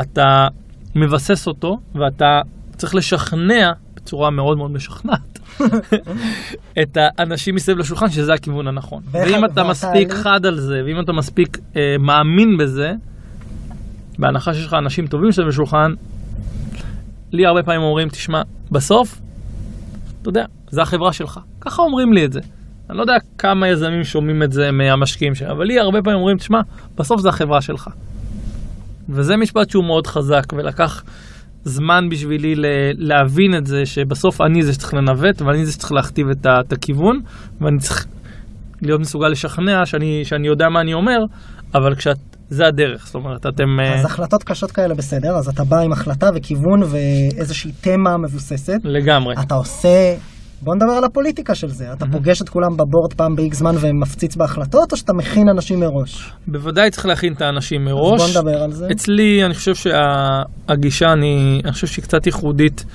אתה 0.01 0.47
מבסס 0.95 1.47
אותו, 1.47 1.75
ואתה 1.95 2.41
צריך 2.81 2.95
לשכנע 2.95 3.71
בצורה 3.95 4.29
מאוד 4.29 4.57
מאוד 4.57 4.71
משכנעת 4.71 5.39
את 6.81 6.97
האנשים 6.97 7.55
מסביב 7.55 7.77
לשולחן 7.77 8.09
שזה 8.09 8.33
הכיוון 8.33 8.67
הנכון. 8.67 9.03
ואם 9.11 9.45
אתה 9.45 9.63
מספיק 9.63 10.13
חד 10.13 10.45
על 10.45 10.59
זה, 10.59 10.81
ואם 10.85 10.99
אתה 10.99 11.13
מספיק 11.13 11.57
אה, 11.75 11.95
מאמין 11.99 12.57
בזה, 12.57 12.93
בהנחה 14.19 14.53
שיש 14.53 14.65
לך 14.65 14.73
אנשים 14.73 15.07
טובים 15.07 15.29
מסביב 15.29 15.47
לשולחן, 15.47 15.93
לי 17.31 17.45
הרבה 17.45 17.63
פעמים 17.63 17.81
אומרים, 17.81 18.09
תשמע, 18.09 18.41
בסוף, 18.71 19.21
אתה 20.21 20.29
יודע, 20.29 20.45
זה 20.69 20.81
החברה 20.81 21.13
שלך. 21.13 21.39
ככה 21.61 21.81
אומרים 21.81 22.13
לי 22.13 22.25
את 22.25 22.33
זה. 22.33 22.39
אני 22.89 22.97
לא 22.97 23.03
יודע 23.03 23.15
כמה 23.37 23.67
יזמים 23.67 24.03
שומעים 24.03 24.43
את 24.43 24.51
זה 24.51 24.71
מהמשקיעים 24.71 25.35
שלהם, 25.35 25.51
אבל 25.51 25.65
לי 25.65 25.79
הרבה 25.79 26.01
פעמים 26.01 26.19
אומרים, 26.19 26.37
תשמע, 26.37 26.61
בסוף 26.95 27.21
זה 27.21 27.29
החברה 27.29 27.61
שלך. 27.61 27.89
וזה 29.09 29.37
משפט 29.37 29.69
שהוא 29.69 29.83
מאוד 29.83 30.07
חזק, 30.07 30.53
ולקח 30.57 31.03
זמן 31.63 32.09
בשבילי 32.11 32.53
להבין 32.97 33.55
את 33.57 33.65
זה, 33.65 33.85
שבסוף 33.85 34.41
אני 34.41 34.63
זה 34.63 34.73
שצריך 34.73 34.93
לנווט, 34.93 35.41
ואני 35.41 35.65
זה 35.65 35.71
שצריך 35.71 35.91
להכתיב 35.91 36.29
את, 36.29 36.45
ה, 36.45 36.49
את 36.67 36.73
הכיוון, 36.73 37.19
ואני 37.61 37.77
צריך 37.79 38.05
להיות 38.81 39.01
מסוגל 39.01 39.27
לשכנע 39.27 39.85
שאני, 39.85 40.21
שאני 40.23 40.47
יודע 40.47 40.69
מה 40.69 40.81
אני 40.81 40.93
אומר, 40.93 41.17
אבל 41.75 41.95
כשאת 41.95 42.17
זה 42.49 42.67
הדרך, 42.67 43.05
זאת 43.05 43.15
אומרת, 43.15 43.45
אתם... 43.45 43.79
אה, 43.79 43.99
אז 43.99 44.05
החלטות 44.05 44.43
קשות 44.43 44.71
כאלה 44.71 44.95
בסדר, 44.95 45.35
אז 45.37 45.47
אתה 45.47 45.63
בא 45.63 45.79
עם 45.79 45.91
החלטה 45.91 46.29
וכיוון 46.35 46.83
ואיזושהי 46.83 47.71
תמה 47.81 48.17
מבוססת. 48.17 48.77
לגמרי. 48.83 49.35
אתה 49.41 49.55
עושה... 49.55 50.15
בוא 50.63 50.75
נדבר 50.75 50.91
על 50.91 51.03
הפוליטיקה 51.03 51.55
של 51.55 51.67
זה. 51.67 51.93
אתה 51.93 52.05
פוגש 52.11 52.41
את 52.41 52.49
כולם 52.49 52.77
בבורד 52.77 53.13
פעם 53.13 53.35
באיקס 53.35 53.57
זמן 53.57 53.75
ומפציץ 53.79 54.35
בהחלטות, 54.35 54.91
או 54.91 54.97
שאתה 54.97 55.13
מכין 55.13 55.49
אנשים 55.49 55.79
מראש? 55.79 56.31
בוודאי 56.47 56.91
צריך 56.91 57.05
להכין 57.05 57.33
את 57.33 57.41
האנשים 57.41 57.81
אז 57.81 57.93
מראש. 57.93 58.21
בוא 58.21 58.41
נדבר 58.41 58.63
על 58.63 58.71
זה. 58.71 58.87
אצלי, 58.91 59.45
אני 59.45 59.53
חושב 59.53 59.75
שהגישה, 59.75 61.13
אני, 61.13 61.61
אני 61.63 61.71
חושב 61.71 61.87
שהיא 61.87 62.03
קצת 62.03 62.25
ייחודית 62.25 62.85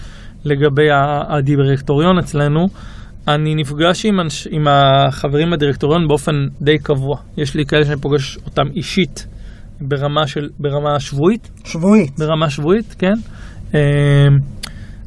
לגבי 0.45 0.89
הדירקטוריון 1.29 2.19
אצלנו. 2.19 2.69
אני 3.29 3.55
נפגש 3.55 4.07
עם, 4.07 4.21
אנש, 4.21 4.49
עם 4.51 4.67
החברים 4.71 5.51
בדירקטוריון 5.51 6.09
באופן 6.09 6.35
די 6.63 6.79
קבוע. 6.79 7.17
יש 7.37 7.55
לי 7.55 7.67
כאלה 7.67 7.85
שאני 7.85 8.01
פוגש 8.01 8.39
אותם 8.47 8.67
אישית 8.77 9.27
ברמה, 9.81 10.27
של, 10.27 10.49
ברמה 10.59 11.01
שבועית, 11.01 11.51
שבועית. 11.65 12.19
ברמה 12.19 12.51
שבועית, 12.51 12.95
כן. 12.99 13.15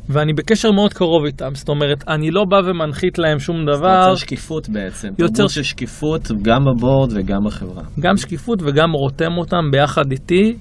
ואני 0.10 0.34
בקשר 0.34 0.72
מאוד 0.72 0.94
קרוב 0.94 1.26
איתם, 1.26 1.50
זאת 1.54 1.70
אומרת, 1.70 2.04
אני 2.08 2.32
לא 2.32 2.46
בא 2.50 2.56
ומנחית 2.70 3.20
להם 3.20 3.40
שום 3.40 3.66
דבר, 3.66 3.88
יוצר 3.88 4.16
שקיפות 4.16 4.70
בעצם. 4.70 5.08
יוצר 5.20 5.34
תרבות 5.34 5.50
ש- 5.50 5.56
של 5.56 5.64
שקיפות 5.64 6.32
גם 6.42 6.62
בבורד 6.66 7.10
וגם 7.16 7.38
בחברה. 7.46 7.84
גם 8.00 8.18
שקיפות 8.18 8.62
וגם 8.64 8.92
רותם 8.92 9.38
אותם 9.38 9.72
ביחד 9.72 10.12
איתי 10.12 10.58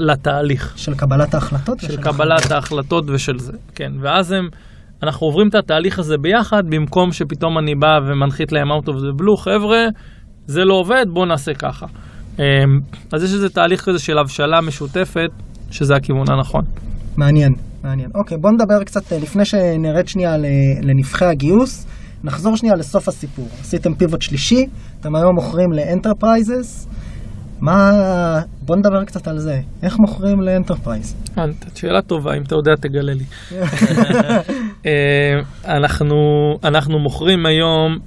לתהליך. 0.00 0.72
של 0.76 0.94
קבלת 0.94 1.34
ההחלטות? 1.34 1.80
של 1.80 1.86
ושל 1.86 2.02
קבלת 2.02 2.50
ההחלטות 2.50 3.04
ושל 3.10 3.38
זה, 3.38 3.52
כן. 3.74 3.92
ואז 4.02 4.32
הם, 4.32 4.48
אנחנו 5.02 5.26
עוברים 5.26 5.48
את 5.48 5.54
התהליך 5.54 5.98
הזה 5.98 6.16
ביחד, 6.22 6.62
במקום 6.70 7.12
שפתאום 7.12 7.58
אני 7.58 7.74
בא 7.74 7.98
ומנחית 8.06 8.52
להם 8.52 8.68
out 8.72 8.84
of 8.88 8.92
the 8.92 9.20
blue, 9.22 9.42
חבר'ה, 9.44 9.86
זה 10.46 10.64
לא 10.64 10.74
עובד, 10.74 11.06
בואו 11.12 11.26
נעשה 11.26 11.54
ככה. 11.54 11.86
אמ, 12.38 12.44
אז 13.12 13.24
יש 13.24 13.32
איזה 13.34 13.48
תהליך 13.48 13.84
כזה 13.84 13.98
של 13.98 14.18
הבשלה 14.18 14.60
משותפת, 14.60 15.30
שזה 15.70 15.94
הכיוון 15.94 16.24
הנכון. 16.30 16.62
מעניין, 17.16 17.52
מעניין. 17.84 18.10
אוקיי, 18.14 18.38
בוא 18.38 18.50
נדבר 18.50 18.84
קצת, 18.84 19.12
אה, 19.12 19.18
לפני 19.18 19.44
שנרד 19.44 20.08
שנייה 20.08 20.36
לנבכי 20.82 21.24
הגיוס, 21.24 21.86
נחזור 22.24 22.56
שנייה 22.56 22.74
לסוף 22.74 23.08
הסיפור. 23.08 23.48
עשיתם 23.60 23.94
פיבוט 23.94 24.22
שלישי, 24.22 24.66
אתם 25.00 25.14
היום 25.14 25.34
מוכרים 25.34 25.72
ל 25.72 25.81
enterprises. 25.81 26.88
מה... 27.60 27.92
בוא 28.62 28.76
נדבר 28.76 29.04
קצת 29.04 29.28
על 29.28 29.38
זה. 29.38 29.60
איך 29.82 29.96
מוכרים 29.98 30.40
ל 30.40 30.46
enterprise? 30.46 31.16
אה, 31.38 31.44
שאלה 31.74 32.02
טובה, 32.02 32.34
אם 32.36 32.42
אתה 32.42 32.54
יודע 32.54 32.72
תגלה 32.80 33.12
לי. 33.14 33.24
אה, 34.86 35.40
אנחנו, 35.64 36.16
אנחנו 36.64 36.98
מוכרים 36.98 37.46
היום 37.46 37.98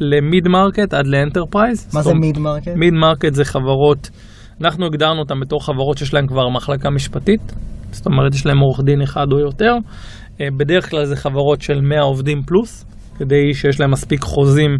ל 0.00 0.12
mid 0.12 0.48
market 0.48 0.94
עד 0.94 1.06
ל 1.06 1.13
enterprise. 1.13 1.94
מה 1.94 2.02
זה 2.02 2.14
mid 2.14 2.38
market? 2.38 2.72
mid 2.76 2.92
market 2.92 3.34
זה 3.34 3.44
חברות, 3.44 4.10
אנחנו 4.60 4.86
הגדרנו 4.86 5.20
אותן 5.20 5.40
בתור 5.40 5.64
חברות 5.64 5.98
שיש 5.98 6.14
להן 6.14 6.26
כבר 6.26 6.48
מחלקה 6.48 6.90
משפטית, 6.90 7.52
זאת 7.94 8.06
אומרת 8.06 8.34
יש 8.34 8.46
להן 8.46 8.56
עורך 8.58 8.80
דין 8.84 9.02
אחד 9.02 9.26
או 9.32 9.38
יותר. 9.38 9.72
אה, 10.40 10.46
בדרך 10.56 10.90
כלל 10.90 11.04
זה 11.04 11.16
חברות 11.16 11.62
של 11.62 11.80
100 11.80 12.00
עובדים 12.02 12.42
פלוס, 12.46 12.84
כדי 13.18 13.54
שיש 13.54 13.80
להם 13.80 13.90
מספיק 13.90 14.22
חוזים 14.22 14.70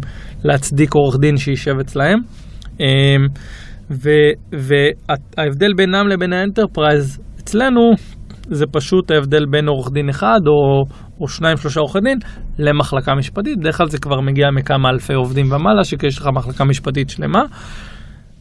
להצדיק 0.43 0.93
עורך 0.93 1.19
דין 1.19 1.37
שישב 1.37 1.73
אצלהם. 1.81 2.19
אה, 2.81 3.15
וההבדל 4.51 5.73
בינם 5.77 6.07
לבין 6.07 6.33
ה 6.33 6.41
enterprise 6.41 7.19
אצלנו 7.39 7.91
זה 8.49 8.65
פשוט 8.71 9.11
ההבדל 9.11 9.45
בין 9.45 9.67
עורך 9.67 9.91
דין 9.91 10.09
אחד 10.09 10.39
או, 10.47 10.83
או 11.21 11.27
שניים 11.27 11.57
שלושה 11.57 11.79
עורכי 11.79 11.99
דין 11.99 12.17
למחלקה 12.59 13.15
משפטית. 13.15 13.59
בדרך 13.59 13.77
כלל 13.77 13.87
זה 13.89 13.97
כבר 13.97 14.21
מגיע 14.21 14.47
מכמה 14.51 14.89
אלפי 14.89 15.13
עובדים 15.13 15.51
ומעלה, 15.51 15.83
שיש 15.83 16.17
לך 16.17 16.27
מחלקה 16.33 16.63
משפטית 16.65 17.09
שלמה. 17.09 17.43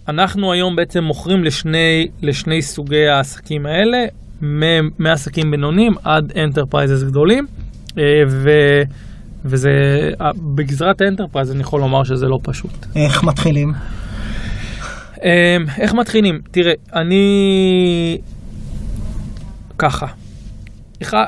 אנחנו 0.08 0.52
היום 0.52 0.76
בעצם 0.76 1.04
מוכרים 1.04 1.44
לשני, 1.44 2.06
לשני 2.22 2.62
סוגי 2.62 3.08
העסקים 3.08 3.66
האלה, 3.66 4.06
מעסקים 4.98 5.50
בינוניים 5.50 5.94
עד 6.04 6.32
enterprises 6.36 7.02
גדולים, 7.02 7.46
אה, 7.98 8.02
ו, 8.28 8.50
וזה, 9.44 9.70
אה, 10.20 10.30
בגזרת 10.54 11.00
ה 11.00 11.05
enterprise 11.05 11.50
אני 11.50 11.60
יכול 11.60 11.80
לומר 11.80 12.04
שזה 12.04 12.28
לא 12.28 12.38
פשוט. 12.42 12.86
איך 12.96 13.24
מתחילים? 13.24 13.72
אמ, 15.24 15.64
איך 15.78 15.94
מתחילים? 15.94 16.40
תראה, 16.50 16.72
אני... 16.94 18.18
ככה. 19.78 20.06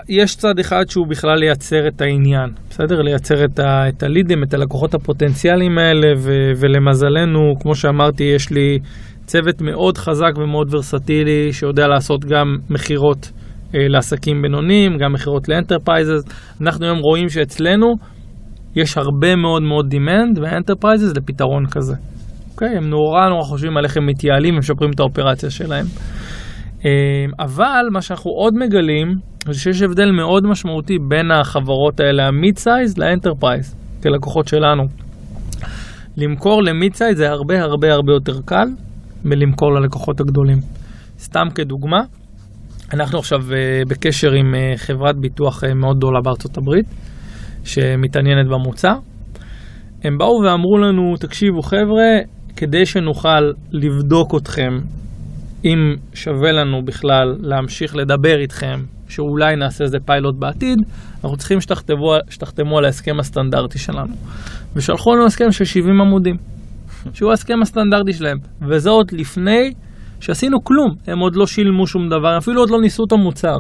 יש 0.09 0.37
צד 0.37 0.59
אחד 0.59 0.89
שהוא 0.89 1.07
בכלל 1.07 1.39
לייצר 1.39 1.89
את 1.89 2.01
העניין, 2.01 2.51
בסדר? 2.71 3.03
לייצר 3.03 3.45
את, 3.45 3.59
ה, 3.59 3.89
את 3.89 4.03
הלידים, 4.03 4.43
את 4.43 4.55
הלקוחות 4.55 4.95
הפוטנציאליים 4.95 5.79
האלה, 5.79 6.07
ו, 6.19 6.53
ולמזלנו, 6.57 7.57
כמו 7.61 7.75
שאמרתי, 7.75 8.25
יש 8.25 8.51
לי 8.51 8.79
צוות 9.27 9.63
מאוד 9.63 9.99
חזק 9.99 10.33
ומאוד 10.37 10.75
ורסטילי, 10.75 11.53
שיודע 11.53 11.87
לעשות 11.87 12.25
גם 12.25 12.57
מכירות 12.71 13.33
אה, 13.75 13.89
לעסקים 13.89 14.43
בינוניים, 14.43 14.97
גם 14.99 15.13
מכירות 15.13 15.49
ל 15.49 15.55
enterprises. 15.55 16.23
אנחנו 16.61 16.85
היום 16.85 16.99
רואים 16.99 17.29
שאצלנו 17.29 17.87
יש 18.77 18.99
הרבה 18.99 19.37
מאוד 19.37 19.63
מאוד 19.63 19.95
demand 19.95 20.41
מה 20.41 20.53
enterprises 20.53 21.17
לפתרון 21.17 21.67
כזה. 21.67 21.95
אוקיי? 22.53 22.77
הם 22.77 22.85
נורא 22.91 23.29
נורא 23.29 23.43
חושבים 23.43 23.77
על 23.77 23.85
איך 23.85 23.97
הם 23.97 24.07
מתייעלים 24.07 24.55
ומשפרים 24.55 24.91
את 24.95 25.01
האופרציה 25.01 25.51
שלהם. 25.51 25.87
אה, 26.85 26.91
אבל 27.39 27.85
מה 27.93 28.03
שאנחנו 28.03 28.31
עוד 28.31 28.55
מגלים, 28.55 29.09
זה 29.47 29.61
שיש 29.61 29.83
הבדל 29.83 30.11
מאוד 30.11 30.47
משמעותי 30.47 30.99
בין 31.09 31.31
החברות 31.31 32.01
האלה, 32.01 32.27
ה 32.29 32.32
mid-size 32.32 32.59
ל 32.59 32.99
enterprise, 32.99 33.77
כלקוחות 34.03 34.49
שלנו. 34.49 34.83
למכור 36.17 36.63
ל 36.63 36.95
mid-size 36.95 37.17
זה 37.17 37.31
הרבה 37.31 37.63
הרבה 37.63 37.93
הרבה 37.93 38.13
יותר 38.13 38.41
קל 38.45 38.67
מלמכור 39.25 39.73
ללקוחות 39.73 40.21
הגדולים. 40.21 40.59
סתם 41.19 41.47
כדוגמה, 41.55 42.01
אנחנו 42.95 43.19
עכשיו 43.19 43.39
אה, 43.53 43.83
בקשר 43.89 44.33
עם 44.33 44.55
אה, 44.55 44.73
חברת 44.77 45.17
ביטוח 45.21 45.65
אה, 45.65 45.75
מאוד 45.75 45.97
גדולה 45.97 46.21
בארצות 46.21 46.59
הברית, 46.59 46.87
שמתעניינת 47.65 48.47
במוצר. 48.47 48.95
הם 50.05 50.19
באו 50.19 50.41
ואמרו 50.45 50.79
לנו, 50.79 51.17
תקשיבו 51.17 51.63
חבר'ה, 51.63 52.19
כדי 52.57 52.87
שנוכל 52.87 53.53
לבדוק 53.73 54.35
אתכם, 54.37 54.79
אם 55.65 55.95
שווה 56.15 56.53
לנו 56.53 56.85
בכלל 56.85 57.37
להמשיך 57.41 57.97
לדבר 57.97 58.41
איתכם, 58.41 58.81
שאולי 59.09 59.57
נעשה 59.57 59.85
איזה 59.85 59.99
פיילוט 60.07 60.35
בעתיד, 60.39 60.79
אנחנו 61.15 61.37
צריכים 61.37 61.61
שתחתמו, 61.61 62.15
שתחתמו 62.31 62.79
על 62.79 62.85
ההסכם 62.85 63.21
הסטנדרטי 63.21 63.79
שלנו. 63.79 64.15
ושלחו 64.77 65.15
לנו 65.15 65.27
הסכם 65.27 65.51
של 65.51 65.65
70 65.65 66.01
עמודים, 66.01 66.37
שהוא 67.15 67.31
ההסכם 67.31 67.63
הסטנדרטי 67.63 68.13
שלהם, 68.13 68.39
וזה 68.69 68.91
עוד 68.91 69.13
לפני 69.13 69.73
שעשינו 70.21 70.65
כלום, 70.65 70.95
הם 71.07 71.19
עוד 71.19 71.37
לא 71.37 71.47
שילמו 71.47 71.87
שום 71.87 72.09
דבר, 72.09 72.39
אפילו 72.39 72.61
עוד 72.61 72.71
לא 72.71 72.81
ניסו 72.81 73.05
את 73.05 73.13
המוצר. 73.13 73.59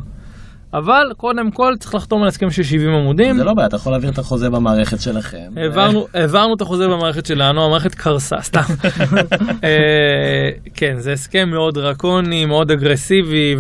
אבל 0.74 1.12
קודם 1.16 1.51
כל 1.51 1.72
צריך 1.78 1.94
לחתום 1.94 2.22
על 2.22 2.28
הסכם 2.28 2.51
של 2.51 2.62
70 2.62 2.90
עמודים. 2.94 3.36
זה 3.36 3.44
לא 3.44 3.55
בעיה, 3.55 3.66
אתה 3.68 3.76
יכול 3.76 3.92
להעביר 3.92 4.11
את 4.11 4.18
החוזה 4.18 4.51
במערכת 4.51 5.01
שלכם. 5.01 5.51
העברנו, 5.57 6.07
העברנו 6.14 6.55
את 6.55 6.61
החוזה 6.61 6.88
במערכת 6.88 7.26
שלנו, 7.26 7.64
המערכת 7.64 7.94
קרסה, 7.94 8.36
סתם. 8.40 8.61
אה, 9.64 10.51
כן, 10.74 10.94
זה 10.99 11.12
הסכם 11.12 11.49
מאוד 11.51 11.74
דרקוני, 11.74 12.44
מאוד 12.47 12.70
אגרסיבי, 12.70 13.57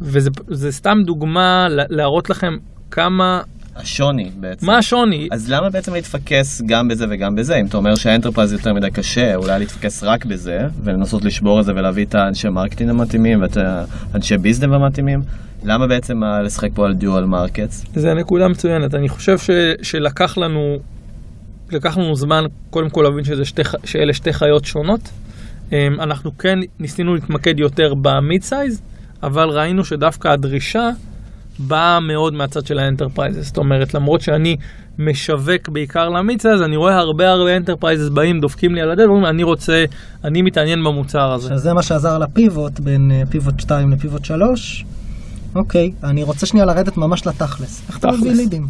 וזה 0.00 0.30
זה 0.48 0.72
סתם 0.72 0.98
דוגמה 1.04 1.68
לה- 1.68 1.84
להראות 1.88 2.30
לכם 2.30 2.56
כמה, 2.90 3.40
השוני 3.76 4.30
בעצם. 4.40 4.66
מה 4.66 4.78
השוני. 4.78 5.28
אז 5.30 5.50
למה 5.50 5.70
בעצם 5.70 5.94
להתפקס 5.94 6.62
גם 6.66 6.88
בזה 6.88 7.06
וגם 7.10 7.34
בזה? 7.34 7.56
אם 7.56 7.66
אתה 7.66 7.76
אומר 7.76 7.94
שה 7.94 8.07
enterprise 8.07 8.52
יותר 8.52 8.74
מדי 8.74 8.90
קשה, 8.90 9.34
אולי 9.34 9.58
להתפקס 9.58 10.04
רק 10.04 10.24
בזה, 10.24 10.60
ולנסות 10.84 11.24
לשבור 11.24 11.60
את 11.60 11.64
זה 11.64 11.72
ולהביא 11.72 12.04
את 12.04 12.14
האנשי 12.14 12.48
marketing 12.48 12.90
המתאימים 12.90 13.42
ואת 13.42 13.56
האנשי 14.14 14.36
ביזנס 14.38 14.72
המתאימים, 14.72 15.22
למה 15.64 15.86
בעצם 15.86 16.20
לשחק 16.44 16.70
פה 16.74 16.86
על 16.86 16.94
dual 16.94 17.24
markets? 17.24 17.84
זה 17.94 18.14
נקודה 18.14 18.48
מצוינת, 18.48 18.94
אני 18.94 19.08
חושב 19.08 19.38
ש, 19.38 19.50
שלקח 19.82 20.38
לנו, 20.38 20.76
לקח 21.72 21.98
לנו 21.98 22.16
זמן 22.16 22.44
קודם 22.70 22.90
כל 22.90 23.02
להבין 23.02 23.24
שזה 23.24 23.44
שתי, 23.44 23.62
שאלה 23.84 24.12
שתי 24.12 24.32
חיות 24.32 24.64
שונות. 24.64 25.00
אמ, 25.72 25.76
אנחנו 26.00 26.38
כן 26.38 26.58
ניסינו 26.78 27.14
להתמקד 27.14 27.58
יותר 27.58 27.94
ב 28.02 28.42
mid-size, 28.42 28.82
אבל 29.22 29.48
ראינו 29.48 29.84
שדווקא 29.84 30.28
הדרישה 30.28 30.90
באה 31.58 32.00
מאוד 32.00 32.34
מהצד 32.34 32.66
של 32.66 32.78
ה 32.78 32.83
enterprises. 32.83 33.46
זאת 33.46 33.58
אומרת, 33.58 33.94
למרות 33.94 34.20
שאני 34.20 34.56
משווק 34.98 35.68
בעיקר 35.68 36.08
ל 36.08 36.42
mid-size, 36.42 36.62
אני 36.62 36.76
רואה 36.76 36.96
הרבה 36.96 37.30
הרבה 37.30 37.56
enterprises 37.56 38.08
באים, 38.08 38.40
דופקים 38.40 38.74
לי 38.74 38.80
על 38.80 38.90
הדלת, 38.90 39.06
ואומרים, 39.06 39.26
אני 39.26 39.42
רוצה, 39.42 39.84
אני 40.24 40.42
מתעניין 40.42 40.84
במוצר 40.84 41.32
הזה. 41.32 41.48
שזה 41.48 41.72
מה 41.72 41.82
שעזר 41.82 42.18
לפיבוט, 42.18 42.80
בין 42.80 43.10
אה, 43.10 43.22
פיבוט 43.30 43.60
2 43.60 43.92
לפיבוט 43.92 44.24
3. 44.24 44.84
אוקיי, 45.54 45.92
אני 46.04 46.22
רוצה 46.22 46.46
שנייה 46.46 46.66
לרדת 46.66 46.96
ממש 46.96 47.26
לתכלס. 47.26 47.82
איך 47.88 47.98
אתה 47.98 48.10
מביא. 48.10 48.32
לידים? 48.32 48.66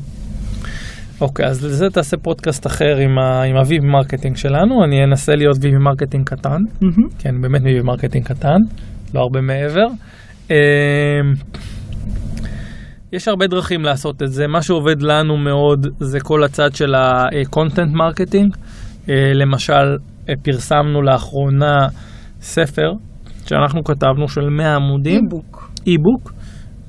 אוקיי, 1.20 1.46
אז 1.46 1.64
לזה 1.64 1.90
תעשה 1.90 2.16
פודקאסט 2.16 2.66
אחר 2.66 2.96
עם, 2.96 3.18
ה, 3.18 3.42
עם 3.42 3.56
marketing 3.82 4.36
שלנו, 4.36 4.84
אני 4.84 5.04
אנסה 5.04 5.36
להיות 5.36 5.56
VP 5.60 5.78
marketing 5.78 6.26
קטן. 6.28 6.62
מהמם. 6.80 7.08
כן, 7.18 7.40
באמת 7.40 7.60
VP 7.60 7.82
marketing 7.82 8.24
קטן, 8.26 8.58
לא 9.14 9.20
הרבה 9.20 9.40
מעבר. 9.40 9.86
יש 13.16 13.28
הרבה 13.28 13.46
דרכים 13.46 13.82
לעשות 13.82 14.22
את 14.22 14.32
זה, 14.32 14.46
מה 14.46 14.62
שעובד 14.62 15.02
לנו 15.02 15.36
מאוד 15.36 15.86
זה 15.98 16.20
כל 16.20 16.44
הצד 16.44 16.74
של 16.74 16.94
ה-content 16.94 17.92
marketing. 17.94 18.58
אה, 19.08 19.32
למשל, 19.34 19.96
אה, 20.28 20.34
פרסמנו 20.42 21.02
לאחרונה 21.02 21.76
ספר 22.40 22.92
שאנחנו 23.46 23.84
כתבנו 23.84 24.28
של 24.28 24.48
100 24.50 24.74
עמודים, 24.74 25.20
אי-בוק. 25.24 25.70
אי-בוק, 25.86 26.32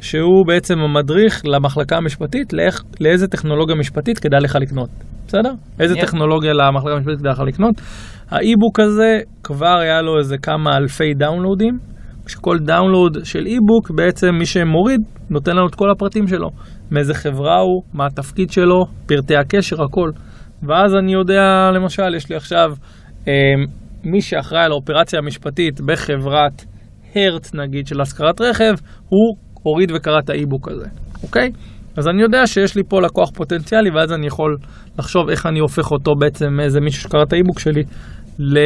שהוא 0.02 0.48
בעצם 0.48 0.80
המדריך 0.80 1.42
למחלקה 1.46 1.98
המשפטית 1.98 2.54
לאיך, 2.54 2.84
לאיזה 3.02 3.28
טכנולוגיה 3.28 3.76
משפטית 3.76 4.20
כדאי 4.20 4.40
לך 4.42 4.56
לקנות. 4.62 4.90
בסדר? 5.28 5.52
איזה 5.80 5.94
מעניין. 5.94 6.06
טכנולוגיה 6.06 6.54
למחלקה 6.54 6.96
המשפטית 6.96 7.20
כדאי 7.20 7.32
לך 7.32 7.40
לקנות. 7.40 7.76
האי-בוק 8.30 8.80
הזה 8.80 9.20
כבר 9.44 9.78
היה 9.80 10.02
לו 10.02 10.18
איזה 10.20 10.38
כמה 10.38 10.78
אלפי 10.78 11.14
דאונלודים, 11.14 11.78
כשכל 12.28 12.58
דאונלוד 12.60 13.18
של 13.24 13.46
אי-בוק 13.46 13.92
בעצם 13.92 14.28
מי 14.40 14.46
שמוריד 14.46 15.02
נותן 15.30 15.52
לנו 15.52 15.68
את 15.68 15.76
כל 15.76 15.92
הפרטים 15.92 16.28
שלו. 16.28 16.50
מאיזה 16.92 17.14
חברה 17.14 17.58
הוא, 17.60 17.84
מה 17.94 18.06
התפקיד 18.06 18.52
שלו, 18.52 18.86
פרטי 19.06 19.36
הקשר, 19.36 19.84
הכל. 19.84 20.10
ואז 20.64 20.96
אני 20.96 21.14
יודע, 21.14 21.72
למשל, 21.76 22.16
יש 22.16 22.30
לי 22.30 22.36
עכשיו 22.36 22.70
אה, 23.28 23.34
מי 24.04 24.22
שאחראי 24.22 24.64
על 24.64 24.72
האופרציה 24.72 25.20
המשפטית 25.20 25.82
בחברת 25.82 26.66
הרץ 27.16 27.56
נגיד 27.56 27.88
של 27.88 28.02
השכרת 28.02 28.42
רכב, 28.42 28.74
הוא 29.10 29.38
הוריד 29.64 29.92
וקרא 29.96 30.20
את 30.20 30.30
האי-בוק 30.30 30.70
הזה, 30.70 30.86
אוקיי? 31.24 31.52
אז 31.98 32.08
אני 32.08 32.22
יודע 32.22 32.48
שיש 32.48 32.76
לי 32.76 32.84
פה 32.90 33.02
לקוח 33.02 33.32
פוטנציאלי 33.32 33.90
ואז 33.90 34.14
אני 34.14 34.28
יכול 34.28 34.58
לחשוב 35.00 35.30
איך 35.30 35.46
אני 35.46 35.60
הופך 35.60 35.92
אותו 35.92 36.12
בעצם 36.20 36.54
מאיזה 36.54 36.80
מישהו 36.80 37.02
שקרא 37.02 37.24
את 37.24 37.34
ה 37.34 37.37
e-book 37.37 37.60
שלי 37.60 37.84
ל... 38.40 38.60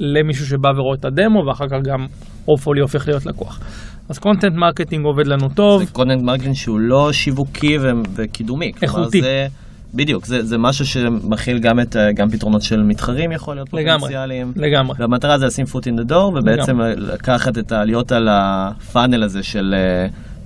למישהו 0.00 0.46
שבא 0.46 0.68
ורואה 0.68 0.96
את 1.00 1.04
הדמו 1.04 1.46
ואחר 1.46 1.68
כך 1.68 1.78
גם 1.84 2.06
hopefully 2.50 2.80
הופך 2.80 3.08
להיות 3.08 3.26
לקוח. 3.26 3.60
אז 4.08 4.18
content 4.18 4.52
marketing 4.54 5.04
עובד 5.04 5.26
לנו 5.26 5.48
טוב, 5.48 5.84
זה 5.84 5.90
content 5.92 6.22
marketing 6.22 6.54
שהוא 6.54 6.78
לא 6.80 7.12
שיווקי 7.12 7.78
ו- 7.78 7.90
וקידומי. 8.14 8.72
איכותי. 8.82 9.20
זה, 9.20 9.46
בדיוק, 9.94 10.26
זה, 10.26 10.44
זה 10.44 10.58
משהו 10.58 10.86
שמכיל 10.86 11.58
גם, 11.58 11.80
את, 11.80 11.96
ה- 11.96 12.12
גם 12.12 12.30
פתרונות 12.30 12.62
של 12.62 12.82
מתחרים 12.82 13.32
יכול 13.32 13.54
להיות 13.54 13.72
לגמרי. 13.74 13.98
פוטנציאליים. 14.00 14.52
לגמרי. 14.56 14.96
והמטרה 14.98 15.38
זה 15.38 15.46
לשים 15.46 15.66
foot 15.66 15.82
in 15.84 16.06
the 16.06 16.10
door 16.10 16.14
ובעצם 16.38 16.80
לקחת 16.96 17.58
את 17.58 17.72
ה... 17.72 17.84
להיות 17.84 18.12
על 18.12 18.28
הפאנל 18.30 19.22
הזה 19.22 19.42
של 19.42 19.74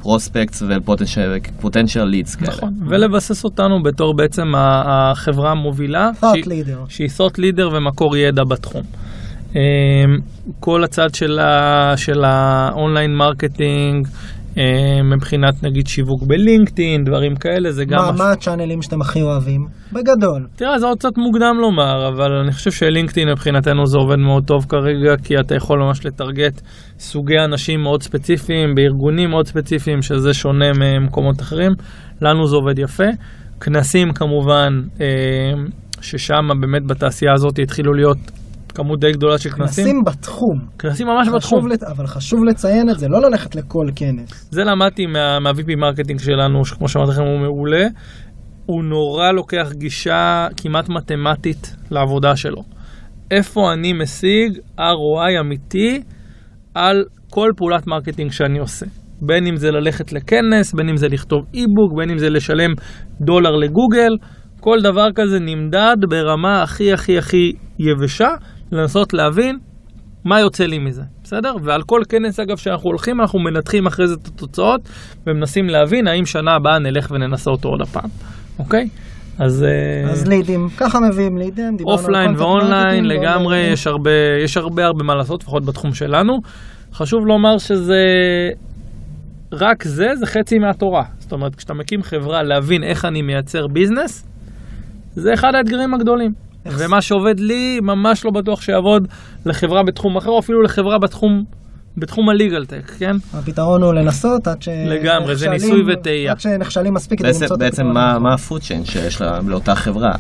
prospects 0.02 0.62
ו 0.68 0.82
potential 0.82 2.04
leads 2.04 2.34
כאלה. 2.34 2.50
נכון, 2.50 2.74
ולבסס 2.88 3.44
אותנו 3.44 3.82
בתור 3.82 4.14
בעצם 4.16 4.52
החברה 4.56 5.50
המובילה, 5.50 6.10
thought 6.20 6.26
שהיא- 6.32 6.44
leader. 6.44 6.78
שהיא 6.88 7.08
thought 7.08 7.36
leader 7.38 7.66
ומקור 7.72 8.16
ידע 8.16 8.44
בתחום. 8.44 8.82
אמ, 9.54 9.60
כל 10.60 10.84
הצד 10.84 11.14
של 11.96 12.24
ה 12.24 12.37
online 12.37 13.14
marketing, 13.14 14.08
אמ, 14.56 15.10
מבחינת 15.14 15.62
נגיד 15.62 15.86
שיווק 15.86 16.22
בלינקדאין, 16.22 17.04
דברים 17.04 17.36
כאלה, 17.36 17.72
זה 17.72 17.84
גם... 17.84 17.98
מה 17.98 18.12
מה 18.12 18.30
הצ'אנלים 18.32 18.82
שאתם 18.82 19.00
הכי 19.00 19.22
אוהבים? 19.22 19.66
בגדול. 19.92 20.46
תראה, 20.56 20.78
זה 20.78 20.86
עוד 20.86 20.98
קצת 20.98 21.18
מוקדם 21.18 21.56
לומר, 21.60 22.08
אבל 22.08 22.32
אני 22.44 22.52
חושב 22.52 22.70
שלינקדאין 22.70 23.28
מבחינתנו 23.28 23.86
זה 23.86 23.98
עובד 23.98 24.16
מאוד 24.16 24.44
טוב 24.46 24.64
כרגע, 24.68 25.16
כי 25.24 25.34
אתה 25.40 25.54
יכול 25.54 25.78
ממש 25.78 26.06
לטרגט 26.06 26.60
סוגי 26.98 27.38
אנשים 27.44 27.82
מאוד 27.82 28.02
ספציפיים, 28.02 28.74
בארגונים 28.74 29.30
מאוד 29.30 29.46
ספציפיים, 29.46 30.02
שזה 30.02 30.34
שונה 30.34 30.70
ממקומות 30.80 31.40
אחרים. 31.40 31.72
לנו 32.22 32.46
זה 32.46 32.56
עובד 32.56 32.78
יפה. 32.78 33.10
כנסים 33.60 34.12
כמובן, 34.12 34.80
אה, 35.00 35.06
ששם 36.00 36.48
באמת 36.60 36.86
בתעשייה 36.86 37.32
הזאת 37.32 37.58
התחילו 37.58 37.92
להיות 37.92 38.18
כמות 38.74 39.00
די 39.00 39.12
גדולה 39.12 39.38
של 39.38 39.50
כנסים. 39.50 39.84
כנסים 39.84 40.00
בתחום. 40.06 40.58
כנסים 40.78 41.06
ממש 41.06 41.28
חשוב 41.28 41.36
בתחום. 41.38 41.68
לת- 41.68 41.82
אבל 41.82 42.06
חשוב 42.06 42.44
לציין 42.44 42.90
את 42.90 42.98
זה, 42.98 43.08
לא 43.08 43.20
ללכת 43.22 43.54
לכל 43.54 43.86
כנס. 43.96 44.48
זה 44.50 44.64
למדתי 44.64 45.06
מה, 45.06 45.38
מה-VP 45.40 45.76
marketing 45.76 46.20
שלנו, 46.20 46.64
שכמו 46.64 46.88
שאמרתי 46.88 47.10
לכם 47.10 47.22
הוא 47.22 47.40
מעולה. 47.40 47.86
הוא 48.66 48.84
נורא 48.84 49.30
לוקח 49.32 49.72
גישה 49.72 50.46
כמעט 50.56 50.88
מתמטית 50.88 51.76
לעבודה 51.90 52.36
שלו. 52.36 52.62
איפה 53.30 53.72
אני 53.72 53.92
משיג 53.92 54.52
ROI 54.78 55.40
אמיתי 55.40 56.02
על 56.74 56.96
כל 57.30 57.50
פעולת 57.56 57.86
marketing 57.86 58.30
שאני 58.32 58.58
עושה. 58.58 58.86
בין 59.22 59.46
אם 59.46 59.56
זה 59.56 59.70
ללכת 59.70 60.12
לכנס, 60.12 60.74
בין 60.74 60.88
אם 60.88 60.96
זה 60.96 61.08
לכתוב 61.08 61.44
e-book, 61.54 61.98
בין 61.98 62.10
אם 62.10 62.18
זה 62.18 62.30
לשלם 62.30 62.70
דולר 63.20 63.50
לגוגל, 63.50 64.16
כל 64.60 64.78
דבר 64.82 65.06
כזה 65.14 65.38
נמדד 65.40 65.96
ברמה 66.08 66.62
הכי 66.62 66.92
הכי 66.92 67.18
הכי 67.18 67.52
יבשה, 67.78 68.28
לנסות 68.72 69.14
להבין 69.14 69.58
מה 70.24 70.40
יוצא 70.40 70.66
לי 70.66 70.78
מזה, 70.78 71.02
בסדר? 71.24 71.56
ועל 71.62 71.82
כל 71.82 72.02
כנס 72.08 72.40
אגב 72.40 72.56
שאנחנו 72.56 72.90
הולכים, 72.90 73.20
אנחנו 73.20 73.38
מנתחים 73.38 73.86
אחרי 73.86 74.08
זה 74.08 74.14
את 74.14 74.26
התוצאות 74.26 74.80
ומנסים 75.26 75.68
להבין 75.68 76.08
האם 76.08 76.26
שנה 76.26 76.54
הבאה 76.54 76.78
נלך 76.78 77.10
וננסה 77.10 77.50
אותו 77.50 77.68
עוד 77.68 77.80
הפעם, 77.82 78.10
אוקיי? 78.58 78.88
אז, 79.38 79.64
אה, 79.64 80.10
אז 80.10 80.26
לידים, 80.28 80.68
ככה 80.76 81.00
מביאים 81.00 81.38
לידים. 81.38 81.76
offline 81.84 82.34
ו 82.36 82.46
online 82.46 83.04
לגמרי. 83.04 83.58
יש 83.58 83.86
הרבה, 83.86 84.10
יש 84.44 84.56
הרבה 84.56 84.84
הרבה 84.84 85.04
מה 85.04 85.14
לעשות, 85.14 85.42
לפחות 85.42 85.64
בתחום 85.64 85.94
שלנו. 85.94 86.38
חשוב 86.92 87.26
לומר 87.26 87.58
שזה, 87.58 88.04
רק 89.52 89.84
זה, 89.84 90.06
זה 90.16 90.26
חצי 90.26 90.58
מהתורה. 90.58 91.04
זאת 91.18 91.32
אומרת, 91.32 91.54
כשאתה 91.54 91.74
מקים 91.74 92.02
חברה, 92.02 92.42
להבין 92.42 92.84
איך 92.84 93.04
אני 93.04 93.22
מייצר 93.22 93.66
ביזנס, 93.66 94.26
זה 95.14 95.34
אחד 95.34 95.54
האתגרים 95.54 95.94
הגדולים. 95.94 96.32
ומה 96.66 97.02
שעובד 97.02 97.40
לי, 97.40 97.80
ממש 97.82 98.24
לא 98.24 98.30
בטוח 98.30 98.62
שיעבוד 98.62 99.08
לחברה 99.46 99.82
בתחום 99.82 100.16
אחר, 100.16 100.30
או 100.30 100.38
אפילו 100.38 100.62
לחברה 100.62 100.98
בתחום, 100.98 101.44
בתחום 101.96 102.28
ה 102.28 102.35
legal 102.35 102.66
tech, 102.66 102.90
כן? 102.98 103.16
הפתרון 103.34 103.82
הוא 103.82 103.94
לנסות 103.94 104.46
עד 104.46 104.62
ש... 104.62 104.68
לגמרי, 104.68 105.36
זה 105.36 105.48
ניסוי 105.48 105.82
וטעייה. 105.92 106.32
עד 106.32 106.40
שנכשלים 106.40 106.94
מספיק 106.94 107.18
כדי 107.18 107.28
בעצם, 107.28 107.42
למצוא 107.42 107.56
את 107.56 107.60
בעצם 107.60 107.82
הפתרון 107.82 107.94
מה, 107.94 108.10
הנכון. 108.10 108.22
מה 108.22 108.34
ה 108.34 108.40
food 108.40 108.60
chain 108.62 108.84
שיש 108.84 109.20
לה, 109.20 109.38
לאותה 109.46 109.74
חברה? 109.74 110.12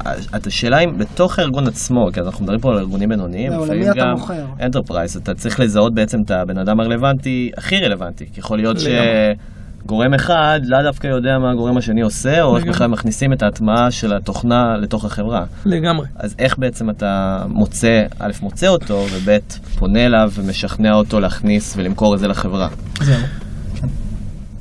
השאלה 0.46 0.78
אם 0.78 0.98
בתוך 0.98 1.38
הארגון 1.38 1.66
עצמו, 1.66 2.06
כי 2.12 2.20
אנחנו 2.20 2.44
מדברים 2.44 2.60
פה 2.60 2.72
על 2.72 2.78
ארגונים 2.78 3.08
בינוניים, 3.08 3.52
זהו, 3.52 3.64
לפעמים 3.64 3.82
למי 3.82 3.90
אתה 3.90 4.00
גם 4.00 4.10
מוכר? 4.10 4.44
enterprise, 4.60 5.16
אתה 5.16 5.34
צריך 5.34 5.60
לזהות 5.60 5.94
בעצם 5.94 6.18
את 6.24 6.30
הבן 6.30 6.58
אדם 6.58 6.80
הרלוונטי, 6.80 7.50
הכי 7.56 7.76
רלוונטי, 7.76 8.26
כי 8.32 8.40
יכול 8.40 8.58
להיות 8.58 8.76
לגמרי. 8.76 9.34
שגורם 9.84 10.14
אחד 10.14 10.60
לא 10.64 10.82
דווקא 10.82 11.06
יודע 11.06 11.38
מה 11.38 11.50
הגורם 11.50 11.76
השני 11.76 12.00
עושה, 12.00 12.42
או 12.42 12.56
איך 12.56 12.62
לגמרי. 12.62 12.74
בכלל 12.74 12.86
מכניסים 12.86 13.32
את 13.32 13.42
ההטמעה 13.42 13.90
של 13.90 14.12
התוכנה 14.16 14.76
לתוך 14.76 15.04
החברה. 15.04 15.44
לגמרי. 15.64 16.06
אז 16.16 16.34
איך 16.38 16.58
בעצם 16.58 16.90
אתה 16.90 17.42
מוצא, 17.48 18.02
א', 18.18 18.32
מוצא 18.42 18.68
אותו, 18.68 19.06
וב', 19.12 19.38
פונה 19.78 20.06
אליו 20.06 20.30
ומשכנע 20.34 20.94
אותו 20.94 21.20
להכניס 21.20 21.74
ולמכור 21.76 22.14
את 22.14 22.18
זה 22.18 22.28
לחברה. 22.28 22.68
זהו. 23.00 23.16
כן. 23.74 23.86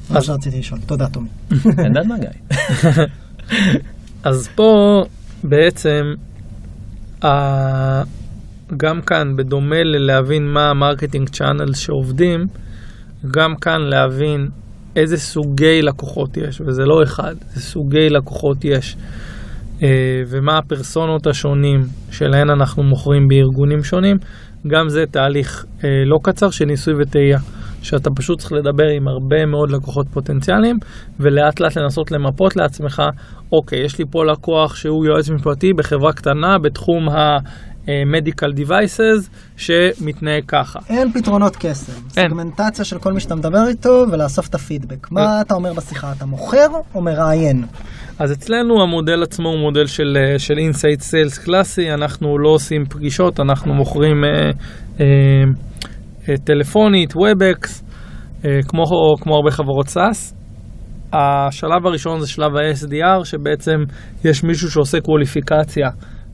מה 0.10 0.22
שרציתי 0.22 0.60
לשאול. 0.60 0.80
תודה, 0.86 1.08
תומי. 1.08 1.28
אין 1.84 1.94
דעת 1.94 2.06
מה 2.06 2.16
גיא. 2.18 2.30
אז 4.30 4.50
פה 4.56 5.02
בעצם, 5.44 6.04
ה... 7.26 7.28
גם 8.78 9.02
כאן, 9.02 9.36
בדומה 9.36 9.84
ללהבין 9.84 10.48
מה 10.48 10.70
ה 10.70 10.76
marketing 10.76 11.30
channels 11.30 11.74
שעובדים, 11.74 12.48
גם 13.32 13.56
כאן 13.56 13.82
להבין 13.82 14.50
איזה 14.96 15.18
סוגי 15.18 15.82
לקוחות 15.82 16.38
יש, 16.38 16.62
וזה 16.62 16.86
לא 16.86 17.04
אחד, 17.04 17.36
זה 17.54 17.62
סוגי 17.62 18.10
לקוחות 18.10 18.66
יש, 18.66 18.96
אה, 19.84 19.88
ומה 20.28 20.58
הפרסונות 20.58 21.28
השונים 21.28 21.80
שלהן 22.12 22.50
אנחנו 22.50 22.84
מוכרים 22.84 23.28
בארגונים 23.28 23.84
שונים, 23.84 24.18
גם 24.68 24.90
זה 24.90 25.06
תהליך 25.12 25.66
אה, 25.84 25.90
לא 26.06 26.20
קצר 26.24 26.50
של 26.50 26.66
ניסוי 26.66 26.94
וטעייה, 27.00 27.40
שאתה 27.82 28.10
פשוט 28.16 28.40
צריך 28.40 28.52
לדבר 28.52 28.88
עם 28.88 29.08
הרבה 29.08 29.46
מאוד 29.46 29.72
לקוחות 29.72 30.08
פוטנציאליים, 30.14 30.78
ולאט 31.20 31.60
לאט 31.60 31.78
לנסות 31.78 32.12
למפות 32.12 32.56
לעצמך, 32.56 33.02
אוקיי, 33.52 33.86
יש 33.86 34.00
לי 34.00 34.06
פה 34.12 34.26
לקוח 34.26 34.76
שהוא 34.76 35.06
יועץ 35.06 35.30
משפטי 35.30 35.74
בחברה 35.74 36.14
קטנה 36.14 36.58
בתחום 36.58 37.08
ה-medical 37.88 38.60
devices 38.60 39.30
שמתנהג 39.58 40.44
ככה. 40.48 40.80
אין 40.90 41.12
פתרונות 41.12 41.56
קסם. 41.56 41.92
אין. 42.18 42.30
סגמנטציה 42.30 42.86
של 42.86 43.00
כל 43.00 43.14
מי 43.14 43.20
שאתה 43.20 43.36
מדבר 43.36 43.68
איתו 43.68 44.06
ולאסוף 44.12 44.50
את 44.50 44.56
הפידבק. 44.56 45.12
מה 45.12 45.42
אתה 45.42 45.54
אומר 45.54 45.74
בשיחה? 45.74 46.12
אתה 46.18 46.26
מוכר 46.26 46.68
או 46.96 47.02
מראיין? 47.02 47.64
אז 48.20 48.32
אצלנו 48.32 48.84
המודל 48.84 49.24
עצמו 49.24 49.50
הוא 49.50 49.60
מודל 49.60 49.86
של, 49.86 50.18
אה, 50.18 50.40
של 50.40 50.54
אינסייט 50.58 51.02
סיילס 51.02 51.38
קלאסי, 51.38 51.92
אנחנו 51.92 52.38
לא 52.38 52.50
עושים 52.50 52.86
פגישות, 52.86 53.40
אנחנו 53.40 53.74
מוכרים 53.74 54.24
אה, 54.24 54.52
אה, 55.00 55.06
אה, 56.30 56.38
טלפונית, 56.44 57.14
Webex, 57.16 57.84
אה, 58.46 58.60
כמו, 58.68 58.84
כמו 59.22 59.36
הרבה 59.36 59.52
חברות 59.52 59.88
SaaS. 59.88 60.34
השלב 61.14 61.86
הראשון 61.86 62.20
זה 62.20 62.28
שלב 62.28 62.56
ה-SDR, 62.56 63.26
שבעצם 63.26 63.78
יש 64.26 64.44
מישהו 64.44 64.72
שעושה 64.72 65.02
קווליפיקציה 65.02 65.90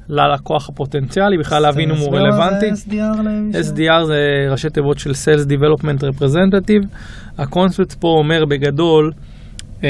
ללקוח 0.10 0.70
הפוטנציאלי, 0.70 1.38
בכלל 1.38 1.62
להבין 1.62 1.92
אם 1.92 1.96
הוא 1.96 2.18
רלוונטי. 2.18 2.66
SDR 2.70 3.54
ש- 3.54 3.70
SDR 3.70 4.06
זה 4.06 4.48
ראשי 4.52 4.70
תיבות 4.70 5.00
של 5.00 5.10
Sales 5.10 5.46
Development 5.50 6.02
Representative. 6.04 6.88
הקונספט 7.38 7.94
פה 7.94 8.08
אומר 8.08 8.46
בגדול, 8.46 9.12
אה, 9.84 9.90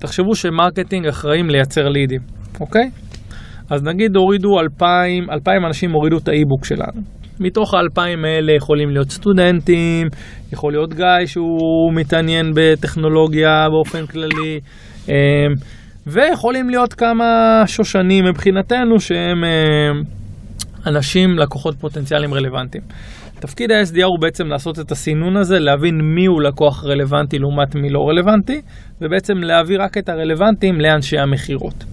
תחשבו 0.00 0.34
שמרקטינג 0.34 1.06
אחראים 1.06 1.50
לייצר 1.50 1.88
לידים, 1.88 2.20
אוקיי? 2.60 2.90
אז 3.70 3.82
נגיד 3.82 4.16
הורידו 4.16 4.48
2,000, 4.60 5.30
2,000 5.30 5.66
אנשים 5.66 5.90
הורידו 5.92 6.18
את 6.18 6.28
האי-בוק 6.28 6.64
שלנו. 6.64 7.02
מתוך 7.40 7.74
האלפיים 7.74 8.24
האלה 8.24 8.52
יכולים 8.52 8.90
להיות 8.90 9.10
סטודנטים, 9.10 10.06
יכול 10.52 10.72
להיות 10.72 10.94
גיא 10.94 11.26
שהוא 11.26 11.92
מתעניין 11.94 12.52
בטכנולוגיה 12.56 13.66
באופן 13.70 14.06
כללי, 14.06 14.60
אה, 15.08 15.14
ויכולים 16.06 16.70
להיות 16.70 16.94
כמה 16.94 17.62
שושנים 17.66 18.24
מבחינתנו 18.24 19.00
שהם 19.00 19.44
אה, 19.44 20.00
אנשים, 20.86 21.38
לקוחות 21.38 21.74
פוטנציאליים 21.80 22.34
רלוונטיים. 22.34 22.84
תפקיד 23.40 23.70
ה-SDR 23.72 24.04
הוא 24.04 24.20
בעצם 24.20 24.46
לעשות 24.46 24.78
את 24.78 24.90
הסינון 24.90 25.36
הזה, 25.36 25.58
להבין 25.58 26.00
מי 26.02 26.26
הוא 26.26 26.42
לקוח 26.42 26.84
רלוונטי 26.84 27.38
לעומת 27.38 27.74
מי 27.74 27.90
לא 27.90 28.00
רלוונטי, 28.08 28.60
ובעצם 29.00 29.34
להביא 29.38 29.76
רק 29.80 29.98
את 29.98 30.08
הרלוונטיים 30.08 30.80
לאנשי 30.80 31.18
המכירות. 31.18 31.84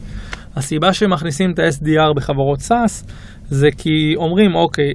הסיבה 0.56 0.94
שמכניסים 0.94 1.52
את 1.52 1.60
ה-SDR 1.60 2.14
בחברות 2.16 2.60
SaaS 2.60 3.12
זה 3.50 3.68
כי 3.78 4.16
אומרים, 4.16 4.56
אוקיי, 4.56 4.94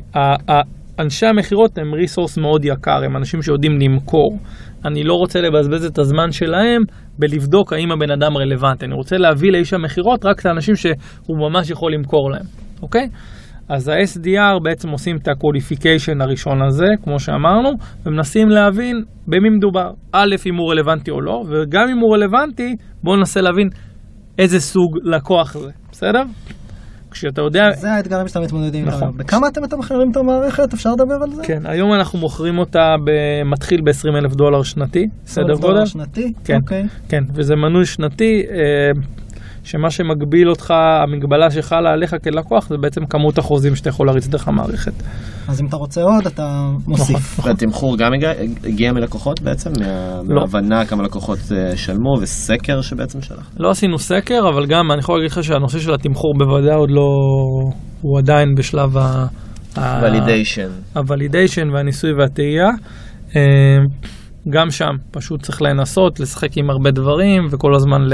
אנשי 0.98 1.26
המכירות 1.26 1.78
הם 1.78 1.94
ריסורס 1.94 2.38
מאוד 2.38 2.64
יקר, 2.64 3.04
הם 3.04 3.16
אנשים 3.16 3.42
שיודעים 3.42 3.78
למכור. 3.80 4.38
אני 4.84 5.04
לא 5.04 5.14
רוצה 5.14 5.40
לבזבז 5.40 5.84
את 5.84 5.98
הזמן 5.98 6.30
שלהם 6.30 6.82
בלבדוק 7.18 7.72
האם 7.72 7.92
הבן 7.92 8.10
אדם 8.10 8.36
רלוונטי. 8.36 8.86
אני 8.86 8.94
רוצה 8.94 9.16
להביא 9.16 9.52
לאיש 9.52 9.72
המכירות 9.72 10.24
רק 10.24 10.40
את 10.40 10.46
האנשים 10.46 10.76
שהוא 10.76 11.38
ממש 11.50 11.70
יכול 11.70 11.94
למכור 11.94 12.30
להם, 12.30 12.44
אוקיי? 12.82 13.08
אז 13.68 13.88
ה-SDR 13.88 14.62
בעצם 14.64 14.88
עושים 14.88 15.16
את 15.16 15.28
ה-qualification 15.28 16.22
הראשון 16.22 16.62
הזה, 16.62 16.86
כמו 17.04 17.20
שאמרנו, 17.20 17.70
ומנסים 18.06 18.48
להבין 18.48 19.04
במי 19.26 19.48
מדובר. 19.56 19.90
א', 20.12 20.36
אם 20.46 20.56
הוא 20.56 20.70
רלוונטי 20.70 21.10
או 21.10 21.20
לא, 21.20 21.44
וגם 21.48 21.88
אם 21.88 21.98
הוא 21.98 22.14
רלוונטי, 22.14 22.76
בואו 23.02 23.16
ננסה 23.16 23.40
להבין 23.40 23.68
איזה 24.38 24.60
סוג 24.60 24.98
לקוח 25.04 25.56
זה, 25.58 25.70
בסדר? 25.90 26.22
כשאתה 27.10 27.40
יודע... 27.40 27.70
זה 27.72 27.92
האתגרים 27.92 28.28
שאתם 28.28 28.42
מתמודדים 28.42 28.86
איתם. 28.86 28.96
נכון. 28.96 29.16
בכמה 29.16 29.48
אתם 29.48 29.62
מתמחרים 29.62 30.10
את 30.10 30.16
המערכת? 30.16 30.74
אפשר 30.74 30.92
לדבר 30.92 31.14
על 31.22 31.30
זה? 31.30 31.42
כן, 31.44 31.62
היום 31.66 31.92
אנחנו 31.92 32.18
מוכרים 32.18 32.58
אותה, 32.58 32.94
מתחיל 33.44 33.80
ב-20 33.80 34.16
אלף 34.18 34.34
דולר 34.34 34.62
שנתי, 34.62 35.08
סדר 35.26 35.50
אלף 35.50 35.60
דולר 35.60 35.74
גודל. 35.74 35.86
שנתי? 35.86 36.32
כן. 36.44 36.56
אוקיי. 36.56 36.86
כן, 37.08 37.24
וזה 37.34 37.56
מנוי 37.56 37.86
שנתי, 37.86 38.42
אה, 38.50 38.90
שמה 39.70 39.90
שמגביל 39.90 40.48
אותך, 40.50 40.70
המגבלה 41.04 41.50
שחלה 41.50 41.90
עליך 41.90 42.14
כלקוח, 42.24 42.68
זה 42.68 42.76
בעצם 42.82 43.00
כמות 43.06 43.38
החוזים 43.38 43.74
שאתה 43.76 43.88
יכול 43.88 44.06
להריץ 44.06 44.26
דרך 44.26 44.48
המערכת. 44.48 44.92
אז 45.48 45.60
אם 45.60 45.66
אתה 45.66 45.76
רוצה 45.76 46.02
עוד, 46.02 46.26
אתה 46.26 46.66
מוסיף. 46.86 47.40
והתמחור 47.46 47.96
גם 47.98 48.12
הגיע- 48.64 48.92
מלקוחות 48.92 49.40
בעצם? 49.42 49.70
מה- 49.80 50.20
לא. 50.28 50.40
מהבנה 50.40 50.84
כמה 50.86 51.02
לקוחות 51.02 51.38
אה, 51.56 51.76
שלמו 51.76 52.14
וסקר 52.22 52.80
שבעצם 52.80 53.22
שלחת? 53.22 53.60
לא 53.60 53.70
עשינו 53.70 53.98
סקר, 53.98 54.40
אבל 54.54 54.66
גם 54.66 54.92
אני 54.92 55.00
יכול 55.00 55.16
להגיד 55.18 55.30
לך 55.30 55.44
שהנושא 55.44 55.78
של 55.78 55.94
התמחור 55.94 56.34
בוודאי 56.38 56.74
עוד 56.74 56.90
לא, 56.90 57.08
הוא 58.00 58.18
עדיין 58.18 58.54
בשלב 58.54 58.96
ה... 58.96 59.26
ולידיישן. 60.02 60.68
הוולידיישן 60.96 61.70
והניסוי 61.74 62.10
והטעייה. 62.18 62.68
אה, 63.36 63.42
גם 64.50 64.70
שם 64.70 64.94
פשוט 65.10 65.42
צריך 65.42 65.62
לנסות, 65.62 66.20
לשחק 66.20 66.56
עם 66.56 66.70
הרבה 66.70 66.90
דברים 66.90 67.46
וכל 67.50 67.74
הזמן 67.74 68.00
ל... 68.02 68.12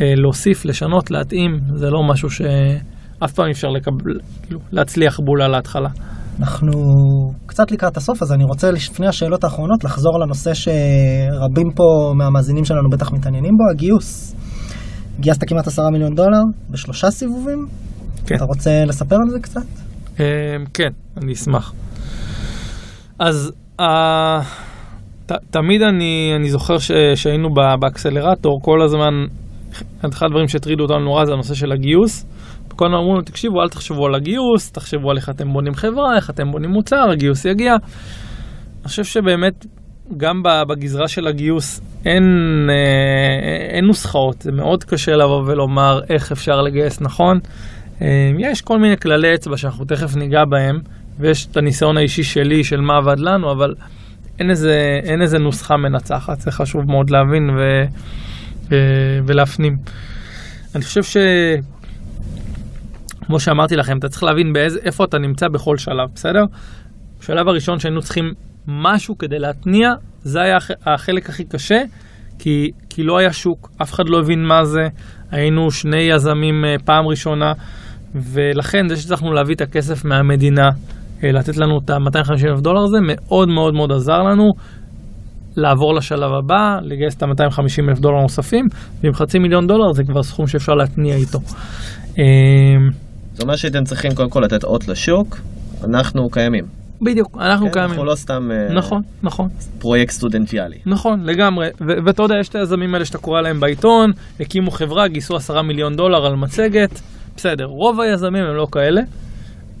אה, 0.00 0.14
להוסיף, 0.16 0.64
לשנות, 0.64 1.10
להתאים, 1.10 1.50
זה 1.74 1.90
לא 1.90 2.02
משהו 2.12 2.30
שאף 2.30 3.32
פעם 3.32 3.46
אי 3.46 3.52
אפשר 3.52 3.68
לקבל, 3.68 4.20
כאילו, 4.42 4.60
להצליח 4.72 5.20
בול 5.20 5.42
על 5.42 5.54
ההתחלה. 5.54 5.88
אנחנו 6.40 6.72
קצת 7.46 7.70
לקראת 7.70 7.96
הסוף, 7.96 8.22
אז 8.22 8.32
אני 8.32 8.44
רוצה 8.44 8.70
לפני 8.70 9.06
השאלות 9.06 9.44
האחרונות 9.44 9.84
לחזור 9.84 10.18
לנושא 10.20 10.54
שרבים 10.54 11.70
פה 11.76 12.12
מהמאזינים 12.14 12.64
שלנו 12.64 12.90
בטח 12.90 13.12
מתעניינים 13.12 13.52
בו, 13.56 13.64
הגיוס. 13.74 14.34
גייסת 15.20 15.48
כמעט 15.48 15.66
עשרה 15.66 15.90
מיליון 15.90 16.14
דולר 16.14 16.42
בשלושה 16.70 17.10
סיבובים. 17.10 17.66
כן. 18.26 18.34
אתה 18.34 18.44
רוצה 18.44 18.84
לספר 18.86 19.16
על 19.24 19.30
זה 19.30 19.40
קצת? 19.40 19.66
אה, 20.20 20.24
כן, 20.74 20.90
אני 21.22 21.32
אשמח. 21.32 21.72
אז 23.18 23.52
אה, 23.80 24.40
ת, 25.26 25.32
תמיד 25.50 25.82
אני, 25.82 26.32
אני 26.36 26.50
זוכר 26.50 26.78
ש, 26.78 26.90
שהיינו 27.14 27.48
באקסלרטור, 27.80 28.60
כל 28.62 28.82
הזמן, 28.82 29.14
אחד 30.12 30.26
הדברים 30.26 30.48
שהטרידו 30.48 30.82
אותנו 30.82 30.98
נורא 30.98 31.24
זה 31.24 31.32
הנושא 31.32 31.54
של 31.54 31.72
הגיוס. 31.72 32.26
כל 32.80 32.86
הזמן 32.86 32.98
אמרו 32.98 33.14
לנו, 33.14 33.22
תקשיבו, 33.22 33.62
אל 33.62 33.68
תחשבו 33.68 34.06
על 34.06 34.14
הגיוס, 34.14 34.72
תחשבו 34.72 35.10
על 35.10 35.16
איך 35.16 35.30
אתם 35.30 35.52
בונים 35.52 35.74
חברה, 35.74 36.16
איך 36.16 36.30
אתם 36.30 36.50
בונים 36.50 36.70
מוצר, 36.70 37.10
הגיוס 37.12 37.44
יגיע. 37.44 37.72
אני 37.72 38.88
חושב 38.88 39.04
שבאמת, 39.04 39.66
גם 40.16 40.42
בגזרה 40.68 41.08
של 41.08 41.26
הגיוס 41.26 41.80
אין, 42.06 42.24
אה, 42.70 43.76
אין 43.76 43.84
נוסחאות, 43.84 44.42
זה 44.42 44.52
מאוד 44.52 44.84
קשה 44.84 45.12
לבוא 45.12 45.42
ולומר 45.46 46.00
איך 46.10 46.32
אפשר 46.32 46.62
לגייס 46.62 47.00
נכון. 47.00 47.38
אה, 48.02 48.30
יש 48.38 48.62
כל 48.62 48.78
מיני 48.78 48.96
כללי 48.96 49.34
אצבע 49.34 49.56
שאנחנו 49.56 49.84
תכף 49.84 50.16
ניגע 50.16 50.44
בהם, 50.50 50.78
ויש 51.18 51.46
את 51.46 51.56
הניסיון 51.56 51.96
האישי 51.96 52.22
שלי 52.22 52.64
של 52.64 52.80
מה 52.80 52.96
עבד 52.96 53.20
לנו, 53.20 53.52
אבל 53.52 53.74
אין 54.38 54.50
איזה, 54.50 55.00
אין 55.02 55.22
איזה 55.22 55.38
נוסחה 55.38 55.76
מנצחת, 55.76 56.40
זה 56.40 56.50
חשוב 56.50 56.82
מאוד 56.86 57.10
להבין 57.10 57.50
ו, 57.50 57.84
ולהפנים. 59.26 59.76
אני 60.74 60.82
חושב 60.84 61.02
ש... 61.02 61.16
כמו 63.26 63.40
שאמרתי 63.40 63.76
לכם, 63.76 63.98
אתה 63.98 64.08
צריך 64.08 64.22
להבין 64.22 64.52
באיזה, 64.52 64.78
איפה 64.84 65.04
אתה 65.04 65.18
נמצא 65.18 65.46
בכל 65.48 65.76
שלב, 65.76 66.08
בסדר? 66.14 66.42
בשלב 67.20 67.48
הראשון 67.48 67.78
שהיינו 67.78 68.00
צריכים 68.00 68.24
משהו 68.68 69.18
כדי 69.18 69.38
להתניע, 69.38 69.88
זה 70.22 70.40
היה 70.40 70.56
הח- 70.56 70.70
החלק 70.86 71.28
הכי 71.28 71.44
קשה, 71.44 71.82
כי, 72.38 72.70
כי 72.90 73.02
לא 73.02 73.18
היה 73.18 73.32
שוק, 73.32 73.70
אף 73.82 73.92
אחד 73.92 74.04
לא 74.08 74.18
הבין 74.18 74.44
מה 74.46 74.64
זה, 74.64 74.80
היינו 75.30 75.70
שני 75.70 76.00
יזמים 76.02 76.64
אה, 76.64 76.74
פעם 76.84 77.06
ראשונה, 77.06 77.52
ולכן 78.14 78.88
זה 78.88 78.96
שהצלחנו 78.96 79.32
להביא 79.32 79.54
את 79.54 79.60
הכסף 79.60 80.04
מהמדינה, 80.04 80.68
אה, 81.24 81.32
לתת 81.32 81.56
לנו 81.56 81.78
את 81.84 81.90
ה-250 81.90 82.48
אלף 82.48 82.60
דולר 82.60 82.82
הזה, 82.82 82.98
מאוד 83.02 83.48
מאוד 83.48 83.74
מאוד 83.74 83.92
עזר 83.92 84.18
לנו 84.18 84.44
לעבור 85.56 85.94
לשלב 85.94 86.32
הבא, 86.38 86.78
לגייס 86.82 87.16
את 87.16 87.22
ה-250 87.22 87.88
אלף 87.88 87.98
דולר 87.98 88.22
נוספים, 88.22 88.64
ועם 89.02 89.12
חצי 89.12 89.38
מיליון 89.38 89.66
דולר 89.66 89.92
זה 89.92 90.04
כבר 90.04 90.22
סכום 90.22 90.46
שאפשר 90.46 90.72
להתניע 90.72 91.16
איתו. 91.16 91.38
אה, 92.18 92.24
זה 93.34 93.42
אומר 93.42 93.56
שהייתם 93.56 93.84
צריכים 93.84 94.14
קודם 94.14 94.30
כל 94.30 94.40
לתת 94.40 94.64
אות 94.64 94.88
לשוק, 94.88 95.40
אנחנו 95.84 96.30
קיימים. 96.30 96.64
בדיוק, 97.02 97.38
אנחנו 97.40 97.66
כן, 97.66 97.72
קיימים. 97.72 97.90
אנחנו 97.90 98.04
לא 98.04 98.14
סתם 98.14 98.50
אה, 98.50 98.74
נכון, 98.74 99.02
נכון. 99.22 99.48
פרויקט 99.78 100.12
סטודנטיאלי. 100.12 100.76
נכון, 100.86 101.20
לגמרי. 101.24 101.68
ואתה 102.06 102.22
יודע, 102.22 102.34
יש 102.40 102.48
את 102.48 102.54
היזמים 102.54 102.94
האלה 102.94 103.04
שאתה 103.04 103.18
קורא 103.18 103.40
להם 103.40 103.60
בעיתון, 103.60 104.10
הקימו 104.40 104.70
חברה, 104.70 105.08
גייסו 105.08 105.36
עשרה 105.36 105.62
מיליון 105.62 105.96
דולר 105.96 106.26
על 106.26 106.36
מצגת. 106.36 107.00
בסדר, 107.36 107.64
רוב 107.64 108.00
היזמים 108.00 108.44
הם 108.44 108.56
לא 108.56 108.66
כאלה, 108.72 109.00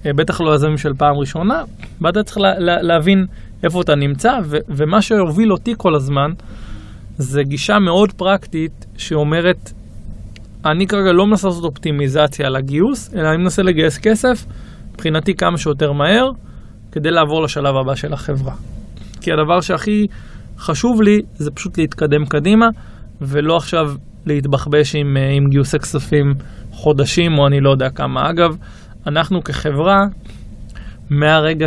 אה, 0.06 0.10
בטח 0.12 0.40
לא 0.40 0.54
יזמים 0.54 0.76
של 0.76 0.94
פעם 0.98 1.16
ראשונה, 1.16 1.62
ואתה 2.00 2.22
צריך 2.22 2.38
לה, 2.38 2.58
לה, 2.58 2.82
להבין 2.82 3.26
איפה 3.64 3.80
אתה 3.80 3.94
נמצא, 3.94 4.30
ו- 4.44 4.56
ומה 4.68 5.02
שהוביל 5.02 5.52
אותי 5.52 5.74
כל 5.76 5.94
הזמן, 5.94 6.30
זה 7.18 7.42
גישה 7.42 7.78
מאוד 7.78 8.12
פרקטית 8.12 8.86
שאומרת, 8.96 9.72
אני 10.64 10.86
כרגע 10.86 11.12
לא 11.12 11.26
מנסה 11.26 11.48
לעשות 11.48 11.64
אופטימיזציה 11.64 12.46
על 12.46 12.56
הגיוס, 12.56 13.14
אלא 13.14 13.28
אני 13.28 13.36
מנסה 13.36 13.62
לגייס 13.62 13.98
כסף, 13.98 14.46
מבחינתי 14.92 15.34
כמה 15.34 15.58
שיותר 15.58 15.92
מהר, 15.92 16.30
כדי 16.92 17.10
לעבור 17.10 17.42
לשלב 17.42 17.76
הבא 17.76 17.94
של 17.94 18.12
החברה. 18.12 18.54
כי 19.20 19.32
הדבר 19.32 19.60
שהכי 19.60 20.06
חשוב 20.58 21.02
לי 21.02 21.20
זה 21.34 21.50
פשוט 21.50 21.78
להתקדם 21.78 22.26
קדימה, 22.26 22.66
ולא 23.20 23.56
עכשיו 23.56 23.92
להתבחבש 24.26 24.94
עם, 24.94 25.16
אה, 25.16 25.30
עם 25.30 25.48
גיוסי 25.50 25.78
כספים 25.78 26.34
חודשים 26.72 27.38
או 27.38 27.46
אני 27.46 27.60
לא 27.60 27.70
יודע 27.70 27.90
כמה. 27.90 28.30
אגב, 28.30 28.56
אנחנו 29.06 29.44
כחברה, 29.44 29.98
מהרגע 31.10 31.66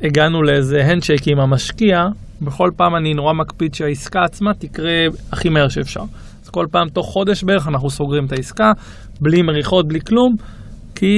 שהגענו 0.00 0.42
לאיזה 0.42 0.84
הנדשייק 0.84 1.28
עם 1.28 1.40
המשקיע, 1.40 1.96
בכל 2.42 2.70
פעם 2.76 2.96
אני 2.96 3.14
נורא 3.14 3.32
מקפיד 3.32 3.74
שהעסקה 3.74 4.24
עצמה 4.24 4.54
תקרה 4.54 5.06
הכי 5.32 5.48
מהר 5.48 5.68
שאפשר. 5.68 6.02
אז 6.44 6.48
כל 6.50 6.66
פעם, 6.70 6.88
תוך 6.88 7.06
חודש 7.06 7.44
בערך, 7.44 7.68
אנחנו 7.68 7.90
סוגרים 7.90 8.26
את 8.26 8.32
העסקה, 8.32 8.72
בלי 9.20 9.42
מריחות, 9.42 9.88
בלי 9.88 10.00
כלום, 10.00 10.34
כי... 10.94 11.16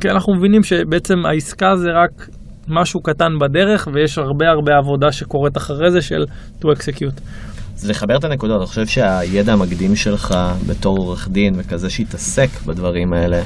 כי 0.00 0.10
אנחנו 0.10 0.34
מבינים 0.34 0.62
שבעצם 0.62 1.14
העסקה 1.26 1.76
זה 1.76 1.88
רק 2.04 2.28
משהו 2.68 3.00
קטן 3.00 3.38
בדרך, 3.40 3.88
ויש 3.92 4.18
הרבה 4.18 4.48
הרבה 4.48 4.72
עבודה 4.78 5.12
שקורית 5.12 5.56
אחרי 5.56 5.90
זה 5.90 6.02
של 6.02 6.24
to 6.60 6.64
execute. 6.64 7.20
אז 7.76 7.90
לחבר 7.90 8.16
את 8.16 8.24
הנקודות, 8.24 8.60
אני 8.60 8.66
חושב 8.66 8.86
שהידע 8.86 9.52
המקדים 9.52 9.96
שלך 9.96 10.34
בתור 10.66 10.98
עורך 10.98 11.28
דין 11.28 11.54
וכזה 11.56 11.90
שהתעסק 11.90 12.48
בדברים 12.66 13.12
האלה, 13.12 13.42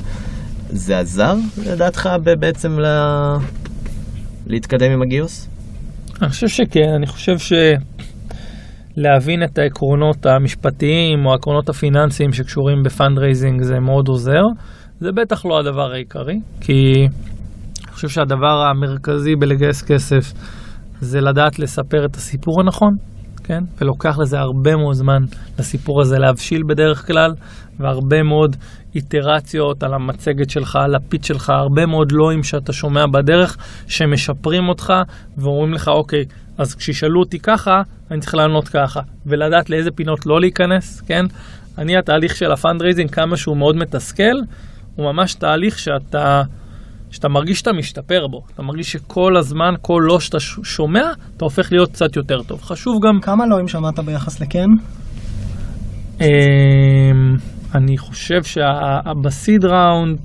זה 0.68 0.98
עזר 0.98 1.34
לדעתך 1.66 2.08
בעצם 2.40 2.80
ל... 2.80 2.86
להתקדם 4.46 4.90
עם 4.92 5.02
הגיוס? 5.02 5.48
אני 6.22 6.30
חושב 6.30 6.48
שכן, 6.48 6.88
אני 6.96 7.06
חושב 7.06 7.36
שלהבין 8.98 9.42
את 9.44 9.58
העקרונות 9.58 10.26
המשפטיים 10.26 11.26
או 11.26 11.32
העקרונות 11.32 11.68
הפיננסיים 11.68 12.32
שקשורים 12.32 12.82
ב 12.84 12.91
fundraising 12.91 13.62
זה 13.62 13.80
מאוד 13.80 14.08
עוזר. 14.08 14.42
זה 15.00 15.12
בטח 15.12 15.46
לא 15.46 15.58
הדבר 15.58 15.92
העיקרי, 15.92 16.40
כי 16.60 16.92
אני 17.84 17.92
חושב 17.92 18.08
שהדבר 18.08 18.62
המרכזי 18.70 19.36
בלגייס 19.36 19.82
כסף 19.82 20.32
זה 21.00 21.20
לדעת 21.20 21.58
לספר 21.58 22.06
את 22.06 22.16
הסיפור 22.16 22.60
הנכון, 22.60 22.90
כן? 23.46 23.64
ולוקח 23.80 24.18
לזה 24.18 24.38
הרבה 24.38 24.76
מאוד 24.76 24.94
זמן 24.94 25.24
לסיפור 25.58 26.00
הזה 26.00 26.18
להבשיל 26.18 26.62
בדרך 26.62 27.06
כלל, 27.06 27.34
והרבה 27.78 28.22
מאוד 28.22 28.56
איטרציות 28.94 29.82
על 29.82 29.94
המצגת 29.94 30.50
שלך, 30.50 30.76
על 30.76 30.94
ה 30.94 31.00
pitch 31.00 31.26
שלך, 31.26 31.50
הרבה 31.50 31.86
מאוד 31.86 32.12
לואים 32.12 32.42
שאתה 32.42 32.72
שומע 32.72 33.06
בדרך 33.06 33.56
שמשפרים 33.86 34.68
אותך 34.68 34.92
ואומרים 35.38 35.74
לך, 35.74 35.88
אוקיי, 35.88 36.24
אז 36.58 36.74
כשישאלו 36.74 37.20
אותי 37.20 37.38
ככה, 37.38 37.82
אני 38.10 38.20
צריך 38.20 38.34
לענות 38.34 38.68
ככה, 38.68 39.00
ולדעת 39.26 39.70
לאיזה 39.70 39.90
פינות 39.90 40.26
לא 40.26 40.40
להיכנס, 40.40 41.00
כן? 41.00 41.24
אני, 41.78 41.96
התהליך 41.96 42.36
של 42.36 42.52
ה 42.52 42.57
fundraising, 42.57 43.10
כמה 43.10 43.36
שהוא 43.36 43.56
מאוד 43.56 43.76
מתסכל, 43.76 44.36
הוא 44.96 45.12
ממש 45.12 45.34
תהליך 45.34 45.78
שאתה, 45.78 46.42
שאתה 47.16 47.28
מרגיש 47.28 47.58
שאתה 47.58 47.72
משתפר 47.72 48.26
בו. 48.26 48.42
אתה 48.54 48.62
מרגיש 48.62 48.92
שכל 48.92 49.36
הזמן, 49.36 49.74
כל 49.80 50.02
לא 50.06 50.20
שאתה 50.20 50.40
שומע, 50.40 51.10
אתה 51.36 51.44
הופך 51.44 51.72
להיות 51.72 51.92
קצת 51.92 52.16
יותר 52.16 52.42
טוב. 52.42 52.62
חשוב 52.62 53.02
גם, 53.06 53.20
כמה 53.20 53.46
לא 53.46 53.60
אם 53.60 53.68
שמעת 53.68 53.98
ביחס 53.98 54.40
לכן? 54.40 54.66
אמ, 56.20 56.26
אני 57.74 57.98
חושב 57.98 58.42
שבסיד 58.42 59.64
ראונד, 59.64 60.18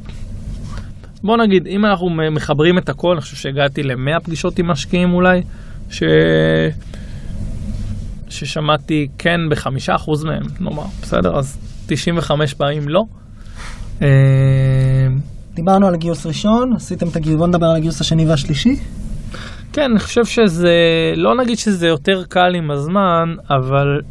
בוא 1.23 1.37
נגיד, 1.37 1.67
אם 1.67 1.85
אנחנו 1.85 2.09
מחברים 2.09 2.77
את 2.77 2.89
הכל, 2.89 3.11
אני 3.11 3.21
חושב 3.21 3.35
שהגעתי 3.35 3.83
ל-100 3.83 4.19
פגישות 4.23 4.59
עם 4.59 4.67
משקיעים 4.67 5.13
אולי, 5.13 5.41
ש... 5.89 6.03
ששמעתי 8.29 9.07
כן 9.17 9.39
בחמישה 9.49 9.95
אחוז 9.95 10.23
מהם, 10.23 10.43
נאמר, 10.59 10.85
בסדר? 11.01 11.37
אז 11.37 11.57
95 11.87 12.53
פעמים 12.53 12.89
לא. 12.89 13.03
דיברנו 15.53 15.87
על 15.87 15.95
גיוס 15.95 16.25
ראשון, 16.25 16.73
עשיתם 16.75 17.07
את 17.07 17.15
הגיוס, 17.15 17.35
בוא 17.35 17.47
נדבר 17.47 17.65
על 17.65 17.75
הגיוס 17.75 18.01
השני 18.01 18.25
והשלישי. 18.27 18.75
כן, 19.73 19.91
אני 19.91 19.99
חושב 19.99 20.25
שזה, 20.25 20.73
לא 21.15 21.35
נגיד 21.35 21.57
שזה 21.57 21.87
יותר 21.87 22.23
קל 22.29 22.55
עם 22.55 22.71
הזמן, 22.71 23.35
אבל, 23.49 24.01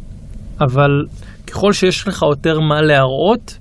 אבל 0.61 1.05
ככל 1.47 1.73
שיש 1.73 2.07
לך 2.07 2.21
יותר 2.21 2.59
מה 2.59 2.81
להראות, 2.81 3.57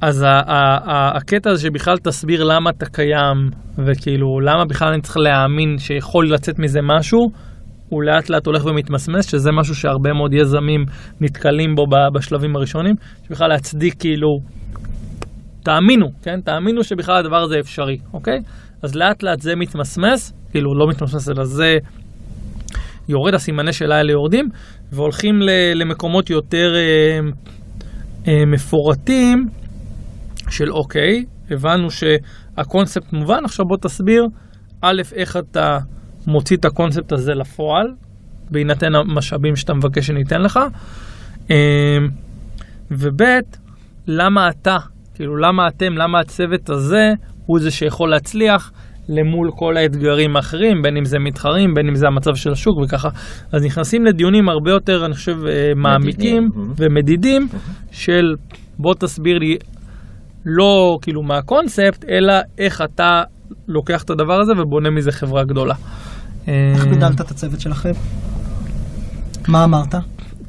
אז 0.00 0.22
ה- 0.22 0.26
ה- 0.28 0.90
ה- 0.90 1.16
הקטע 1.16 1.50
הזה 1.50 1.62
שבכלל 1.62 1.96
תסביר 1.98 2.44
למה 2.44 2.70
אתה 2.70 2.86
קיים, 2.86 3.50
וכאילו 3.78 4.40
למה 4.40 4.64
בכלל 4.64 4.88
אני 4.88 5.02
צריך 5.02 5.16
להאמין 5.16 5.78
שיכול 5.78 6.32
לצאת 6.32 6.58
מזה 6.58 6.80
משהו, 6.82 7.30
הוא 7.88 8.02
לאט 8.02 8.30
לאט 8.30 8.46
הולך 8.46 8.64
ומתמסמס, 8.64 9.30
שזה 9.30 9.50
משהו 9.52 9.74
שהרבה 9.74 10.12
מאוד 10.12 10.34
יזמים 10.34 10.84
נתקלים 11.20 11.74
בו 11.74 11.86
בשלבים 12.14 12.56
הראשונים, 12.56 12.94
שבכלל 13.28 13.48
להצדיק 13.48 13.94
כאילו, 13.98 14.28
תאמינו, 15.64 16.12
כן? 16.22 16.40
תאמינו 16.40 16.84
שבכלל 16.84 17.16
הדבר 17.16 17.42
הזה 17.42 17.60
אפשרי, 17.60 17.98
אוקיי? 18.12 18.38
אז 18.82 18.94
לאט 18.94 19.22
לאט 19.22 19.40
זה 19.40 19.56
מתמסמס, 19.56 20.32
כאילו 20.50 20.74
לא 20.74 20.88
מתמסמס 20.88 21.28
אלא 21.28 21.44
זה 21.44 21.78
יורד, 23.08 23.34
הסימני 23.34 23.72
שאלה 23.72 23.96
האלה 23.96 24.12
יורדים, 24.12 24.48
והולכים 24.92 25.34
למקומות 25.74 26.30
יותר 26.30 26.74
אה, 26.74 27.20
אה, 28.28 28.46
מפורטים 28.46 29.48
של 30.50 30.72
אוקיי, 30.72 31.24
הבנו 31.50 31.88
שהקונספט 31.90 33.12
מובן, 33.12 33.44
עכשיו 33.44 33.66
בוא 33.66 33.76
תסביר, 33.76 34.26
א', 34.80 35.02
איך 35.14 35.36
אתה 35.36 35.78
מוציא 36.26 36.56
את 36.56 36.64
הקונספט 36.64 37.12
הזה 37.12 37.32
לפועל, 37.34 37.86
בהינתן 38.50 38.94
המשאבים 38.94 39.56
שאתה 39.56 39.74
מבקש 39.74 40.06
שניתן 40.06 40.42
לך, 40.42 40.58
אה, 41.50 41.98
וב', 42.90 43.22
למה 44.06 44.48
אתה, 44.48 44.76
כאילו 45.14 45.36
למה 45.36 45.68
אתם, 45.68 45.92
למה 45.96 46.20
הצוות 46.20 46.70
הזה 46.70 47.12
הוא 47.46 47.60
זה 47.60 47.70
שיכול 47.70 48.10
להצליח 48.10 48.72
למול 49.08 49.50
כל 49.56 49.76
האתגרים 49.76 50.36
האחרים, 50.36 50.82
בין 50.82 50.96
אם 50.96 51.04
זה 51.04 51.18
מתחרים, 51.18 51.74
בין 51.74 51.88
אם 51.88 51.94
זה 51.94 52.06
המצב 52.06 52.34
של 52.34 52.52
השוק 52.52 52.78
וככה. 52.84 53.08
אז 53.52 53.64
נכנסים 53.64 54.04
לדיונים 54.04 54.48
הרבה 54.48 54.70
יותר, 54.70 55.04
אני 55.06 55.14
חושב, 55.14 55.36
אה, 55.46 55.72
מעמיקים 55.76 56.48
Mhm. 56.54 56.58
ומדידים 56.76 57.48
של 57.90 58.34
בוא 58.78 58.94
תסביר 58.94 59.38
לי 59.38 59.56
לא 60.46 60.98
כאילו 61.02 61.22
מה 61.22 61.38
הקונספט, 61.38 62.04
אלא 62.10 62.34
איך 62.58 62.82
אתה 62.82 63.22
לוקח 63.68 64.02
את 64.02 64.10
הדבר 64.10 64.40
הזה 64.40 64.52
ובונה 64.52 64.90
מזה 64.90 65.12
חברה 65.12 65.44
גדולה. 65.44 65.74
איך 66.48 66.84
אה, 66.86 66.90
בידלת 66.90 67.20
את 67.20 67.30
הצוות 67.30 67.60
שלכם? 67.60 67.90
מה 69.48 69.64
אמרת? 69.64 69.94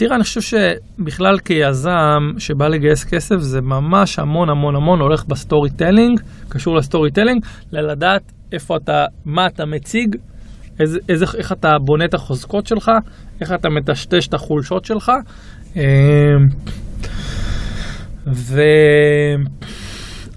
תראה, 0.05 0.15
אני 0.15 0.23
חושב 0.23 0.41
שבכלל 0.41 1.39
כיזם 1.39 2.31
שבא 2.37 2.67
לגייס 2.67 3.03
כסף, 3.03 3.37
זה 3.37 3.61
ממש 3.61 4.19
המון 4.19 4.49
המון 4.49 4.75
המון 4.75 4.99
הולך 4.99 5.25
ב 5.25 5.69
storytelling, 5.69 6.21
קשור 6.49 6.75
ל 6.75 7.11
storytelling, 7.11 7.45
ללדעת 7.71 8.21
איפה 8.51 8.77
אתה, 8.77 9.05
מה 9.25 9.47
אתה 9.47 9.65
מציג, 9.65 10.15
איזה, 10.79 10.99
איזה, 11.09 11.25
איך 11.37 11.51
אתה 11.51 11.79
בונה 11.79 12.05
את 12.05 12.13
החוזקות 12.13 12.67
שלך, 12.67 12.91
איך 13.41 13.51
אתה 13.51 13.69
מטשטש 13.69 14.27
את 14.27 14.33
החולשות 14.33 14.85
שלך. 14.85 15.11
אה, 15.77 15.83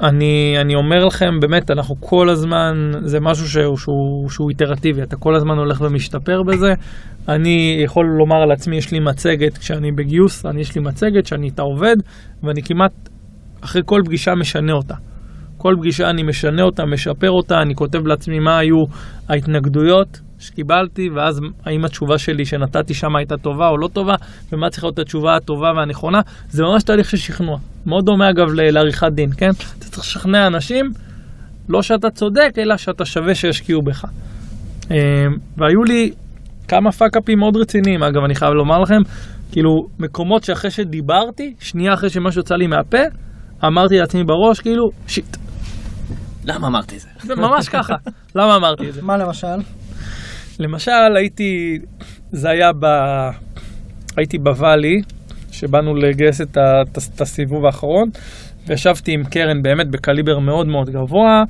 ואני 0.01 0.57
אני 0.61 0.75
אומר 0.75 1.05
לכם, 1.05 1.41
באמת, 1.41 1.71
אנחנו 1.71 1.97
כל 2.01 2.29
הזמן, 2.29 2.93
זה 3.01 3.21
משהו 3.21 3.49
שהוא, 3.49 3.77
שהוא, 3.77 4.31
שהוא 4.31 4.51
איטרטיבי, 4.51 5.03
אתה 5.03 5.17
כל 5.17 5.35
הזמן 5.35 5.59
הולך 5.59 5.81
ומשתפר 5.81 6.43
בזה. 6.43 6.75
אני 7.29 7.81
יכול 7.85 8.07
לומר 8.19 8.37
על 8.43 8.53
עצמי, 8.53 8.77
יש 8.77 8.93
לי 8.93 9.01
מצגת 9.01 9.59
כשאני 9.59 9.93
בגיוס, 9.93 10.47
אני 10.47 10.61
יש 10.61 10.75
לי 10.75 10.81
מצגת 10.81 11.27
שאני 11.27 11.47
איתה 11.47 11.63
עובד, 11.63 11.97
ואני 12.43 12.63
כמעט 12.63 12.93
אחרי 13.61 13.83
כל 13.85 14.01
פגישה 14.05 14.35
משנה 14.35 14.73
אותה. 14.73 14.95
כל 15.59 15.75
פגישה 15.79 16.11
אני 16.11 16.23
משנה 16.23 16.63
אותה, 16.63 16.87
משפר 16.87 17.31
אותה, 17.31 17.63
אני 17.63 17.75
כותב 17.75 18.07
לעצמי 18.07 18.39
מה 18.39 18.59
היו 18.59 18.85
ההתנגדויות 19.29 20.21
שקיבלתי, 20.39 21.09
ואז 21.17 21.41
האם 21.65 21.85
התשובה 21.85 22.19
שלי 22.19 22.45
שנתתי 22.45 22.95
שם 22.95 23.17
הייתה 23.17 23.37
טובה 23.37 23.69
או 23.69 23.79
לא 23.79 23.89
טובה, 23.89 24.15
ומה 24.53 24.71
צריכה 24.71 24.87
להיות 24.87 24.99
התשובה 24.99 25.37
הטובה 25.37 25.73
והנכונה. 25.77 26.21
זה 26.49 26.63
ממש 26.63 26.83
תהליך 26.83 27.11
של 27.11 27.17
שכנוע. 27.17 27.59
מאוד 27.87 28.05
דומה 28.05 28.31
אגב 28.31 28.47
לעריכת 28.55 29.13
דין, 29.13 29.31
כן? 29.37 29.51
אתה 29.51 29.85
צריך 29.85 29.99
לשכנע 29.99 30.47
אנשים, 30.47 30.91
לא 31.69 31.83
שאתה 31.83 32.11
צודק, 32.11 32.51
אלא 32.59 32.77
שאתה 32.77 33.05
שווה 33.05 33.35
שישקיעו 33.35 33.83
בך. 33.83 34.05
אה, 34.91 34.97
והיו 35.57 35.83
לי 35.87 36.13
כמה 36.69 36.93
פאקאפים 36.93 37.39
מאוד 37.39 37.57
רציניים, 37.57 38.03
אגב, 38.03 38.25
אני 38.25 38.35
חייב 38.35 38.53
לומר 38.53 38.79
לכם, 38.79 39.01
כאילו, 39.53 39.71
מקומות 39.99 40.45
שאחרי 40.45 40.71
שדיברתי, 40.71 41.55
שנייה 41.61 41.95
אחרי 41.95 42.11
שמשהו 42.11 42.41
יצא 42.41 42.55
לי 42.55 42.67
מהפה, 42.67 42.99
אמרתי 43.65 43.99
לעצמי 43.99 44.25
בראש, 44.25 44.61
כאילו, 44.61 44.85
שיט. 45.07 45.37
למה 46.45 46.67
אמרתי 46.67 46.97
את 46.97 47.01
זה? 47.01 47.09
זה 47.23 47.35
ממש 47.35 47.69
ככה. 47.69 47.95
למה 48.35 48.57
אמרתי 48.57 48.89
את 48.89 48.95
זה? 48.95 49.03
מה 49.03 49.17
למשל? 49.17 49.57
למשל, 50.59 51.17
הייתי, 51.17 51.79
זה 52.33 52.51
היה 52.51 52.71
ב... 52.81 52.87
הייתי 54.17 54.39
בוואלי, 54.39 55.03
שבאנו 55.53 55.95
לגייס 55.95 56.41
את, 56.41 56.57
ה... 56.57 56.83
את 56.83 56.97
הס- 56.97 57.11
את 57.15 57.21
הסיבוב 57.21 57.67
האחרון, 57.67 58.09
וישבתי 58.67 59.13
עם 59.13 59.25
קרן 59.25 59.63
באמת 59.63 59.91
בקליבר 59.91 60.39
מאוד 60.39 60.67
מאוד 60.67 60.91
גבוה, 60.91 61.43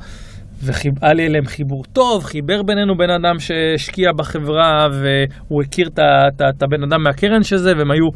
והיה 0.62 1.12
לי 1.12 1.26
אליהם 1.26 1.46
חיבור 1.46 1.84
טוב, 1.92 2.24
חיבר 2.24 2.62
בינינו 2.62 2.96
בן 2.96 3.11
אדם 3.11 3.38
שהשקיע 3.38 4.12
בחברה, 4.12 4.88
והוא 4.90 5.62
הכיר 5.62 5.88
את, 5.88 6.62
הבן 6.62 6.82
אדם 6.82 7.02
מהקרן 7.02 7.42
שזה, 7.42 7.72
והם 7.76 7.90
היו 7.90 8.09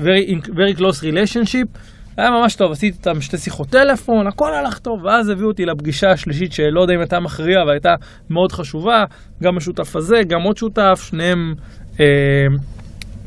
very, 0.00 0.46
very 0.46 0.78
close 0.78 1.02
relationship. 1.02 1.78
היה 2.16 2.30
ממש 2.30 2.54
טוב, 2.56 2.72
עשיתי 2.72 2.98
איתם 2.98 3.20
שתי 3.20 3.38
שיחות 3.38 3.68
טלפון, 3.68 4.26
הכל 4.26 4.54
הלך 4.54 4.78
טוב, 4.78 5.04
ואז 5.04 5.28
הביאו 5.28 5.48
אותי 5.48 5.64
לפגישה 5.64 6.10
השלישית 6.10 6.52
שלא 6.52 6.80
יודע 6.80 6.94
אם 6.94 7.00
הייתה 7.00 7.20
מכריעה, 7.20 7.62
אבל 7.62 7.72
הייתה 7.72 7.94
מאוד 8.30 8.52
חשובה, 8.52 9.04
גם 9.42 9.56
השותף 9.56 9.96
הזה, 9.96 10.16
גם 10.28 10.42
עוד 10.42 10.56
שותף, 10.56 11.00
שניהם 11.02 11.54
אה, 12.00 12.06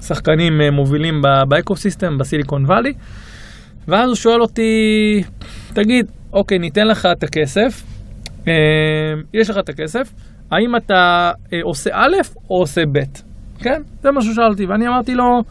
שחקנים 0.02 0.62
אה, 0.62 0.72
מובילים 0.72 1.22
באקוסיסטם, 1.48 2.18
בסיליקון 2.18 2.66
וואלי. 2.66 2.94
ואז 3.88 4.08
הוא 4.08 4.16
שואל 4.16 4.42
אותי, 4.42 4.72
תגיד, 5.74 6.06
אוקיי, 6.34 6.60
ניתן 6.60 6.88
לך 6.88 7.08
את 7.18 7.24
הכסף, 7.24 7.84
אה, 8.48 8.54
יש 9.34 9.50
לך 9.50 9.58
את 9.58 9.70
הכסף, 9.70 10.14
האם 10.52 10.76
אתה 10.76 11.32
אה, 11.54 11.60
עושה 11.64 11.90
א' 11.94 12.16
או 12.50 12.60
עושה 12.60 12.82
ב'? 12.92 13.00
כן, 13.60 13.82
זה 14.02 14.12
מה 14.12 14.22
ששאלתי, 14.22 14.66
ואני 14.66 14.88
אמרתי 14.88 15.16
לו, 15.16 15.42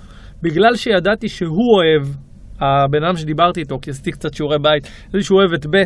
בגלל 0.43 0.77
שידעתי 0.77 1.29
שהוא 1.29 1.77
אוהב, 1.77 2.15
הבן 2.63 3.05
אדם 3.05 3.17
שדיברתי 3.17 3.61
איתו, 3.61 3.79
כי 3.83 3.91
עשיתי 3.91 4.11
קצת 4.11 4.35
שיעורי 4.35 4.59
בית, 4.59 4.87
ידעתי 5.09 5.25
שהוא 5.25 5.39
אוהב 5.39 5.53
את 5.53 5.67
ב' 5.67 5.83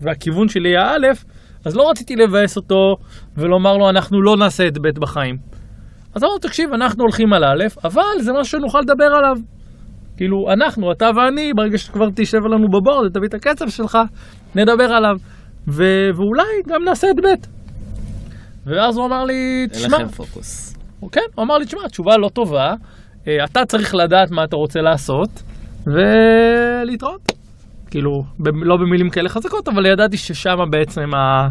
והכיוון 0.00 0.48
שלי 0.48 0.68
היה 0.68 0.90
א', 0.90 1.06
אז 1.64 1.76
לא 1.76 1.90
רציתי 1.90 2.16
לבאס 2.16 2.56
אותו 2.56 2.96
ולומר 3.36 3.76
לו, 3.76 3.90
אנחנו 3.90 4.22
לא 4.22 4.36
נעשה 4.36 4.68
את 4.68 4.78
ב' 4.78 5.00
בחיים. 5.00 5.36
אז 6.14 6.24
אמרנו, 6.24 6.38
תקשיב, 6.38 6.72
אנחנו 6.72 7.02
הולכים 7.02 7.32
על 7.32 7.44
א', 7.44 7.64
אבל 7.84 8.02
זה 8.20 8.32
משהו 8.32 8.58
שנוכל 8.58 8.80
לדבר 8.80 9.04
עליו. 9.04 9.36
כאילו, 10.16 10.52
אנחנו, 10.52 10.92
אתה 10.92 11.10
ואני, 11.16 11.52
ברגע 11.56 11.78
שכבר 11.78 12.06
תשב 12.14 12.38
לנו 12.38 12.68
בבורד 12.68 13.06
ותביא 13.06 13.28
את 13.28 13.34
הקצב 13.34 13.68
שלך, 13.68 13.98
נדבר 14.54 14.92
עליו. 14.92 15.16
ו- 15.68 16.10
ואולי 16.14 16.62
גם 16.68 16.84
נעשה 16.84 17.10
את 17.10 17.16
ב'. 17.16 17.28
ואז 18.66 18.96
הוא 18.96 19.06
אמר 19.06 19.24
לי, 19.24 19.60
אין 19.60 19.68
תשמע, 19.68 19.98
לכם 19.98 20.08
פוקוס. 20.08 20.76
כן, 21.12 21.20
הוא 21.34 21.44
אמר 21.44 21.58
לי, 21.58 21.64
תשמע, 21.64 21.80
התשובה 21.86 22.16
לא 22.16 22.28
טובה, 22.28 22.74
אה, 23.28 23.44
אתה 23.44 23.64
צריך 23.64 23.94
לדעת 23.94 24.30
מה 24.30 24.44
אתה 24.44 24.56
רוצה 24.56 24.80
לעשות, 24.80 25.42
ולהתראות. 25.86 27.32
כאילו, 27.90 28.10
ב- 28.40 28.48
לא 28.64 28.76
במילים 28.76 29.10
כאלה 29.10 29.28
חזקות, 29.28 29.68
אבל 29.68 29.86
ידעתי 29.86 30.16
ששם 30.16 30.56
בעצם 30.70 31.14
ה- 31.14 31.48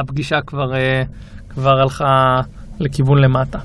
הפגישה 0.00 0.36
כבר, 0.46 0.74
אה, 0.74 1.02
כבר 1.48 1.70
הלכה 1.82 2.40
לכיוון 2.80 3.18
למטה. 3.18 3.58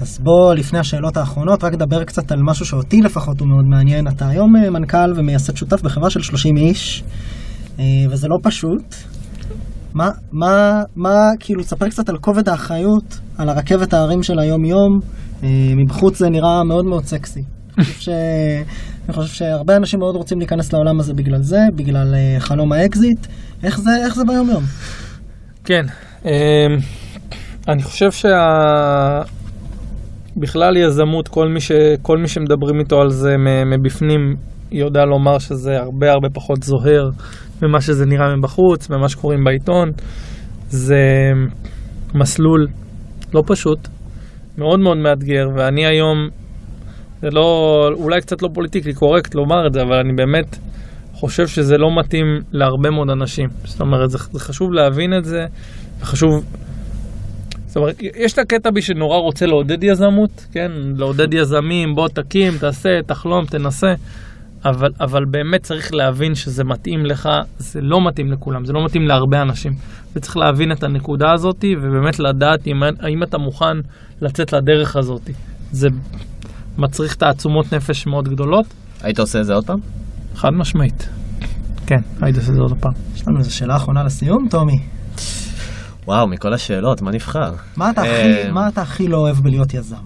אז 0.00 0.18
בוא, 0.22 0.54
לפני 0.54 0.78
השאלות 0.78 1.16
האחרונות, 1.16 1.64
רק 1.64 1.72
נדבר 1.72 2.04
קצת 2.04 2.32
על 2.32 2.38
משהו 2.42 2.66
שאותי 2.66 3.00
לפחות 3.00 3.40
הוא 3.40 3.48
מאוד 3.48 3.64
מעניין. 3.64 4.08
אתה 4.08 4.28
היום 4.28 4.56
אה, 4.56 4.70
מנכ"ל 4.70 5.12
ומייסד 5.16 5.56
שותף 5.56 5.82
בחברה 5.82 6.10
של 6.10 6.20
30 6.22 6.56
איש, 6.56 7.02
אה, 7.78 7.84
וזה 8.10 8.26
לא 8.28 8.36
פשוט. 8.42 8.94
מה, 9.94 10.08
מה, 10.32 10.82
מה, 10.96 11.16
כאילו, 11.40 11.62
תספר 11.62 11.88
קצת 11.88 12.08
על 12.08 12.18
כובד 12.18 12.48
האחריות, 12.48 13.18
על 13.38 13.48
הרכבת 13.48 13.94
ההרים 13.94 14.22
של 14.22 14.38
היום-יום. 14.38 14.98
מבחוץ 15.76 16.18
זה 16.18 16.28
נראה 16.30 16.64
מאוד 16.64 16.84
מאוד 16.84 17.04
סקסי. 17.04 17.40
חושב 17.84 18.00
ש... 18.00 18.08
אני 19.10 19.14
חושב 19.14 19.34
שהרבה 19.34 19.76
אנשים 19.76 20.00
מאוד 20.00 20.16
רוצים 20.16 20.38
להיכנס 20.38 20.72
לעולם 20.72 21.00
הזה 21.00 21.14
בגלל 21.14 21.42
זה, 21.42 21.58
בגלל 21.74 22.14
אה, 22.14 22.40
חלום 22.40 22.72
האקזיט. 22.72 23.26
איך 23.62 23.80
זה, 23.80 23.90
איך 24.04 24.14
זה 24.14 24.24
ביום 24.24 24.50
יום? 24.50 24.62
כן, 25.64 25.82
אמ, 26.24 26.30
אני 27.68 27.82
חושב 27.82 28.10
שה... 28.10 29.22
בכלל 30.36 30.76
יזמות, 30.76 31.28
כל 31.28 31.48
מי, 31.48 31.60
ש... 31.60 31.72
כל 32.02 32.18
מי 32.18 32.28
שמדברים 32.28 32.80
איתו 32.80 33.00
על 33.00 33.10
זה 33.10 33.36
מבפנים 33.66 34.36
יודע 34.72 35.04
לומר 35.04 35.38
שזה 35.38 35.78
הרבה 35.78 36.12
הרבה 36.12 36.28
פחות 36.34 36.62
זוהר 36.62 37.10
ממה 37.62 37.80
שזה 37.80 38.06
נראה 38.06 38.36
מבחוץ, 38.36 38.90
ממה 38.90 39.08
שקוראים 39.08 39.44
בעיתון. 39.44 39.90
זה 40.68 41.02
מסלול 42.14 42.66
לא 43.34 43.42
פשוט, 43.46 43.88
מאוד 44.58 44.80
מאוד 44.80 44.96
מאתגר, 44.96 45.48
ואני 45.56 45.86
היום, 45.86 46.28
זה 47.22 47.30
לא, 47.30 47.88
אולי 47.92 48.20
קצת 48.20 48.42
לא 48.42 48.48
פוליטיקלי 48.54 48.94
קורקט 48.94 49.34
לומר 49.34 49.66
את 49.66 49.72
זה, 49.72 49.82
אבל 49.82 49.96
אני 49.96 50.12
באמת 50.12 50.58
חושב 51.12 51.46
שזה 51.46 51.78
לא 51.78 51.98
מתאים 51.98 52.40
להרבה 52.52 52.90
מאוד 52.90 53.10
אנשים. 53.10 53.48
זאת 53.64 53.80
אומרת, 53.80 54.10
זה, 54.10 54.18
זה 54.32 54.40
חשוב 54.40 54.72
להבין 54.72 55.18
את 55.18 55.24
זה, 55.24 55.46
וחשוב... 56.00 56.44
זאת 57.66 57.76
אומרת, 57.76 57.96
יש 58.16 58.32
את 58.32 58.38
הקטע 58.38 58.70
בי 58.70 58.82
שנורא 58.82 59.16
רוצה 59.16 59.46
לעודד 59.46 59.84
יזמות, 59.84 60.46
כן? 60.52 60.70
לעודד 60.96 61.34
יזמים, 61.34 61.94
בוא 61.94 62.08
תקים, 62.08 62.58
תעשה, 62.58 63.02
תחלום, 63.06 63.44
תנסה. 63.46 63.94
אבל, 64.64 64.90
אבל 65.00 65.24
באמת 65.24 65.62
צריך 65.62 65.94
להבין 65.94 66.34
שזה 66.34 66.64
מתאים 66.64 67.06
לך, 67.06 67.28
זה 67.58 67.80
לא 67.80 68.06
מתאים 68.06 68.32
לכולם, 68.32 68.64
זה 68.64 68.72
לא 68.72 68.84
מתאים 68.84 69.08
להרבה 69.08 69.42
אנשים. 69.42 69.72
וצריך 70.16 70.36
להבין 70.36 70.72
את 70.72 70.82
הנקודה 70.82 71.32
הזאת, 71.32 71.64
ובאמת 71.82 72.18
לדעת 72.18 72.66
אם, 72.66 72.82
האם 73.00 73.22
אתה 73.22 73.38
מוכן 73.38 73.76
לצאת 74.20 74.52
לדרך 74.52 74.96
הזאת. 74.96 75.30
זה 75.72 75.88
מצריך 76.78 77.14
תעצומות 77.14 77.74
נפש 77.74 78.06
מאוד 78.06 78.28
גדולות, 78.28 78.66
היית 79.02 79.18
עושה 79.18 79.40
את 79.40 79.44
זה 79.44 79.54
עוד 79.54 79.66
פעם? 79.66 79.78
חד 80.34 80.50
משמעית. 80.52 81.08
כן, 81.86 82.00
הייתי 82.22 82.38
עושה 82.38 82.50
את 82.50 82.54
זה 82.54 82.60
עוד 82.60 82.78
פעם. 82.80 82.92
יש 83.14 83.28
לנו 83.28 83.38
איזו 83.38 83.54
שאלה 83.54 83.76
אחרונה 83.76 84.04
לסיום, 84.04 84.48
טומי. 84.50 84.78
וואו, 86.06 86.28
מכל 86.28 86.54
השאלות, 86.54 87.02
מה 87.02 87.10
נבחר? 87.10 87.52
מה 87.76 87.90
אתה 87.90 88.02
הכי, 88.02 88.50
מה 88.52 88.68
אתה 88.68 88.82
הכי 88.82 89.08
לא 89.08 89.16
אוהב 89.16 89.36
בלהיות 89.36 89.74
יזם? 89.74 89.96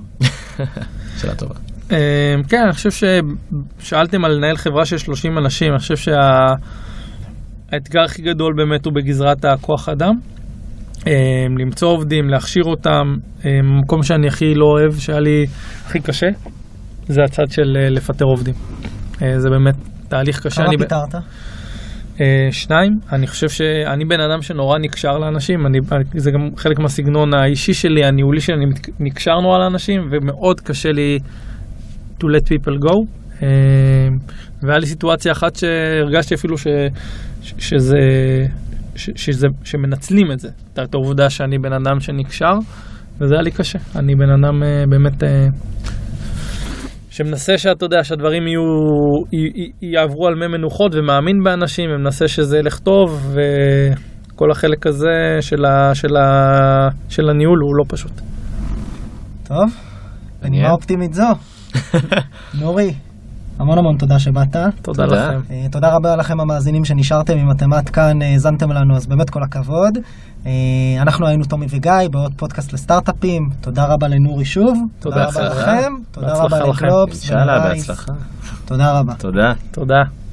שאלה 1.19 1.35
טובה. 1.35 1.55
אה, 1.93 2.35
כן, 2.49 2.63
אני 2.65 2.73
חושב 2.73 2.91
ששאלתם 2.91 4.25
על 4.25 4.33
לנהל 4.33 4.57
חברה 4.57 4.85
של 4.85 4.99
30 4.99 5.39
אנשים, 5.39 5.71
אני 5.71 5.79
חושב 5.79 5.97
שהאתגר 5.97 8.03
הכי 8.05 8.23
גדול 8.23 8.55
באמת 8.57 8.87
הוא 8.87 8.95
בגזרת 8.95 9.45
הכוח 9.45 9.89
אדם. 9.89 10.15
אה, 11.07 11.47
למצוא 11.59 11.89
עובדים, 11.89 12.29
להכשיר 12.29 12.65
אותם, 12.65 13.15
אה, 13.45 13.51
מקום 13.83 14.03
שאני 14.03 14.29
הכי 14.29 14.55
לא 14.55 14.65
אוהב, 14.65 14.99
שהיה 14.99 15.21
לי 15.21 15.47
הכי 15.87 16.01
קשה, 16.01 16.27
זה 17.07 17.23
הצד 17.25 17.51
של 17.51 17.77
אה, 17.77 17.91
לפטר 17.91 18.25
עובדים. 18.25 18.55
אה, 19.23 19.41
זה 19.41 19.51
באמת 19.51 19.75
תהליך 20.09 20.47
קשה. 20.47 20.63
כמה 20.63 20.79
פיטרת? 20.79 21.15
אה, 22.21 22.49
שניים, 22.51 22.93
אני 23.13 23.27
חושב 23.27 23.49
שאני 23.49 24.05
בן 24.05 24.21
אדם 24.21 24.43
שנורא 24.43 24.79
נקשר 24.79 25.19
לאנשים, 25.19 25.67
אני, 25.67 25.79
זה 26.15 26.31
גם 26.31 26.57
חלק 26.57 26.79
מהסגנון 26.79 27.35
האישי 27.35 27.75
שלי, 27.75 28.05
הניהולי 28.05 28.41
שלי, 28.41 28.57
אני 28.57 28.65
נקשר 29.01 29.41
נורא 29.43 29.59
לאנשים, 29.59 30.01
ומאוד 30.11 30.61
קשה 30.61 30.93
לי 30.93 31.19
to 32.21 32.25
let 32.25 32.47
people 32.49 32.89
go. 32.89 32.95
והיה 34.63 34.79
לי 34.79 34.87
סיטואציה 34.87 35.33
אחת 35.33 35.57
שהרגשתי 35.57 36.35
אפילו 36.35 36.59
ש, 36.59 36.67
ש, 37.43 37.55
שזה, 37.59 37.99
ש, 38.97 39.11
שזה, 39.17 39.47
שמנצלים 39.65 40.33
את 40.33 40.39
זה, 40.39 40.49
את- 40.79 40.95
העובדה 40.95 41.31
שאני 41.31 41.59
בן 41.59 41.73
אדם 41.73 42.01
שנקשר, 42.01 42.53
וזה 43.21 43.35
היה 43.35 43.43
לי 43.43 43.51
קשה. 43.51 43.79
אני 43.97 44.15
בן 44.15 44.31
אדם 44.31 44.63
אה, 44.63 44.85
באמת... 44.89 45.23
אה, 45.25 45.47
שמנסה 47.11 47.59
שאתה 47.59 47.85
יודע 47.85 48.05
שהדברים 48.05 48.47
יהיו, 48.47 48.61
י- 49.33 49.63
י- 49.63 49.93
יעברו 49.93 50.27
על 50.27 50.35
מי 50.35 50.47
מנוחות 50.47 50.95
ומאמין 50.95 51.43
באנשים 51.45 51.91
ומנסה 51.91 52.29
שזה 52.29 52.59
ילך 52.59 52.79
טוב 52.79 53.35
וכל 53.35 54.51
החלק 54.51 54.87
הזה 54.87 55.09
של, 55.41 55.65
ה, 55.65 55.95
של, 55.95 56.17
ה, 56.17 56.29
של 57.09 57.31
הניהול 57.31 57.59
הוא 57.63 57.77
לא 57.79 57.85
פשוט. 57.89 58.13
טוב. 59.49 59.59
בנימה 60.43 60.71
אופטימית 60.71 61.15
זו. 61.15 61.23
נורי, 62.61 62.95
המון 63.59 63.79
המון 63.79 63.97
תודה 63.97 64.19
שבאת. 64.19 64.57
תודה, 64.83 65.05
תודה. 65.05 65.27
לכם. 65.27 65.41
אה, 65.51 65.67
תודה 65.73 65.89
רבה 65.97 66.17
לכם 66.17 66.41
המאזינים 66.41 66.85
שנשארתם, 66.85 67.39
אם 67.39 67.51
אתם 67.51 67.73
עד 67.73 67.89
כאן 67.89 68.23
אה, 68.23 68.33
האזנתם 68.33 68.73
לנו, 68.73 68.97
אז 68.97 69.07
באמת 69.07 69.31
כל 69.31 69.43
הכבוד. 69.43 69.99
אה, 70.47 70.53
אנחנו 71.01 71.27
היינו 71.27 71.45
טומי 71.45 71.67
וגיא 71.71 71.93
בעוד 72.11 72.33
פודקאסט 72.37 72.73
לסטארט-אפים. 72.73 73.43
תודה 73.61 73.85
רבה 73.85 74.09
לנורי 74.09 74.45
שוב. 74.45 74.79
תודה, 75.01 75.17
רבה 75.17 75.25
בהצלחה. 75.27 75.73
לכם. 75.73 75.93
תודה 76.11 76.33
רבה 76.33 76.59
לכם. 76.61 76.87
לגלובס. 76.87 77.31
בהצלחה. 77.31 78.13
תודה 78.65 78.99
רבה. 78.99 79.15
תודה. 79.15 79.53
תודה. 79.71 80.24